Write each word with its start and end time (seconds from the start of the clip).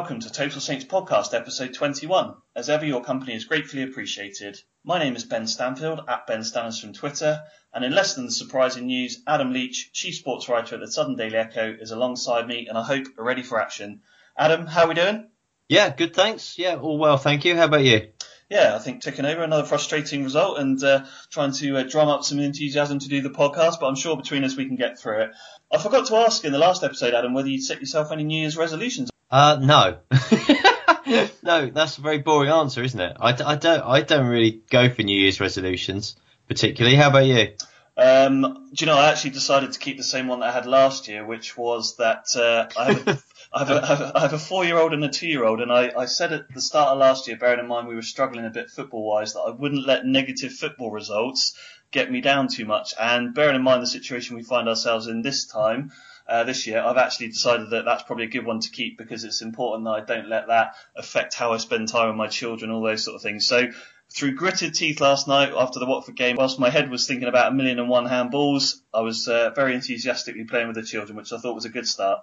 Welcome 0.00 0.18
to 0.18 0.32
Total 0.32 0.62
Saints 0.62 0.86
Podcast, 0.86 1.34
episode 1.34 1.74
21. 1.74 2.32
As 2.56 2.70
ever, 2.70 2.86
your 2.86 3.04
company 3.04 3.34
is 3.34 3.44
gratefully 3.44 3.82
appreciated. 3.82 4.58
My 4.82 4.98
name 4.98 5.14
is 5.14 5.24
Ben 5.24 5.46
Stanfield, 5.46 6.00
at 6.08 6.26
Ben 6.26 6.40
Stanners 6.40 6.80
from 6.80 6.94
Twitter, 6.94 7.42
and 7.74 7.84
in 7.84 7.92
less 7.92 8.14
than 8.14 8.24
the 8.24 8.32
surprising 8.32 8.86
news, 8.86 9.20
Adam 9.26 9.52
Leach, 9.52 9.92
chief 9.92 10.14
sports 10.14 10.48
writer 10.48 10.76
at 10.76 10.80
the 10.80 10.90
Southern 10.90 11.16
Daily 11.16 11.36
Echo, 11.36 11.76
is 11.78 11.90
alongside 11.90 12.48
me, 12.48 12.66
and 12.66 12.78
I 12.78 12.82
hope 12.82 13.08
are 13.18 13.24
ready 13.24 13.42
for 13.42 13.60
action. 13.60 14.00
Adam, 14.38 14.64
how 14.66 14.84
are 14.84 14.88
we 14.88 14.94
doing? 14.94 15.28
Yeah, 15.68 15.94
good, 15.94 16.16
thanks. 16.16 16.58
Yeah, 16.58 16.76
all 16.76 16.96
well, 16.96 17.18
thank 17.18 17.44
you. 17.44 17.54
How 17.54 17.66
about 17.66 17.84
you? 17.84 18.08
Yeah, 18.48 18.74
I 18.74 18.78
think 18.78 19.02
ticking 19.02 19.26
over 19.26 19.42
another 19.42 19.64
frustrating 19.64 20.24
result 20.24 20.58
and 20.58 20.82
uh, 20.82 21.04
trying 21.28 21.52
to 21.52 21.76
uh, 21.76 21.82
drum 21.82 22.08
up 22.08 22.24
some 22.24 22.40
enthusiasm 22.40 23.00
to 23.00 23.08
do 23.10 23.20
the 23.20 23.28
podcast, 23.28 23.80
but 23.80 23.88
I'm 23.88 23.96
sure 23.96 24.16
between 24.16 24.44
us 24.44 24.56
we 24.56 24.64
can 24.64 24.76
get 24.76 24.98
through 24.98 25.24
it. 25.24 25.30
I 25.70 25.76
forgot 25.76 26.06
to 26.06 26.16
ask 26.16 26.42
in 26.46 26.52
the 26.52 26.58
last 26.58 26.82
episode, 26.82 27.12
Adam, 27.12 27.34
whether 27.34 27.50
you'd 27.50 27.64
set 27.64 27.80
yourself 27.80 28.10
any 28.10 28.24
New 28.24 28.40
Year's 28.40 28.56
resolutions. 28.56 29.10
Uh, 29.30 29.58
no. 29.60 29.98
no, 31.42 31.70
that's 31.70 31.98
a 31.98 32.00
very 32.00 32.18
boring 32.18 32.50
answer, 32.50 32.82
isn't 32.82 33.00
it? 33.00 33.16
I, 33.20 33.30
I 33.30 33.54
don't, 33.56 33.82
I 33.82 34.00
don't 34.02 34.26
really 34.26 34.62
go 34.70 34.88
for 34.90 35.02
New 35.02 35.18
Year's 35.18 35.40
resolutions 35.40 36.16
particularly. 36.50 36.96
How 36.96 37.10
about 37.10 37.26
you? 37.26 37.52
Um, 37.96 38.42
do 38.74 38.84
you 38.84 38.86
know, 38.86 38.98
I 38.98 39.10
actually 39.10 39.30
decided 39.30 39.72
to 39.72 39.78
keep 39.78 39.98
the 39.98 40.02
same 40.02 40.26
one 40.26 40.40
that 40.40 40.48
I 40.48 40.52
had 40.52 40.66
last 40.66 41.06
year, 41.06 41.24
which 41.24 41.56
was 41.56 41.96
that 41.96 42.26
uh, 42.34 42.66
I 42.76 42.92
have 42.92 43.06
a, 43.06 43.22
I 43.52 43.58
have 43.60 43.70
a, 43.70 43.82
I 43.82 43.86
have 43.86 44.00
a, 44.00 44.12
I 44.16 44.20
have 44.22 44.32
a 44.32 44.38
four-year-old 44.38 44.92
and 44.92 45.04
a 45.04 45.08
two-year-old, 45.08 45.60
and 45.60 45.72
I, 45.72 45.92
I 45.96 46.06
said 46.06 46.32
at 46.32 46.52
the 46.52 46.60
start 46.60 46.88
of 46.88 46.98
last 46.98 47.28
year, 47.28 47.36
bearing 47.36 47.60
in 47.60 47.68
mind 47.68 47.86
we 47.86 47.94
were 47.94 48.02
struggling 48.02 48.46
a 48.46 48.50
bit 48.50 48.68
football-wise, 48.68 49.34
that 49.34 49.40
I 49.40 49.50
wouldn't 49.50 49.86
let 49.86 50.04
negative 50.04 50.52
football 50.52 50.90
results 50.90 51.56
get 51.92 52.10
me 52.10 52.20
down 52.20 52.48
too 52.48 52.64
much. 52.64 52.94
And 52.98 53.32
bearing 53.32 53.56
in 53.56 53.62
mind 53.62 53.80
the 53.82 53.86
situation 53.86 54.34
we 54.36 54.42
find 54.42 54.68
ourselves 54.68 55.06
in 55.06 55.22
this 55.22 55.46
time, 55.46 55.92
uh, 56.30 56.44
this 56.44 56.66
year, 56.66 56.80
I've 56.80 56.96
actually 56.96 57.28
decided 57.28 57.70
that 57.70 57.84
that's 57.84 58.04
probably 58.04 58.26
a 58.26 58.30
good 58.30 58.46
one 58.46 58.60
to 58.60 58.70
keep 58.70 58.96
because 58.96 59.24
it's 59.24 59.42
important 59.42 59.84
that 59.84 59.90
I 59.90 60.00
don't 60.00 60.28
let 60.28 60.46
that 60.46 60.74
affect 60.94 61.34
how 61.34 61.52
I 61.52 61.56
spend 61.56 61.88
time 61.88 62.06
with 62.06 62.16
my 62.16 62.28
children, 62.28 62.70
all 62.70 62.82
those 62.82 63.04
sort 63.04 63.16
of 63.16 63.22
things. 63.22 63.46
So 63.48 63.70
through 64.12 64.36
gritted 64.36 64.74
teeth 64.74 65.00
last 65.00 65.26
night 65.26 65.52
after 65.56 65.80
the 65.80 65.86
Watford 65.86 66.14
game, 66.14 66.36
whilst 66.36 66.60
my 66.60 66.70
head 66.70 66.88
was 66.88 67.08
thinking 67.08 67.28
about 67.28 67.50
a 67.50 67.54
million 67.54 67.80
and 67.80 67.88
one 67.88 68.06
handballs, 68.06 68.80
I 68.94 69.00
was 69.00 69.26
uh, 69.26 69.50
very 69.50 69.74
enthusiastically 69.74 70.44
playing 70.44 70.68
with 70.68 70.76
the 70.76 70.84
children, 70.84 71.16
which 71.16 71.32
I 71.32 71.38
thought 71.38 71.56
was 71.56 71.64
a 71.64 71.68
good 71.68 71.88
start. 71.88 72.20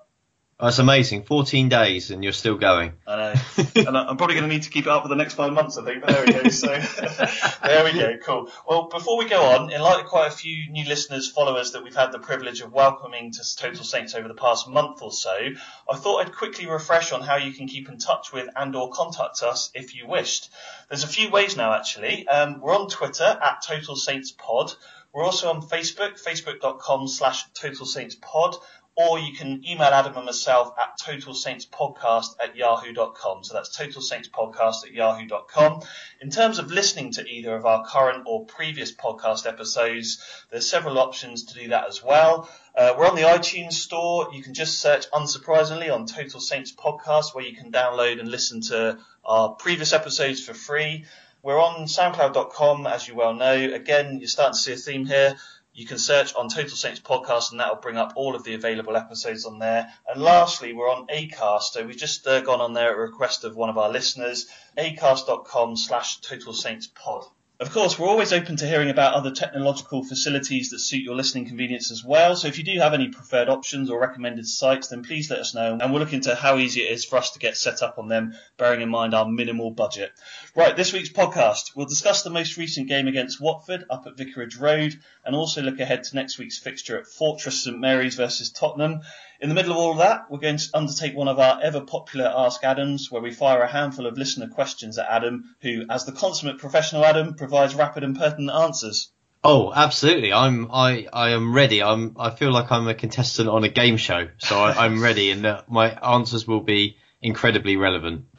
That's 0.59 0.79
amazing. 0.79 1.21
14 1.21 1.69
days 1.69 2.09
and 2.09 2.23
you're 2.23 2.33
still 2.33 2.57
going. 2.57 2.93
I 3.05 3.15
know. 3.15 3.63
and 3.75 3.95
I'm 3.95 4.17
probably 4.17 4.33
going 4.33 4.49
to 4.49 4.55
need 4.55 4.63
to 4.63 4.71
keep 4.71 4.87
it 4.87 4.89
up 4.89 5.03
for 5.03 5.07
the 5.07 5.15
next 5.15 5.35
five 5.35 5.53
months, 5.53 5.77
I 5.77 5.83
think. 5.85 6.01
But 6.03 6.09
there 6.09 6.25
we 6.25 6.33
go. 6.33 6.49
So 6.49 6.67
there 7.63 7.83
we 7.83 7.93
go. 7.93 8.17
Cool. 8.23 8.49
Well, 8.67 8.89
before 8.89 9.19
we 9.19 9.29
go 9.29 9.39
on, 9.39 9.71
in 9.71 9.79
light 9.81 9.99
of 10.03 10.07
quite 10.07 10.29
a 10.29 10.35
few 10.35 10.67
new 10.71 10.83
listeners, 10.85 11.29
followers 11.29 11.73
that 11.73 11.83
we've 11.83 11.95
had 11.95 12.11
the 12.11 12.17
privilege 12.17 12.61
of 12.61 12.73
welcoming 12.73 13.33
to 13.33 13.55
Total 13.55 13.83
Saints 13.83 14.15
over 14.15 14.27
the 14.27 14.33
past 14.33 14.67
month 14.67 15.03
or 15.03 15.11
so, 15.11 15.37
I 15.87 15.95
thought 15.95 16.25
I'd 16.25 16.33
quickly 16.33 16.65
refresh 16.65 17.11
on 17.11 17.21
how 17.21 17.35
you 17.35 17.51
can 17.53 17.67
keep 17.67 17.87
in 17.87 17.99
touch 17.99 18.33
with 18.33 18.49
and 18.55 18.75
or 18.75 18.89
contact 18.89 19.43
us 19.43 19.69
if 19.75 19.95
you 19.95 20.07
wished. 20.07 20.49
There's 20.89 21.03
a 21.03 21.07
few 21.07 21.29
ways 21.29 21.55
now, 21.55 21.73
actually. 21.73 22.27
Um, 22.27 22.61
we're 22.61 22.73
on 22.75 22.89
Twitter 22.89 23.25
at 23.25 23.61
Total 23.61 23.95
Saints 23.95 24.31
Pod. 24.31 24.73
We're 25.13 25.23
also 25.23 25.49
on 25.49 25.61
Facebook, 25.61 26.23
facebook.com 26.23 27.07
slash 27.07 27.43
Total 27.53 27.85
Saints 27.85 28.15
Pod 28.21 28.55
or 28.97 29.19
you 29.19 29.31
can 29.31 29.63
email 29.63 29.89
Adam 29.89 30.15
and 30.15 30.25
myself 30.25 30.73
at 30.81 30.99
totalsaintspodcast 30.99 32.29
at 32.43 32.55
yahoo.com. 32.55 33.43
So 33.43 33.53
that's 33.53 33.77
totalsaintspodcast 33.77 34.87
at 34.87 34.91
yahoo.com. 34.91 35.83
In 36.19 36.31
terms 36.31 36.57
of 36.57 36.71
listening 36.71 37.11
to 37.11 37.27
either 37.27 37.55
of 37.55 37.67
our 37.67 37.85
current 37.85 38.23
or 38.25 38.45
previous 38.45 38.91
podcast 38.91 39.45
episodes, 39.45 40.19
there's 40.49 40.67
several 40.67 40.97
options 40.97 41.43
to 41.45 41.53
do 41.53 41.67
that 41.69 41.87
as 41.87 42.03
well. 42.03 42.49
Uh, 42.75 42.95
we're 42.97 43.07
on 43.07 43.15
the 43.15 43.21
iTunes 43.21 43.73
store. 43.73 44.29
You 44.33 44.41
can 44.41 44.55
just 44.55 44.79
search, 44.79 45.05
unsurprisingly, 45.11 45.93
on 45.93 46.07
Total 46.07 46.39
Saints 46.39 46.73
Podcast, 46.73 47.35
where 47.35 47.45
you 47.45 47.55
can 47.55 47.71
download 47.71 48.19
and 48.19 48.27
listen 48.27 48.61
to 48.61 48.97
our 49.23 49.49
previous 49.49 49.93
episodes 49.93 50.43
for 50.43 50.55
free. 50.55 51.05
We're 51.43 51.61
on 51.61 51.85
SoundCloud.com, 51.85 52.87
as 52.87 53.07
you 53.07 53.13
well 53.13 53.35
know. 53.35 53.53
Again, 53.53 54.17
you're 54.17 54.27
starting 54.27 54.53
to 54.55 54.59
see 54.59 54.73
a 54.73 54.75
theme 54.75 55.05
here. 55.05 55.37
You 55.77 55.85
can 55.85 55.99
search 55.99 56.33
on 56.33 56.49
Total 56.49 56.75
Saints 56.75 56.99
Podcast 56.99 57.51
and 57.51 57.59
that'll 57.59 57.75
bring 57.75 57.97
up 57.97 58.13
all 58.15 58.33
of 58.33 58.43
the 58.43 58.55
available 58.55 58.97
episodes 58.97 59.45
on 59.45 59.59
there. 59.59 59.93
And 60.09 60.19
lastly, 60.19 60.73
we're 60.73 60.89
on 60.89 61.05
Acast. 61.05 61.73
So 61.73 61.85
we've 61.85 61.95
just 61.95 62.25
uh, 62.25 62.41
gone 62.41 62.61
on 62.61 62.73
there 62.73 62.89
at 62.89 62.97
request 62.97 63.43
of 63.43 63.55
one 63.55 63.69
of 63.69 63.77
our 63.77 63.87
listeners, 63.87 64.47
acast.com 64.75 65.77
slash 65.77 66.19
Total 66.21 66.51
Saints 66.51 66.87
Pod. 66.87 67.25
Of 67.59 67.71
course, 67.71 67.97
we're 67.97 68.07
always 68.07 68.33
open 68.33 68.55
to 68.57 68.67
hearing 68.67 68.91
about 68.91 69.15
other 69.15 69.31
technological 69.31 70.03
facilities 70.03 70.69
that 70.69 70.77
suit 70.77 71.01
your 71.01 71.15
listening 71.15 71.47
convenience 71.47 71.89
as 71.89 72.05
well. 72.05 72.35
So 72.35 72.47
if 72.47 72.59
you 72.59 72.63
do 72.63 72.77
have 72.77 72.93
any 72.93 73.07
preferred 73.07 73.49
options 73.49 73.89
or 73.89 73.99
recommended 73.99 74.47
sites, 74.47 74.89
then 74.89 75.01
please 75.01 75.31
let 75.31 75.39
us 75.39 75.55
know. 75.55 75.75
And 75.81 75.91
we'll 75.91 75.99
look 75.99 76.13
into 76.13 76.35
how 76.35 76.59
easy 76.59 76.81
it 76.81 76.91
is 76.91 77.03
for 77.03 77.17
us 77.17 77.31
to 77.31 77.39
get 77.39 77.57
set 77.57 77.81
up 77.81 77.97
on 77.97 78.09
them, 78.09 78.35
bearing 78.57 78.81
in 78.81 78.89
mind 78.89 79.15
our 79.15 79.27
minimal 79.27 79.71
budget. 79.71 80.11
Right, 80.55 80.77
this 80.77 80.93
week's 80.93 81.09
podcast, 81.09 81.75
we'll 81.75 81.87
discuss 81.87 82.21
the 82.21 82.29
most 82.29 82.57
recent 82.57 82.89
game 82.89 83.07
against 83.07 83.41
Watford 83.41 83.85
up 83.89 84.05
at 84.05 84.17
Vicarage 84.17 84.57
Road 84.57 84.93
and 85.25 85.35
also 85.35 85.63
look 85.63 85.79
ahead 85.79 86.03
to 86.03 86.15
next 86.15 86.37
week's 86.37 86.59
fixture 86.59 86.99
at 86.99 87.07
Fortress 87.07 87.63
St 87.63 87.79
Mary's 87.79 88.13
versus 88.13 88.51
Tottenham. 88.51 89.01
In 89.39 89.49
the 89.49 89.55
middle 89.55 89.71
of 89.71 89.77
all 89.77 89.91
of 89.91 89.97
that, 89.99 90.31
we're 90.31 90.39
going 90.39 90.57
to 90.57 90.69
undertake 90.73 91.15
one 91.15 91.27
of 91.27 91.39
our 91.39 91.59
ever 91.61 91.81
popular 91.81 92.25
Ask 92.25 92.63
Adams, 92.63 93.11
where 93.11 93.21
we 93.21 93.31
fire 93.31 93.61
a 93.61 93.67
handful 93.67 94.07
of 94.07 94.17
listener 94.17 94.47
questions 94.47 94.97
at 94.97 95.07
Adam, 95.07 95.55
who, 95.61 95.85
as 95.89 96.05
the 96.05 96.11
consummate 96.11 96.57
professional 96.57 97.05
Adam, 97.05 97.35
provides 97.35 97.75
rapid 97.75 98.03
and 98.03 98.17
pertinent 98.17 98.49
answers. 98.49 99.11
Oh, 99.43 99.71
absolutely. 99.73 100.33
I'm, 100.33 100.71
I, 100.71 101.07
I 101.13 101.29
am 101.29 101.53
ready. 101.53 101.83
I'm, 101.83 102.15
I 102.19 102.31
feel 102.31 102.51
like 102.51 102.71
I'm 102.71 102.87
a 102.87 102.95
contestant 102.95 103.47
on 103.47 103.63
a 103.63 103.69
game 103.69 103.97
show. 103.97 104.27
So 104.39 104.57
I, 104.57 104.85
I'm 104.85 105.01
ready 105.01 105.29
and 105.29 105.45
uh, 105.45 105.61
my 105.67 105.91
answers 105.91 106.47
will 106.47 106.61
be 106.61 106.97
incredibly 107.21 107.77
relevant. 107.77 108.25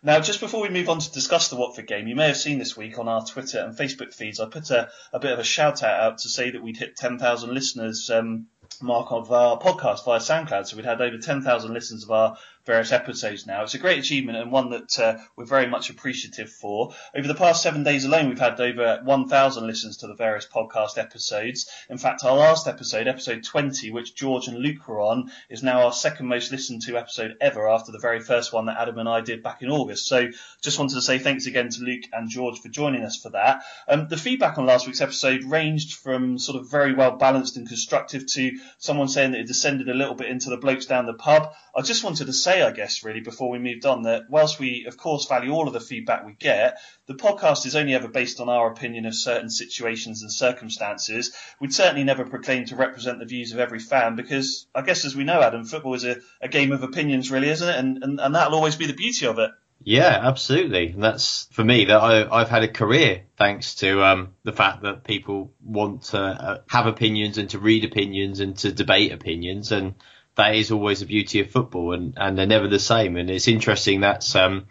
Now, 0.00 0.20
just 0.20 0.38
before 0.38 0.62
we 0.62 0.68
move 0.68 0.88
on 0.88 1.00
to 1.00 1.12
discuss 1.12 1.48
the 1.48 1.56
Watford 1.56 1.88
game, 1.88 2.06
you 2.06 2.14
may 2.14 2.28
have 2.28 2.36
seen 2.36 2.58
this 2.58 2.76
week 2.76 3.00
on 3.00 3.08
our 3.08 3.24
Twitter 3.24 3.58
and 3.58 3.76
Facebook 3.76 4.14
feeds, 4.14 4.38
I 4.38 4.46
put 4.46 4.70
a, 4.70 4.90
a 5.12 5.18
bit 5.18 5.32
of 5.32 5.40
a 5.40 5.44
shout 5.44 5.82
out 5.82 6.00
out 6.00 6.18
to 6.18 6.28
say 6.28 6.52
that 6.52 6.62
we'd 6.62 6.76
hit 6.76 6.96
10,000 6.96 7.52
listeners 7.52 8.08
um, 8.08 8.46
mark 8.80 9.10
of 9.10 9.32
our 9.32 9.58
podcast 9.58 10.04
via 10.04 10.20
SoundCloud. 10.20 10.66
So 10.66 10.76
we'd 10.76 10.84
had 10.84 11.00
over 11.00 11.18
10,000 11.18 11.72
listens 11.72 12.04
of 12.04 12.10
our 12.10 12.36
various 12.68 12.92
episodes 12.92 13.46
now. 13.46 13.62
It's 13.62 13.72
a 13.72 13.78
great 13.78 13.98
achievement 13.98 14.36
and 14.36 14.52
one 14.52 14.68
that 14.70 14.98
uh, 15.00 15.16
we're 15.36 15.46
very 15.46 15.66
much 15.66 15.88
appreciative 15.88 16.50
for. 16.50 16.92
Over 17.16 17.26
the 17.26 17.34
past 17.34 17.62
seven 17.62 17.82
days 17.82 18.04
alone, 18.04 18.28
we've 18.28 18.38
had 18.38 18.60
over 18.60 19.00
1,000 19.02 19.66
listens 19.66 19.96
to 19.96 20.06
the 20.06 20.14
various 20.14 20.46
podcast 20.46 20.98
episodes. 20.98 21.70
In 21.88 21.96
fact, 21.96 22.24
our 22.24 22.36
last 22.36 22.68
episode, 22.68 23.08
episode 23.08 23.42
20, 23.42 23.90
which 23.90 24.14
George 24.14 24.48
and 24.48 24.58
Luke 24.58 24.86
were 24.86 25.00
on, 25.00 25.32
is 25.48 25.62
now 25.62 25.86
our 25.86 25.92
second 25.94 26.26
most 26.26 26.52
listened 26.52 26.82
to 26.82 26.98
episode 26.98 27.36
ever 27.40 27.66
after 27.70 27.90
the 27.90 27.98
very 27.98 28.20
first 28.20 28.52
one 28.52 28.66
that 28.66 28.78
Adam 28.78 28.98
and 28.98 29.08
I 29.08 29.22
did 29.22 29.42
back 29.42 29.62
in 29.62 29.70
August. 29.70 30.06
So 30.06 30.28
just 30.60 30.78
wanted 30.78 30.96
to 30.96 31.02
say 31.02 31.18
thanks 31.18 31.46
again 31.46 31.70
to 31.70 31.82
Luke 31.82 32.04
and 32.12 32.28
George 32.28 32.60
for 32.60 32.68
joining 32.68 33.02
us 33.02 33.16
for 33.16 33.30
that. 33.30 33.62
Um, 33.88 34.08
the 34.08 34.18
feedback 34.18 34.58
on 34.58 34.66
last 34.66 34.86
week's 34.86 35.00
episode 35.00 35.42
ranged 35.44 35.94
from 35.94 36.38
sort 36.38 36.60
of 36.60 36.70
very 36.70 36.92
well 36.92 37.16
balanced 37.16 37.56
and 37.56 37.66
constructive 37.66 38.26
to 38.26 38.58
someone 38.76 39.08
saying 39.08 39.30
that 39.30 39.40
it 39.40 39.46
descended 39.46 39.88
a 39.88 39.94
little 39.94 40.14
bit 40.14 40.28
into 40.28 40.50
the 40.50 40.58
blokes 40.58 40.84
down 40.84 41.06
the 41.06 41.14
pub. 41.14 41.54
I 41.74 41.80
just 41.80 42.04
wanted 42.04 42.26
to 42.26 42.32
say, 42.34 42.57
I 42.62 42.72
guess, 42.72 43.04
really, 43.04 43.20
before 43.20 43.50
we 43.50 43.58
moved 43.58 43.86
on, 43.86 44.02
that 44.02 44.24
whilst 44.28 44.58
we, 44.58 44.86
of 44.86 44.96
course, 44.96 45.26
value 45.26 45.52
all 45.52 45.66
of 45.66 45.72
the 45.72 45.80
feedback 45.80 46.24
we 46.24 46.34
get, 46.34 46.78
the 47.06 47.14
podcast 47.14 47.66
is 47.66 47.76
only 47.76 47.94
ever 47.94 48.08
based 48.08 48.40
on 48.40 48.48
our 48.48 48.70
opinion 48.70 49.06
of 49.06 49.14
certain 49.14 49.50
situations 49.50 50.22
and 50.22 50.32
circumstances. 50.32 51.34
We'd 51.60 51.74
certainly 51.74 52.04
never 52.04 52.24
proclaim 52.24 52.66
to 52.66 52.76
represent 52.76 53.18
the 53.18 53.26
views 53.26 53.52
of 53.52 53.58
every 53.58 53.80
fan 53.80 54.16
because 54.16 54.66
I 54.74 54.82
guess, 54.82 55.04
as 55.04 55.16
we 55.16 55.24
know, 55.24 55.40
Adam, 55.40 55.64
football 55.64 55.94
is 55.94 56.04
a, 56.04 56.16
a 56.40 56.48
game 56.48 56.72
of 56.72 56.82
opinions, 56.82 57.30
really, 57.30 57.48
isn't 57.48 57.68
it? 57.68 57.76
And, 57.76 58.02
and, 58.02 58.20
and 58.20 58.34
that'll 58.34 58.54
always 58.54 58.76
be 58.76 58.86
the 58.86 58.94
beauty 58.94 59.26
of 59.26 59.38
it. 59.38 59.50
Yeah, 59.82 60.20
absolutely. 60.22 60.88
And 60.88 61.02
that's 61.02 61.46
for 61.52 61.62
me 61.62 61.84
that 61.86 62.00
I, 62.00 62.38
have 62.40 62.48
had 62.48 62.64
a 62.64 62.68
career 62.68 63.22
thanks 63.36 63.76
to 63.76 64.04
um, 64.04 64.34
the 64.42 64.52
fact 64.52 64.82
that 64.82 65.04
people 65.04 65.52
want 65.62 66.02
to 66.04 66.18
uh, 66.18 66.58
have 66.68 66.86
opinions 66.86 67.38
and 67.38 67.48
to 67.50 67.58
read 67.58 67.84
opinions 67.84 68.40
and 68.40 68.56
to 68.58 68.72
debate 68.72 69.12
opinions. 69.12 69.70
And 69.70 69.94
that 70.38 70.54
is 70.54 70.70
always 70.70 71.00
the 71.00 71.06
beauty 71.06 71.40
of 71.40 71.50
football 71.50 71.92
and, 71.92 72.14
and 72.16 72.38
they're 72.38 72.46
never 72.46 72.68
the 72.68 72.78
same. 72.78 73.16
And 73.16 73.28
it's 73.28 73.48
interesting 73.48 74.00
that's, 74.00 74.34
um, 74.36 74.66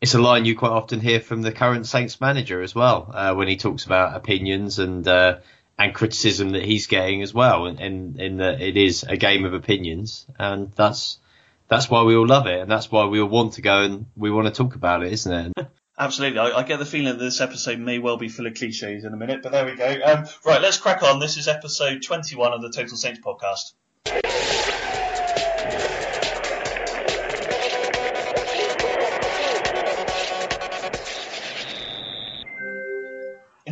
it's 0.00 0.14
a 0.14 0.20
line 0.20 0.44
you 0.44 0.56
quite 0.56 0.70
often 0.70 1.00
hear 1.00 1.20
from 1.20 1.42
the 1.42 1.50
current 1.50 1.86
Saints 1.86 2.20
manager 2.20 2.62
as 2.62 2.72
well, 2.72 3.10
uh, 3.12 3.34
when 3.34 3.48
he 3.48 3.56
talks 3.56 3.84
about 3.84 4.16
opinions 4.16 4.78
and, 4.78 5.06
uh, 5.06 5.38
and 5.76 5.92
criticism 5.92 6.50
that 6.50 6.64
he's 6.64 6.86
getting 6.86 7.22
as 7.22 7.34
well. 7.34 7.66
And, 7.66 7.80
and 7.80 8.20
in 8.20 8.36
that 8.36 8.62
it 8.62 8.76
is 8.76 9.02
a 9.02 9.16
game 9.16 9.44
of 9.44 9.54
opinions 9.54 10.24
and 10.38 10.72
that's, 10.76 11.18
that's 11.66 11.90
why 11.90 12.04
we 12.04 12.16
all 12.16 12.26
love 12.26 12.46
it, 12.46 12.60
and 12.60 12.70
that's 12.70 12.90
why 12.90 13.04
we 13.04 13.20
all 13.20 13.28
want 13.28 13.54
to 13.54 13.60
go 13.60 13.82
and 13.82 14.06
we 14.16 14.30
want 14.30 14.46
to 14.46 14.54
talk 14.54 14.74
about 14.74 15.02
it, 15.02 15.12
isn't 15.12 15.52
it? 15.58 15.66
Absolutely. 15.98 16.38
I, 16.38 16.58
I, 16.58 16.62
get 16.62 16.78
the 16.78 16.86
feeling 16.86 17.08
that 17.08 17.18
this 17.18 17.40
episode 17.40 17.78
may 17.80 17.98
well 17.98 18.16
be 18.16 18.28
full 18.28 18.46
of 18.46 18.54
cliches 18.54 19.04
in 19.04 19.12
a 19.12 19.16
minute, 19.16 19.42
but 19.42 19.50
there 19.50 19.66
we 19.66 19.74
go. 19.74 20.00
Um, 20.02 20.26
right, 20.46 20.62
let's 20.62 20.78
crack 20.78 21.02
on. 21.02 21.18
This 21.18 21.36
is 21.36 21.48
episode 21.48 22.02
21 22.02 22.52
of 22.52 22.62
the 22.62 22.70
Total 22.70 22.96
Saints 22.96 23.20
podcast. 23.20 24.77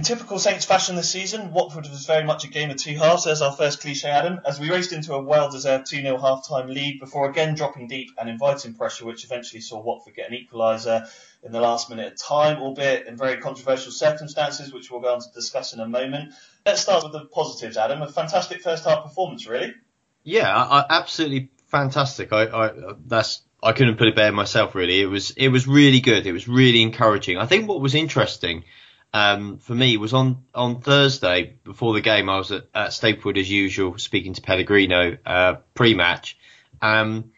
Typical 0.06 0.38
Saints 0.38 0.64
fashion 0.64 0.94
this 0.94 1.10
season, 1.10 1.52
Watford 1.52 1.88
was 1.88 2.06
very 2.06 2.24
much 2.24 2.44
a 2.44 2.48
game 2.48 2.70
of 2.70 2.76
two 2.76 2.96
halves. 2.96 3.24
There's 3.24 3.42
our 3.42 3.52
first 3.52 3.80
cliche, 3.80 4.08
Adam, 4.08 4.40
as 4.46 4.60
we 4.60 4.70
raced 4.70 4.92
into 4.92 5.12
a 5.14 5.20
well-deserved 5.20 5.90
2-0 5.90 6.20
half-time 6.20 6.68
lead 6.68 7.00
before 7.00 7.28
again 7.28 7.56
dropping 7.56 7.88
deep 7.88 8.10
and 8.16 8.30
inviting 8.30 8.74
pressure, 8.74 9.04
which 9.04 9.24
eventually 9.24 9.60
saw 9.60 9.82
Watford 9.82 10.14
get 10.14 10.30
an 10.30 10.38
equaliser 10.38 11.08
in 11.42 11.50
the 11.50 11.60
last 11.60 11.90
minute 11.90 12.12
of 12.12 12.18
time, 12.18 12.58
albeit 12.58 13.08
in 13.08 13.16
very 13.16 13.38
controversial 13.38 13.90
circumstances, 13.90 14.72
which 14.72 14.90
we'll 14.90 15.00
go 15.00 15.12
on 15.12 15.20
to 15.20 15.26
discuss 15.34 15.72
in 15.72 15.80
a 15.80 15.88
moment. 15.88 16.32
Let's 16.64 16.82
start 16.82 17.02
with 17.02 17.12
the 17.12 17.24
positives, 17.24 17.76
Adam. 17.76 18.00
A 18.00 18.08
fantastic 18.08 18.62
first 18.62 18.84
half 18.84 19.02
performance, 19.02 19.48
really. 19.48 19.74
Yeah, 20.22 20.54
I, 20.56 20.84
absolutely 20.88 21.50
fantastic. 21.66 22.32
I, 22.32 22.44
I 22.44 22.70
that's 23.06 23.42
I 23.60 23.72
couldn't 23.72 23.96
put 23.96 24.06
it 24.06 24.14
better 24.14 24.32
myself. 24.32 24.76
Really, 24.76 25.00
it 25.00 25.06
was 25.06 25.32
it 25.32 25.48
was 25.48 25.66
really 25.66 26.00
good. 26.00 26.26
It 26.26 26.32
was 26.32 26.46
really 26.46 26.82
encouraging. 26.82 27.38
I 27.38 27.46
think 27.46 27.68
what 27.68 27.80
was 27.80 27.94
interesting 27.94 28.64
um, 29.12 29.58
for 29.58 29.74
me 29.74 29.96
was 29.96 30.12
on, 30.12 30.44
on 30.54 30.80
Thursday 30.80 31.56
before 31.64 31.94
the 31.94 32.00
game. 32.00 32.28
I 32.28 32.38
was 32.38 32.52
at, 32.52 32.64
at 32.74 32.92
Staplewood 32.92 33.38
as 33.38 33.50
usual, 33.50 33.98
speaking 33.98 34.34
to 34.34 34.42
Pellegrino 34.42 35.16
uh, 35.24 35.54
pre-match. 35.74 36.38
Um, 36.82 37.32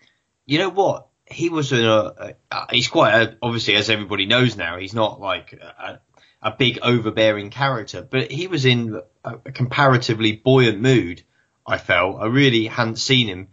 you 0.46 0.58
know 0.58 0.70
what? 0.70 1.06
He 1.26 1.50
was 1.50 1.72
in 1.72 1.84
a, 1.84 2.34
a 2.50 2.74
he's 2.74 2.88
quite 2.88 3.14
a, 3.14 3.36
obviously 3.42 3.76
as 3.76 3.90
everybody 3.90 4.26
knows 4.26 4.56
now. 4.56 4.78
He's 4.78 4.94
not 4.94 5.20
like 5.20 5.52
a, 5.52 6.00
a 6.40 6.50
big 6.52 6.78
overbearing 6.82 7.50
character, 7.50 8.02
but 8.02 8.32
he 8.32 8.46
was 8.46 8.64
in 8.64 9.00
a, 9.24 9.34
a 9.44 9.52
comparatively 9.52 10.32
buoyant 10.32 10.80
mood. 10.80 11.22
I 11.66 11.76
felt 11.76 12.20
I 12.20 12.26
really 12.26 12.66
hadn't 12.66 12.96
seen 12.96 13.28
him 13.28 13.48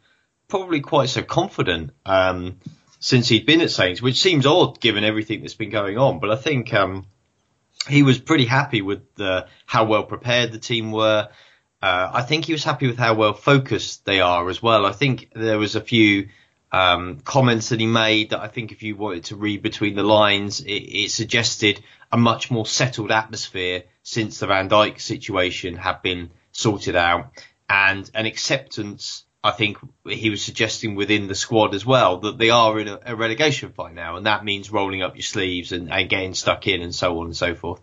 probably 0.47 0.79
quite 0.79 1.09
so 1.09 1.21
confident 1.21 1.91
um, 2.05 2.59
since 2.99 3.27
he'd 3.27 3.45
been 3.45 3.61
at 3.61 3.71
Saints, 3.71 4.01
which 4.01 4.21
seems 4.21 4.45
odd 4.45 4.79
given 4.79 5.03
everything 5.03 5.41
that's 5.41 5.53
been 5.53 5.69
going 5.69 5.97
on. 5.97 6.19
But 6.19 6.31
I 6.31 6.37
think 6.37 6.73
um, 6.73 7.07
he 7.87 8.03
was 8.03 8.19
pretty 8.19 8.45
happy 8.45 8.81
with 8.81 9.13
the, 9.15 9.47
how 9.65 9.85
well 9.85 10.03
prepared 10.03 10.51
the 10.51 10.59
team 10.59 10.91
were. 10.91 11.29
Uh, 11.81 12.11
I 12.13 12.21
think 12.21 12.45
he 12.45 12.53
was 12.53 12.63
happy 12.63 12.87
with 12.87 12.97
how 12.97 13.13
well 13.13 13.33
focused 13.33 14.05
they 14.05 14.21
are 14.21 14.49
as 14.49 14.61
well. 14.61 14.85
I 14.85 14.91
think 14.91 15.29
there 15.35 15.59
was 15.59 15.75
a 15.75 15.81
few 15.81 16.29
um, 16.71 17.19
comments 17.19 17.69
that 17.69 17.79
he 17.79 17.87
made 17.87 18.31
that 18.31 18.39
I 18.39 18.47
think 18.47 18.71
if 18.71 18.81
you 18.81 18.95
wanted 18.95 19.25
to 19.25 19.35
read 19.35 19.61
between 19.61 19.95
the 19.95 20.03
lines, 20.03 20.61
it, 20.61 20.71
it, 20.71 21.11
suggested 21.11 21.83
a 22.11 22.17
much 22.17 22.49
more 22.49 22.65
settled 22.65 23.11
atmosphere 23.11 23.83
since 24.03 24.39
the 24.39 24.47
Van 24.47 24.69
Dijk 24.69 24.99
situation 24.99 25.75
had 25.75 26.01
been 26.01 26.31
sorted 26.51 26.95
out 26.95 27.31
and 27.69 28.09
an 28.13 28.25
acceptance 28.25 29.24
I 29.45 29.51
think 29.51 29.77
he 30.07 30.31
was 30.31 30.41
suggesting 30.41 30.95
within 30.95 31.27
the 31.27 31.35
squad 31.35 31.75
as 31.75 31.85
well 31.85 32.17
that 32.21 32.39
they 32.39 32.49
are 32.49 32.79
in 32.79 32.87
a, 32.87 32.99
a 33.05 33.15
relegation 33.15 33.71
fight 33.73 33.93
now, 33.93 34.15
and 34.15 34.25
that 34.25 34.43
means 34.43 34.71
rolling 34.71 35.03
up 35.03 35.15
your 35.15 35.21
sleeves 35.21 35.71
and, 35.71 35.93
and 35.93 36.09
getting 36.09 36.33
stuck 36.33 36.65
in 36.65 36.81
and 36.81 36.95
so 36.95 37.19
on 37.19 37.27
and 37.27 37.37
so 37.37 37.53
forth. 37.53 37.79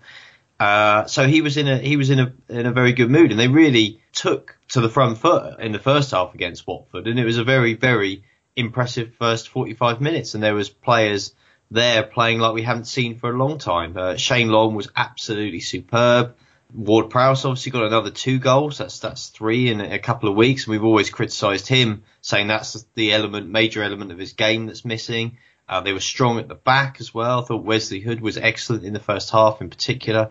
Uh, 0.59 1.07
so 1.07 1.25
he 1.25 1.41
was 1.41 1.57
in 1.57 1.69
a 1.69 1.79
he 1.79 1.97
was 1.97 2.11
in 2.11 2.19
a 2.19 2.33
in 2.49 2.67
a 2.67 2.73
very 2.73 2.93
good 2.93 3.09
mood, 3.11 3.31
and 3.31 3.39
they 3.39 3.47
really 3.47 4.01
took 4.13 4.59
to 4.71 4.81
the 4.81 4.89
front 4.89 5.19
foot 5.19 5.61
in 5.61 5.71
the 5.71 5.79
first 5.79 6.11
half 6.11 6.35
against 6.35 6.67
Watford, 6.67 7.07
and 7.07 7.17
it 7.17 7.25
was 7.25 7.39
a 7.39 7.45
very 7.45 7.75
very 7.75 8.25
impressive 8.57 9.15
first 9.15 9.49
45 9.49 10.01
minutes, 10.01 10.35
and 10.35 10.43
there 10.43 10.57
was 10.57 10.69
players 10.69 11.33
there 11.71 12.03
playing 12.03 12.41
like 12.41 12.55
we 12.55 12.63
haven't 12.63 12.87
seen 12.87 13.19
for 13.19 13.31
a 13.31 13.39
long 13.39 13.59
time. 13.59 13.97
Uh, 13.97 14.17
Shane 14.17 14.49
Long 14.49 14.75
was 14.75 14.91
absolutely 14.97 15.61
superb. 15.61 16.35
Ward 16.75 17.11
Prowse 17.11 17.45
obviously 17.45 17.73
got 17.73 17.85
another 17.85 18.11
two 18.11 18.39
goals. 18.39 18.79
That's 18.79 18.99
that's 18.99 19.29
three 19.29 19.71
in 19.71 19.81
a 19.81 19.99
couple 19.99 20.29
of 20.29 20.37
weeks. 20.37 20.65
And 20.65 20.73
we've 20.73 20.85
always 20.85 21.11
criticised 21.11 21.69
him, 21.69 22.05
saying 22.21 22.47
that's 22.47 22.85
the 22.95 23.13
element, 23.13 23.49
major 23.49 23.83
element 23.83 24.13
of 24.13 24.19
his 24.19 24.33
game 24.33 24.67
that's 24.67 24.85
missing. 24.85 25.39
Uh, 25.69 25.81
they 25.81 25.93
were 25.93 26.01
strong 26.01 26.39
at 26.39 26.49
the 26.49 26.55
back 26.55 26.97
as 27.01 27.15
well. 27.15 27.41
I 27.41 27.45
thought 27.45 27.65
Wesley 27.65 28.03
Hoedt 28.03 28.21
was 28.21 28.37
excellent 28.37 28.85
in 28.85 28.93
the 28.93 29.01
first 29.01 29.31
half, 29.31 29.61
in 29.61 29.71
particular. 29.71 30.31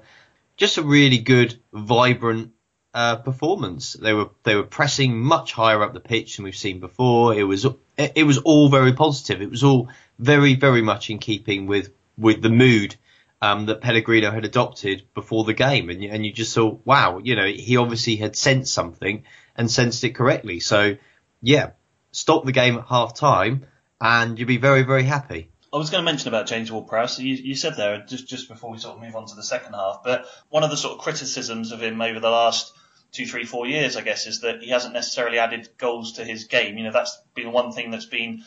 Just 0.58 0.78
a 0.78 0.84
really 0.84 1.20
good, 1.20 1.60
vibrant 1.74 2.52
uh, 2.94 3.18
performance. 3.18 3.94
They 3.94 4.14
were 4.14 4.30
they 4.44 4.56
were 4.56 4.64
pressing 4.64 5.20
much 5.20 5.54
higher 5.54 5.82
up 5.84 5.94
the 5.94 6.00
pitch 6.00 6.36
than 6.36 6.46
we've 6.46 6.56
seen 6.56 6.80
before. 6.80 7.34
It 7.34 7.44
was 7.44 7.66
it, 7.98 8.14
it 8.16 8.24
was 8.24 8.40
all 8.40 8.70
very 8.70 8.94
positive. 8.94 9.42
It 9.42 9.50
was 9.50 9.64
all 9.64 9.90
very 10.20 10.56
very 10.56 10.82
much 10.82 11.10
in 11.10 11.20
keeping 11.20 11.68
with 11.68 11.92
with 12.18 12.42
the 12.42 12.50
mood 12.50 12.96
um, 13.42 13.66
that 13.66 13.82
Pellegrino 13.82 14.32
had 14.32 14.46
adopted 14.46 15.04
before 15.14 15.44
the 15.44 15.54
game, 15.54 15.90
and 15.90 16.04
you, 16.04 16.10
and 16.10 16.26
you 16.26 16.32
just 16.32 16.54
saw, 16.54 16.78
wow, 16.86 17.20
you 17.24 17.36
know, 17.36 17.48
he 17.48 17.78
obviously 17.78 18.16
had 18.16 18.36
sensed 18.36 18.74
something 18.74 19.24
and 19.56 19.70
sensed 19.70 20.04
it 20.04 20.12
correctly. 20.12 20.60
So, 20.60 20.98
yeah, 21.42 21.72
stop 22.12 22.46
the 22.46 22.52
game 22.52 22.78
at 22.78 22.88
half 22.88 23.16
time, 23.16 23.66
and 24.00 24.38
you'd 24.38 24.48
be 24.48 24.58
very, 24.58 24.84
very 24.84 25.04
happy. 25.04 25.50
I 25.74 25.78
was 25.78 25.90
going 25.90 26.04
to 26.04 26.12
mention 26.12 26.28
about 26.28 26.48
James 26.48 26.72
Ward-Prowse. 26.72 27.20
You, 27.20 27.34
you 27.34 27.56
said 27.56 27.78
there 27.78 28.04
just 28.06 28.28
just 28.28 28.50
before 28.50 28.72
we 28.72 28.78
sort 28.78 28.98
of 28.98 29.02
move 29.02 29.16
on 29.16 29.26
to 29.28 29.36
the 29.36 29.44
second 29.44 29.74
half, 29.74 30.02
but 30.04 30.26
one 30.50 30.64
of 30.64 30.70
the 30.70 30.78
sort 30.78 30.98
of 30.98 31.00
criticisms 31.00 31.72
of 31.72 31.82
him 31.82 32.02
over 32.02 32.20
the 32.20 32.30
last 32.30 32.74
two, 33.12 33.26
three, 33.26 33.46
four 33.46 33.66
years, 33.66 33.96
I 33.96 34.02
guess, 34.02 34.28
is 34.28 34.42
that 34.42 34.62
he 34.62 34.70
hasn't 34.70 34.94
necessarily 34.94 35.40
added 35.40 35.70
goals 35.78 36.14
to 36.14 36.26
his 36.26 36.46
game. 36.46 36.78
You 36.78 36.86
know, 36.86 36.92
that's 36.92 37.18
been 37.34 37.52
one 37.52 37.72
thing 37.72 37.90
that's 37.92 38.06
been 38.06 38.44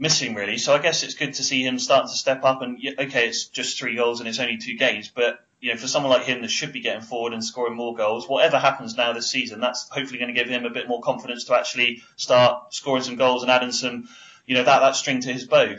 missing 0.00 0.34
really. 0.34 0.58
So 0.58 0.74
I 0.74 0.78
guess 0.78 1.04
it's 1.04 1.14
good 1.14 1.34
to 1.34 1.44
see 1.44 1.62
him 1.62 1.78
starting 1.78 2.08
to 2.08 2.16
step 2.16 2.42
up. 2.42 2.62
And 2.62 2.78
okay, 2.98 3.28
it's 3.28 3.44
just 3.44 3.78
three 3.78 3.94
goals 3.94 4.18
and 4.18 4.28
it's 4.28 4.40
only 4.40 4.56
two 4.56 4.76
games, 4.76 5.12
but 5.14 5.44
you 5.60 5.70
know, 5.70 5.78
for 5.78 5.86
someone 5.86 6.10
like 6.10 6.24
him 6.24 6.40
that 6.40 6.50
should 6.50 6.72
be 6.72 6.80
getting 6.80 7.02
forward 7.02 7.34
and 7.34 7.44
scoring 7.44 7.76
more 7.76 7.94
goals, 7.94 8.26
whatever 8.26 8.58
happens 8.58 8.96
now 8.96 9.12
this 9.12 9.30
season, 9.30 9.60
that's 9.60 9.90
hopefully 9.90 10.18
going 10.18 10.34
to 10.34 10.40
give 10.40 10.48
him 10.48 10.64
a 10.64 10.70
bit 10.70 10.88
more 10.88 11.02
confidence 11.02 11.44
to 11.44 11.54
actually 11.54 12.02
start 12.16 12.72
scoring 12.72 13.02
some 13.02 13.16
goals 13.16 13.42
and 13.42 13.50
adding 13.50 13.70
some, 13.70 14.08
you 14.46 14.54
know, 14.54 14.64
that 14.64 14.80
that 14.80 14.96
string 14.96 15.20
to 15.20 15.32
his 15.32 15.46
bow. 15.46 15.76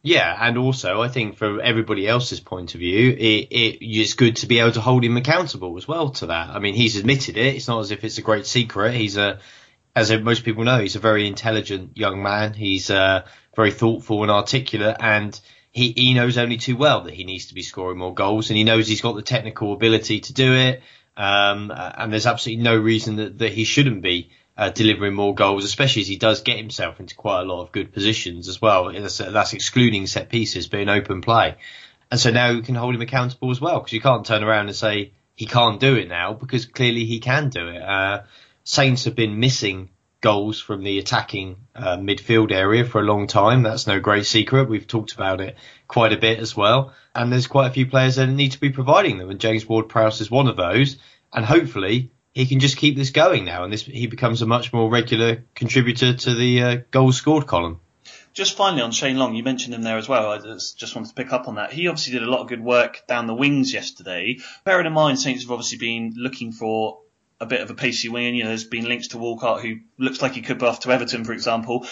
Yeah, 0.00 0.36
and 0.40 0.58
also 0.58 1.02
I 1.02 1.08
think 1.08 1.36
from 1.36 1.60
everybody 1.62 2.08
else's 2.08 2.40
point 2.40 2.74
of 2.74 2.80
view, 2.80 3.10
it, 3.10 3.48
it 3.50 3.84
it's 3.84 4.14
good 4.14 4.36
to 4.36 4.46
be 4.46 4.58
able 4.58 4.72
to 4.72 4.80
hold 4.80 5.04
him 5.04 5.16
accountable 5.16 5.76
as 5.76 5.86
well 5.86 6.10
to 6.10 6.26
that. 6.26 6.50
I 6.50 6.58
mean, 6.58 6.74
he's 6.74 6.96
admitted 6.96 7.36
it. 7.36 7.54
It's 7.54 7.68
not 7.68 7.80
as 7.80 7.90
if 7.90 8.02
it's 8.02 8.18
a 8.18 8.22
great 8.22 8.46
secret. 8.46 8.94
He's 8.94 9.18
a 9.18 9.40
as 9.94 10.10
most 10.12 10.44
people 10.44 10.64
know, 10.64 10.80
he's 10.80 10.96
a 10.96 11.00
very 11.00 11.26
intelligent 11.26 11.96
young 11.96 12.22
man. 12.22 12.54
He's 12.54 12.90
uh, 12.90 13.26
very 13.54 13.70
thoughtful 13.70 14.22
and 14.22 14.30
articulate, 14.30 14.96
and 15.00 15.38
he, 15.70 15.92
he 15.92 16.14
knows 16.14 16.38
only 16.38 16.56
too 16.56 16.76
well 16.76 17.02
that 17.02 17.14
he 17.14 17.24
needs 17.24 17.46
to 17.46 17.54
be 17.54 17.62
scoring 17.62 17.98
more 17.98 18.14
goals, 18.14 18.50
and 18.50 18.56
he 18.56 18.64
knows 18.64 18.88
he's 18.88 19.02
got 19.02 19.16
the 19.16 19.22
technical 19.22 19.72
ability 19.72 20.20
to 20.20 20.32
do 20.32 20.54
it. 20.54 20.82
Um, 21.16 21.70
and 21.74 22.10
there's 22.10 22.26
absolutely 22.26 22.64
no 22.64 22.76
reason 22.76 23.16
that, 23.16 23.38
that 23.38 23.52
he 23.52 23.64
shouldn't 23.64 24.02
be 24.02 24.30
uh, 24.56 24.70
delivering 24.70 25.14
more 25.14 25.34
goals, 25.34 25.64
especially 25.64 26.02
as 26.02 26.08
he 26.08 26.16
does 26.16 26.40
get 26.40 26.56
himself 26.56 27.00
into 27.00 27.14
quite 27.14 27.40
a 27.40 27.44
lot 27.44 27.62
of 27.62 27.72
good 27.72 27.92
positions 27.92 28.48
as 28.48 28.62
well. 28.62 28.92
That's, 28.92 29.18
that's 29.18 29.52
excluding 29.52 30.06
set 30.06 30.30
pieces, 30.30 30.68
being 30.68 30.88
open 30.88 31.20
play. 31.20 31.56
And 32.10 32.18
so 32.18 32.30
now 32.30 32.50
you 32.50 32.62
can 32.62 32.74
hold 32.74 32.94
him 32.94 33.00
accountable 33.02 33.50
as 33.50 33.60
well, 33.60 33.78
because 33.78 33.92
you 33.92 34.00
can't 34.00 34.24
turn 34.24 34.42
around 34.42 34.68
and 34.68 34.76
say 34.76 35.12
he 35.34 35.46
can't 35.46 35.80
do 35.80 35.96
it 35.96 36.08
now, 36.08 36.32
because 36.32 36.64
clearly 36.66 37.04
he 37.04 37.20
can 37.20 37.50
do 37.50 37.68
it. 37.68 37.82
Uh, 37.82 38.22
Saints 38.64 39.04
have 39.04 39.14
been 39.14 39.40
missing 39.40 39.90
goals 40.20 40.60
from 40.60 40.84
the 40.84 40.98
attacking 40.98 41.56
uh, 41.74 41.96
midfield 41.96 42.52
area 42.52 42.84
for 42.84 43.00
a 43.00 43.04
long 43.04 43.26
time. 43.26 43.62
That's 43.62 43.86
no 43.86 43.98
great 43.98 44.24
secret. 44.24 44.68
We've 44.68 44.86
talked 44.86 45.12
about 45.12 45.40
it 45.40 45.56
quite 45.88 46.12
a 46.12 46.16
bit 46.16 46.38
as 46.38 46.56
well. 46.56 46.94
And 47.14 47.32
there's 47.32 47.48
quite 47.48 47.66
a 47.66 47.72
few 47.72 47.86
players 47.86 48.16
that 48.16 48.28
need 48.28 48.52
to 48.52 48.60
be 48.60 48.70
providing 48.70 49.18
them, 49.18 49.30
and 49.30 49.40
James 49.40 49.68
Ward-Prowse 49.68 50.20
is 50.20 50.30
one 50.30 50.46
of 50.46 50.56
those. 50.56 50.96
And 51.32 51.44
hopefully 51.44 52.12
he 52.32 52.46
can 52.46 52.60
just 52.60 52.76
keep 52.76 52.96
this 52.96 53.10
going 53.10 53.44
now, 53.44 53.64
and 53.64 53.72
this 53.72 53.82
he 53.82 54.06
becomes 54.06 54.42
a 54.42 54.46
much 54.46 54.72
more 54.72 54.88
regular 54.88 55.44
contributor 55.54 56.14
to 56.14 56.34
the 56.34 56.62
uh, 56.62 56.76
goals 56.90 57.16
scored 57.16 57.46
column. 57.46 57.80
Just 58.32 58.56
finally 58.56 58.80
on 58.80 58.92
Shane 58.92 59.18
Long, 59.18 59.34
you 59.34 59.42
mentioned 59.42 59.74
him 59.74 59.82
there 59.82 59.98
as 59.98 60.08
well. 60.08 60.30
I 60.30 60.38
just, 60.38 60.78
just 60.78 60.96
wanted 60.96 61.08
to 61.08 61.14
pick 61.14 61.34
up 61.34 61.48
on 61.48 61.56
that. 61.56 61.72
He 61.72 61.88
obviously 61.88 62.14
did 62.14 62.22
a 62.22 62.30
lot 62.30 62.40
of 62.40 62.48
good 62.48 62.62
work 62.62 63.02
down 63.06 63.26
the 63.26 63.34
wings 63.34 63.74
yesterday. 63.74 64.38
Bearing 64.64 64.86
in 64.86 64.94
mind, 64.94 65.18
Saints 65.18 65.42
have 65.42 65.50
obviously 65.50 65.76
been 65.76 66.14
looking 66.16 66.52
for 66.52 67.00
a 67.42 67.46
bit 67.46 67.60
of 67.60 67.70
a 67.70 67.74
pacey 67.74 68.08
wing. 68.08 68.34
You 68.34 68.44
know, 68.44 68.48
there's 68.48 68.64
been 68.64 68.88
links 68.88 69.08
to 69.08 69.18
Walcott, 69.18 69.62
who 69.62 69.80
looks 69.98 70.22
like 70.22 70.32
he 70.32 70.42
could 70.42 70.58
be 70.58 70.66
off 70.66 70.80
to 70.80 70.90
Everton, 70.90 71.24
for 71.24 71.32
example 71.32 71.86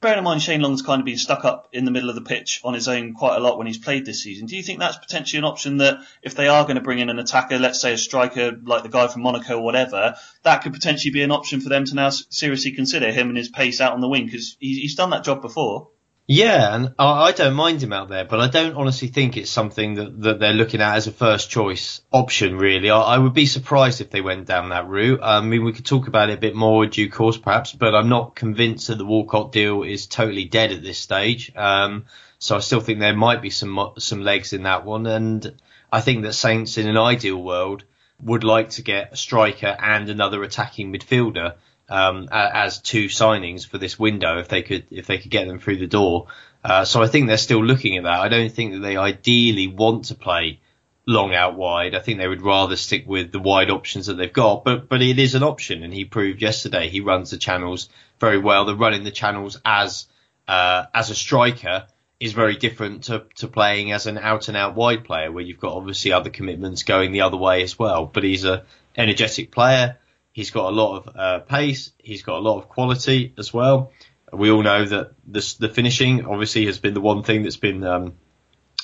bearing 0.00 0.18
in 0.18 0.24
mind 0.24 0.42
Shane 0.42 0.60
Long's 0.60 0.82
kind 0.82 1.00
of 1.00 1.06
been 1.06 1.16
stuck 1.16 1.44
up 1.44 1.68
in 1.72 1.84
the 1.84 1.90
middle 1.90 2.08
of 2.08 2.14
the 2.14 2.22
pitch 2.22 2.60
on 2.64 2.74
his 2.74 2.86
own 2.86 3.14
quite 3.14 3.36
a 3.36 3.40
lot 3.40 3.56
when 3.56 3.66
he's 3.66 3.78
played 3.78 4.04
this 4.04 4.22
season. 4.22 4.46
Do 4.46 4.56
you 4.56 4.62
think 4.62 4.78
that's 4.78 4.98
potentially 4.98 5.38
an 5.38 5.44
option 5.44 5.78
that 5.78 5.98
if 6.22 6.34
they 6.34 6.48
are 6.48 6.64
going 6.64 6.76
to 6.76 6.82
bring 6.82 6.98
in 6.98 7.10
an 7.10 7.18
attacker, 7.18 7.58
let's 7.58 7.80
say 7.80 7.94
a 7.94 7.98
striker 7.98 8.52
like 8.62 8.82
the 8.82 8.88
guy 8.88 9.08
from 9.08 9.22
Monaco 9.22 9.56
or 9.56 9.64
whatever, 9.64 10.14
that 10.42 10.62
could 10.62 10.74
potentially 10.74 11.12
be 11.12 11.22
an 11.22 11.32
option 11.32 11.60
for 11.60 11.70
them 11.70 11.84
to 11.86 11.94
now 11.94 12.10
seriously 12.10 12.72
consider 12.72 13.10
him 13.10 13.28
and 13.28 13.38
his 13.38 13.48
pace 13.48 13.80
out 13.80 13.94
on 13.94 14.00
the 14.00 14.08
wing 14.08 14.26
because 14.26 14.56
he's 14.60 14.96
done 14.96 15.10
that 15.10 15.24
job 15.24 15.40
before. 15.40 15.88
Yeah, 16.28 16.74
and 16.74 16.94
I 16.98 17.30
don't 17.30 17.54
mind 17.54 17.80
him 17.80 17.92
out 17.92 18.08
there, 18.08 18.24
but 18.24 18.40
I 18.40 18.48
don't 18.48 18.74
honestly 18.74 19.06
think 19.06 19.36
it's 19.36 19.50
something 19.50 19.94
that, 19.94 20.22
that 20.22 20.40
they're 20.40 20.52
looking 20.52 20.80
at 20.80 20.96
as 20.96 21.06
a 21.06 21.12
first 21.12 21.50
choice 21.50 22.00
option, 22.10 22.58
really. 22.58 22.90
I, 22.90 22.98
I 22.98 23.18
would 23.18 23.32
be 23.32 23.46
surprised 23.46 24.00
if 24.00 24.10
they 24.10 24.20
went 24.20 24.46
down 24.46 24.70
that 24.70 24.88
route. 24.88 25.20
I 25.22 25.40
mean, 25.40 25.64
we 25.64 25.72
could 25.72 25.86
talk 25.86 26.08
about 26.08 26.30
it 26.30 26.38
a 26.38 26.40
bit 26.40 26.56
more 26.56 26.82
in 26.82 26.90
due 26.90 27.08
course, 27.08 27.36
perhaps, 27.36 27.72
but 27.72 27.94
I'm 27.94 28.08
not 28.08 28.34
convinced 28.34 28.88
that 28.88 28.98
the 28.98 29.04
Walcott 29.04 29.52
deal 29.52 29.84
is 29.84 30.08
totally 30.08 30.46
dead 30.46 30.72
at 30.72 30.82
this 30.82 30.98
stage. 30.98 31.52
Um, 31.54 32.06
so 32.40 32.56
I 32.56 32.60
still 32.60 32.80
think 32.80 32.98
there 32.98 33.14
might 33.14 33.40
be 33.40 33.50
some 33.50 33.92
some 33.98 34.22
legs 34.22 34.52
in 34.52 34.64
that 34.64 34.84
one, 34.84 35.06
and 35.06 35.54
I 35.92 36.00
think 36.00 36.24
that 36.24 36.32
Saints, 36.32 36.76
in 36.76 36.88
an 36.88 36.98
ideal 36.98 37.40
world, 37.40 37.84
would 38.20 38.42
like 38.42 38.70
to 38.70 38.82
get 38.82 39.12
a 39.12 39.16
striker 39.16 39.76
and 39.78 40.08
another 40.08 40.42
attacking 40.42 40.92
midfielder 40.92 41.54
um, 41.88 42.28
as 42.30 42.80
two 42.80 43.06
signings 43.06 43.66
for 43.66 43.78
this 43.78 43.98
window 43.98 44.38
if 44.38 44.48
they 44.48 44.62
could 44.62 44.86
if 44.90 45.06
they 45.06 45.18
could 45.18 45.30
get 45.30 45.46
them 45.46 45.58
through 45.58 45.78
the 45.78 45.86
door. 45.86 46.26
Uh, 46.64 46.84
so 46.84 47.02
I 47.02 47.06
think 47.06 47.28
they're 47.28 47.38
still 47.38 47.64
looking 47.64 47.96
at 47.96 48.04
that. 48.04 48.20
I 48.20 48.28
don't 48.28 48.52
think 48.52 48.72
that 48.72 48.80
they 48.80 48.96
ideally 48.96 49.68
want 49.68 50.06
to 50.06 50.14
play 50.14 50.60
long 51.06 51.32
out 51.34 51.56
wide. 51.56 51.94
I 51.94 52.00
think 52.00 52.18
they 52.18 52.26
would 52.26 52.42
rather 52.42 52.74
stick 52.76 53.04
with 53.06 53.30
the 53.30 53.38
wide 53.38 53.70
options 53.70 54.06
that 54.06 54.14
they've 54.14 54.32
got. 54.32 54.64
But 54.64 54.88
but 54.88 55.02
it 55.02 55.18
is 55.18 55.34
an 55.34 55.42
option, 55.42 55.82
and 55.82 55.94
he 55.94 56.04
proved 56.04 56.42
yesterday 56.42 56.88
he 56.88 57.00
runs 57.00 57.30
the 57.30 57.38
channels 57.38 57.88
very 58.18 58.38
well. 58.38 58.64
The 58.64 58.74
running 58.74 59.04
the 59.04 59.10
channels 59.10 59.60
as 59.64 60.06
uh, 60.48 60.86
as 60.92 61.10
a 61.10 61.14
striker 61.14 61.86
is 62.18 62.32
very 62.32 62.56
different 62.56 63.04
to, 63.04 63.24
to 63.36 63.46
playing 63.46 63.92
as 63.92 64.06
an 64.06 64.16
out 64.18 64.48
and 64.48 64.56
out 64.56 64.74
wide 64.74 65.04
player, 65.04 65.30
where 65.30 65.44
you've 65.44 65.60
got 65.60 65.74
obviously 65.74 66.12
other 66.12 66.30
commitments 66.30 66.82
going 66.82 67.12
the 67.12 67.20
other 67.20 67.36
way 67.36 67.62
as 67.62 67.78
well. 67.78 68.06
But 68.06 68.24
he's 68.24 68.44
a 68.44 68.64
energetic 68.96 69.52
player. 69.52 69.98
He's 70.36 70.50
got 70.50 70.68
a 70.68 70.76
lot 70.76 70.98
of 70.98 71.16
uh, 71.16 71.38
pace. 71.38 71.92
He's 71.96 72.22
got 72.22 72.36
a 72.36 72.40
lot 72.40 72.58
of 72.58 72.68
quality 72.68 73.32
as 73.38 73.54
well. 73.54 73.90
We 74.30 74.50
all 74.50 74.62
know 74.62 74.84
that 74.84 75.12
this, 75.26 75.54
the 75.54 75.70
finishing 75.70 76.26
obviously 76.26 76.66
has 76.66 76.78
been 76.78 76.92
the 76.92 77.00
one 77.00 77.22
thing 77.22 77.42
that's 77.42 77.56
been 77.56 77.82
um, 77.82 78.18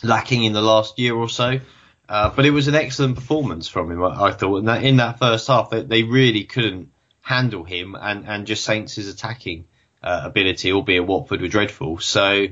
lacking 0.03 0.45
in 0.45 0.55
the 0.55 0.63
last 0.63 0.99
year 0.99 1.15
or 1.15 1.29
so. 1.29 1.61
Uh, 2.09 2.31
but 2.35 2.47
it 2.47 2.53
was 2.53 2.69
an 2.69 2.75
excellent 2.75 3.17
performance 3.17 3.69
from 3.69 3.93
him, 3.93 4.03
I, 4.03 4.29
I 4.29 4.33
thought. 4.33 4.61
And 4.61 4.69
that 4.69 4.83
in 4.83 4.97
that 4.97 5.19
first 5.19 5.47
half, 5.47 5.69
they, 5.69 5.83
they 5.83 6.05
really 6.05 6.45
couldn't 6.45 6.89
handle 7.21 7.65
him 7.65 7.97
and, 8.01 8.27
and 8.27 8.47
just 8.47 8.65
Saints' 8.65 8.97
attacking 8.97 9.67
uh, 10.03 10.23
ability, 10.25 10.73
albeit 10.73 11.07
Watford 11.07 11.43
were 11.43 11.49
dreadful. 11.49 11.99
So 11.99 12.47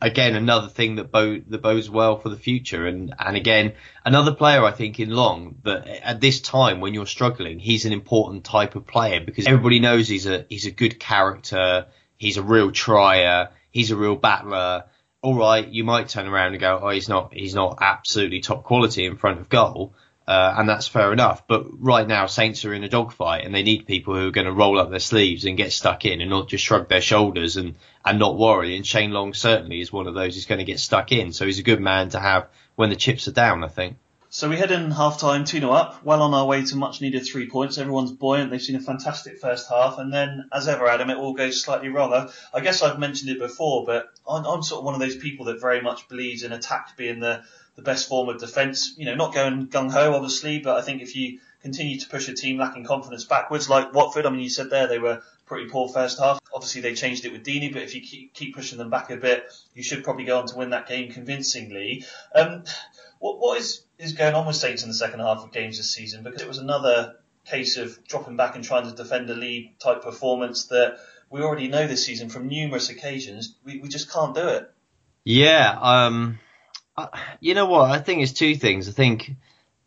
again, 0.00 0.34
another 0.34 0.68
thing 0.68 0.96
that, 0.96 1.10
bo- 1.10 1.40
that 1.48 1.62
bodes 1.62 1.88
well 1.88 2.18
for 2.18 2.28
the 2.28 2.36
future. 2.36 2.86
And, 2.86 3.14
and 3.18 3.36
again, 3.36 3.74
another 4.04 4.34
player 4.34 4.64
I 4.64 4.72
think 4.72 5.00
in 5.00 5.10
Long 5.10 5.56
that 5.64 5.86
at 5.86 6.20
this 6.20 6.40
time 6.40 6.80
when 6.80 6.94
you're 6.94 7.06
struggling, 7.06 7.58
he's 7.58 7.86
an 7.86 7.92
important 7.92 8.44
type 8.44 8.76
of 8.76 8.86
player 8.86 9.20
because 9.20 9.46
everybody 9.46 9.80
knows 9.80 10.08
he's 10.08 10.26
a, 10.26 10.46
he's 10.48 10.66
a 10.66 10.70
good 10.70 11.00
character. 11.00 11.86
He's 12.16 12.36
a 12.36 12.42
real 12.42 12.72
trier. 12.72 13.50
He's 13.70 13.90
a 13.90 13.96
real 13.96 14.16
battler. 14.16 14.84
All 15.22 15.34
right, 15.34 15.66
you 15.66 15.82
might 15.82 16.08
turn 16.08 16.26
around 16.26 16.52
and 16.52 16.60
go, 16.60 16.78
oh, 16.82 16.90
he's 16.90 17.08
not, 17.08 17.32
he's 17.32 17.54
not 17.54 17.78
absolutely 17.80 18.40
top 18.40 18.62
quality 18.64 19.06
in 19.06 19.16
front 19.16 19.40
of 19.40 19.48
goal. 19.48 19.94
Uh, 20.26 20.54
and 20.58 20.68
that's 20.68 20.88
fair 20.88 21.12
enough. 21.12 21.46
But 21.46 21.66
right 21.78 22.06
now, 22.06 22.26
Saints 22.26 22.64
are 22.64 22.74
in 22.74 22.82
a 22.82 22.88
dogfight, 22.88 23.44
and 23.44 23.54
they 23.54 23.62
need 23.62 23.86
people 23.86 24.14
who 24.14 24.26
are 24.26 24.32
going 24.32 24.46
to 24.46 24.52
roll 24.52 24.80
up 24.80 24.90
their 24.90 24.98
sleeves 24.98 25.44
and 25.44 25.56
get 25.56 25.72
stuck 25.72 26.04
in, 26.04 26.20
and 26.20 26.30
not 26.30 26.48
just 26.48 26.64
shrug 26.64 26.88
their 26.88 27.00
shoulders 27.00 27.56
and 27.56 27.76
and 28.04 28.18
not 28.18 28.36
worry. 28.36 28.76
And 28.76 28.86
Shane 28.86 29.12
Long 29.12 29.34
certainly 29.34 29.80
is 29.80 29.92
one 29.92 30.08
of 30.08 30.14
those 30.14 30.34
who's 30.34 30.46
going 30.46 30.58
to 30.58 30.64
get 30.64 30.80
stuck 30.80 31.12
in. 31.12 31.32
So 31.32 31.46
he's 31.46 31.60
a 31.60 31.64
good 31.64 31.80
man 31.80 32.08
to 32.10 32.18
have 32.18 32.48
when 32.74 32.90
the 32.90 32.96
chips 32.96 33.28
are 33.28 33.32
down. 33.32 33.62
I 33.62 33.68
think. 33.68 33.98
So 34.28 34.50
we 34.50 34.56
head 34.56 34.72
in 34.72 34.90
half 34.90 35.18
time, 35.20 35.44
2 35.44 35.60
0 35.60 35.72
up, 35.72 36.04
well 36.04 36.20
on 36.20 36.34
our 36.34 36.44
way 36.44 36.62
to 36.62 36.76
much 36.76 37.00
needed 37.00 37.24
three 37.24 37.48
points. 37.48 37.78
Everyone's 37.78 38.12
buoyant. 38.12 38.50
They've 38.50 38.60
seen 38.60 38.76
a 38.76 38.80
fantastic 38.80 39.38
first 39.38 39.68
half. 39.70 39.98
And 39.98 40.12
then, 40.12 40.48
as 40.52 40.66
ever, 40.66 40.86
Adam, 40.88 41.08
it 41.10 41.16
all 41.16 41.32
goes 41.32 41.62
slightly 41.62 41.88
wrong. 41.88 42.28
I, 42.52 42.60
guess 42.60 42.82
I've 42.82 42.98
mentioned 42.98 43.30
it 43.30 43.38
before, 43.38 43.86
but 43.86 44.10
I'm, 44.28 44.44
I'm, 44.44 44.62
sort 44.62 44.80
of 44.80 44.84
one 44.84 44.94
of 44.94 45.00
those 45.00 45.16
people 45.16 45.46
that 45.46 45.60
very 45.60 45.80
much 45.80 46.08
believes 46.08 46.42
in 46.42 46.52
attack 46.52 46.96
being 46.96 47.20
the, 47.20 47.44
the 47.76 47.82
best 47.82 48.08
form 48.08 48.28
of 48.28 48.40
defence. 48.40 48.94
You 48.96 49.06
know, 49.06 49.14
not 49.14 49.34
going 49.34 49.68
gung 49.68 49.90
ho, 49.90 50.14
obviously, 50.14 50.58
but 50.58 50.76
I 50.76 50.82
think 50.82 51.02
if 51.02 51.14
you 51.14 51.38
continue 51.62 51.98
to 51.98 52.08
push 52.08 52.28
a 52.28 52.34
team 52.34 52.58
lacking 52.58 52.84
confidence 52.84 53.24
backwards, 53.24 53.68
like 53.68 53.94
Watford, 53.94 54.26
I 54.26 54.30
mean, 54.30 54.40
you 54.40 54.50
said 54.50 54.70
there 54.70 54.86
they 54.86 54.98
were 54.98 55.22
pretty 55.44 55.68
poor 55.68 55.88
first 55.88 56.18
half. 56.18 56.40
Obviously, 56.52 56.80
they 56.80 56.94
changed 56.94 57.24
it 57.24 57.32
with 57.32 57.44
Deeney, 57.44 57.72
but 57.72 57.82
if 57.82 57.94
you 57.94 58.00
keep, 58.00 58.54
pushing 58.54 58.78
them 58.78 58.90
back 58.90 59.10
a 59.10 59.16
bit, 59.16 59.44
you 59.74 59.82
should 59.82 60.02
probably 60.02 60.24
go 60.24 60.38
on 60.38 60.46
to 60.46 60.56
win 60.56 60.70
that 60.70 60.88
game 60.88 61.12
convincingly. 61.12 62.04
Um, 62.34 62.64
what, 63.18 63.38
what 63.38 63.58
is, 63.58 63.82
is 63.98 64.12
going 64.12 64.34
on 64.34 64.46
with 64.46 64.56
Saints 64.56 64.82
in 64.82 64.88
the 64.88 64.94
second 64.94 65.20
half 65.20 65.38
of 65.38 65.52
games 65.52 65.76
this 65.76 65.92
season? 65.92 66.22
Because 66.22 66.42
it 66.42 66.48
was 66.48 66.58
another 66.58 67.16
case 67.44 67.76
of 67.76 68.02
dropping 68.06 68.36
back 68.36 68.56
and 68.56 68.64
trying 68.64 68.88
to 68.88 68.94
defend 68.94 69.30
a 69.30 69.34
lead 69.34 69.74
type 69.78 70.02
performance 70.02 70.66
that 70.66 70.98
we 71.30 71.42
already 71.42 71.68
know 71.68 71.86
this 71.86 72.04
season 72.04 72.28
from 72.28 72.48
numerous 72.48 72.88
occasions. 72.88 73.54
We, 73.64 73.78
we 73.78 73.88
just 73.88 74.10
can't 74.10 74.34
do 74.34 74.48
it. 74.48 74.70
Yeah, 75.24 75.76
um, 75.80 76.38
you 77.40 77.54
know 77.54 77.66
what? 77.66 77.90
I 77.90 77.98
think 77.98 78.22
it's 78.22 78.32
two 78.32 78.54
things. 78.54 78.88
I 78.88 78.92
think 78.92 79.32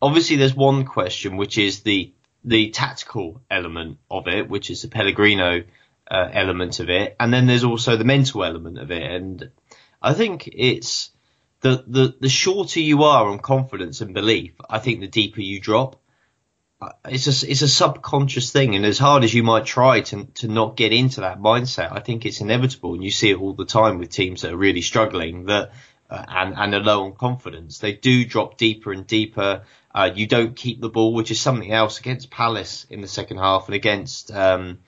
obviously 0.00 0.36
there's 0.36 0.54
one 0.54 0.84
question 0.84 1.36
which 1.36 1.58
is 1.58 1.80
the 1.80 2.12
the 2.44 2.70
tactical 2.70 3.42
element 3.50 3.98
of 4.10 4.26
it, 4.26 4.48
which 4.48 4.70
is 4.70 4.82
the 4.82 4.88
Pellegrino 4.88 5.64
uh, 6.10 6.28
element 6.32 6.80
of 6.80 6.88
it, 6.88 7.16
and 7.20 7.32
then 7.32 7.46
there's 7.46 7.64
also 7.64 7.96
the 7.96 8.04
mental 8.04 8.44
element 8.44 8.78
of 8.78 8.90
it. 8.90 9.02
And 9.02 9.50
I 10.00 10.14
think 10.14 10.48
it's 10.52 11.10
the 11.60 11.84
the 11.86 12.14
the 12.20 12.28
shorter 12.28 12.80
you 12.80 13.02
are 13.04 13.28
on 13.28 13.38
confidence 13.38 14.00
and 14.00 14.14
belief, 14.14 14.52
I 14.68 14.78
think 14.78 15.00
the 15.00 15.08
deeper 15.08 15.40
you 15.40 15.60
drop. 15.60 16.00
Uh, 16.80 16.92
it's 17.06 17.26
a 17.26 17.50
it's 17.50 17.62
a 17.62 17.68
subconscious 17.68 18.52
thing, 18.52 18.74
and 18.74 18.86
as 18.86 18.98
hard 18.98 19.22
as 19.22 19.34
you 19.34 19.42
might 19.42 19.66
try 19.66 20.00
to 20.00 20.24
to 20.36 20.48
not 20.48 20.76
get 20.76 20.92
into 20.92 21.20
that 21.20 21.38
mindset, 21.38 21.92
I 21.92 22.00
think 22.00 22.24
it's 22.24 22.40
inevitable, 22.40 22.94
and 22.94 23.04
you 23.04 23.10
see 23.10 23.30
it 23.30 23.38
all 23.38 23.52
the 23.52 23.66
time 23.66 23.98
with 23.98 24.08
teams 24.08 24.42
that 24.42 24.52
are 24.52 24.56
really 24.56 24.80
struggling 24.80 25.44
that 25.46 25.72
uh, 26.10 26.24
and 26.28 26.54
and 26.56 26.74
are 26.74 26.80
low 26.80 27.04
on 27.04 27.14
confidence. 27.14 27.78
They 27.78 27.92
do 27.92 28.24
drop 28.24 28.58
deeper 28.58 28.92
and 28.92 29.06
deeper. 29.06 29.62
Uh, 29.94 30.10
you 30.14 30.26
don't 30.26 30.56
keep 30.56 30.80
the 30.80 30.88
ball, 30.88 31.14
which 31.14 31.30
is 31.30 31.40
something 31.40 31.70
else 31.70 32.00
against 32.00 32.30
Palace 32.30 32.86
in 32.90 33.00
the 33.00 33.08
second 33.08 33.38
half 33.38 33.66
and 33.66 33.74
against 33.74 34.30
um, 34.32 34.78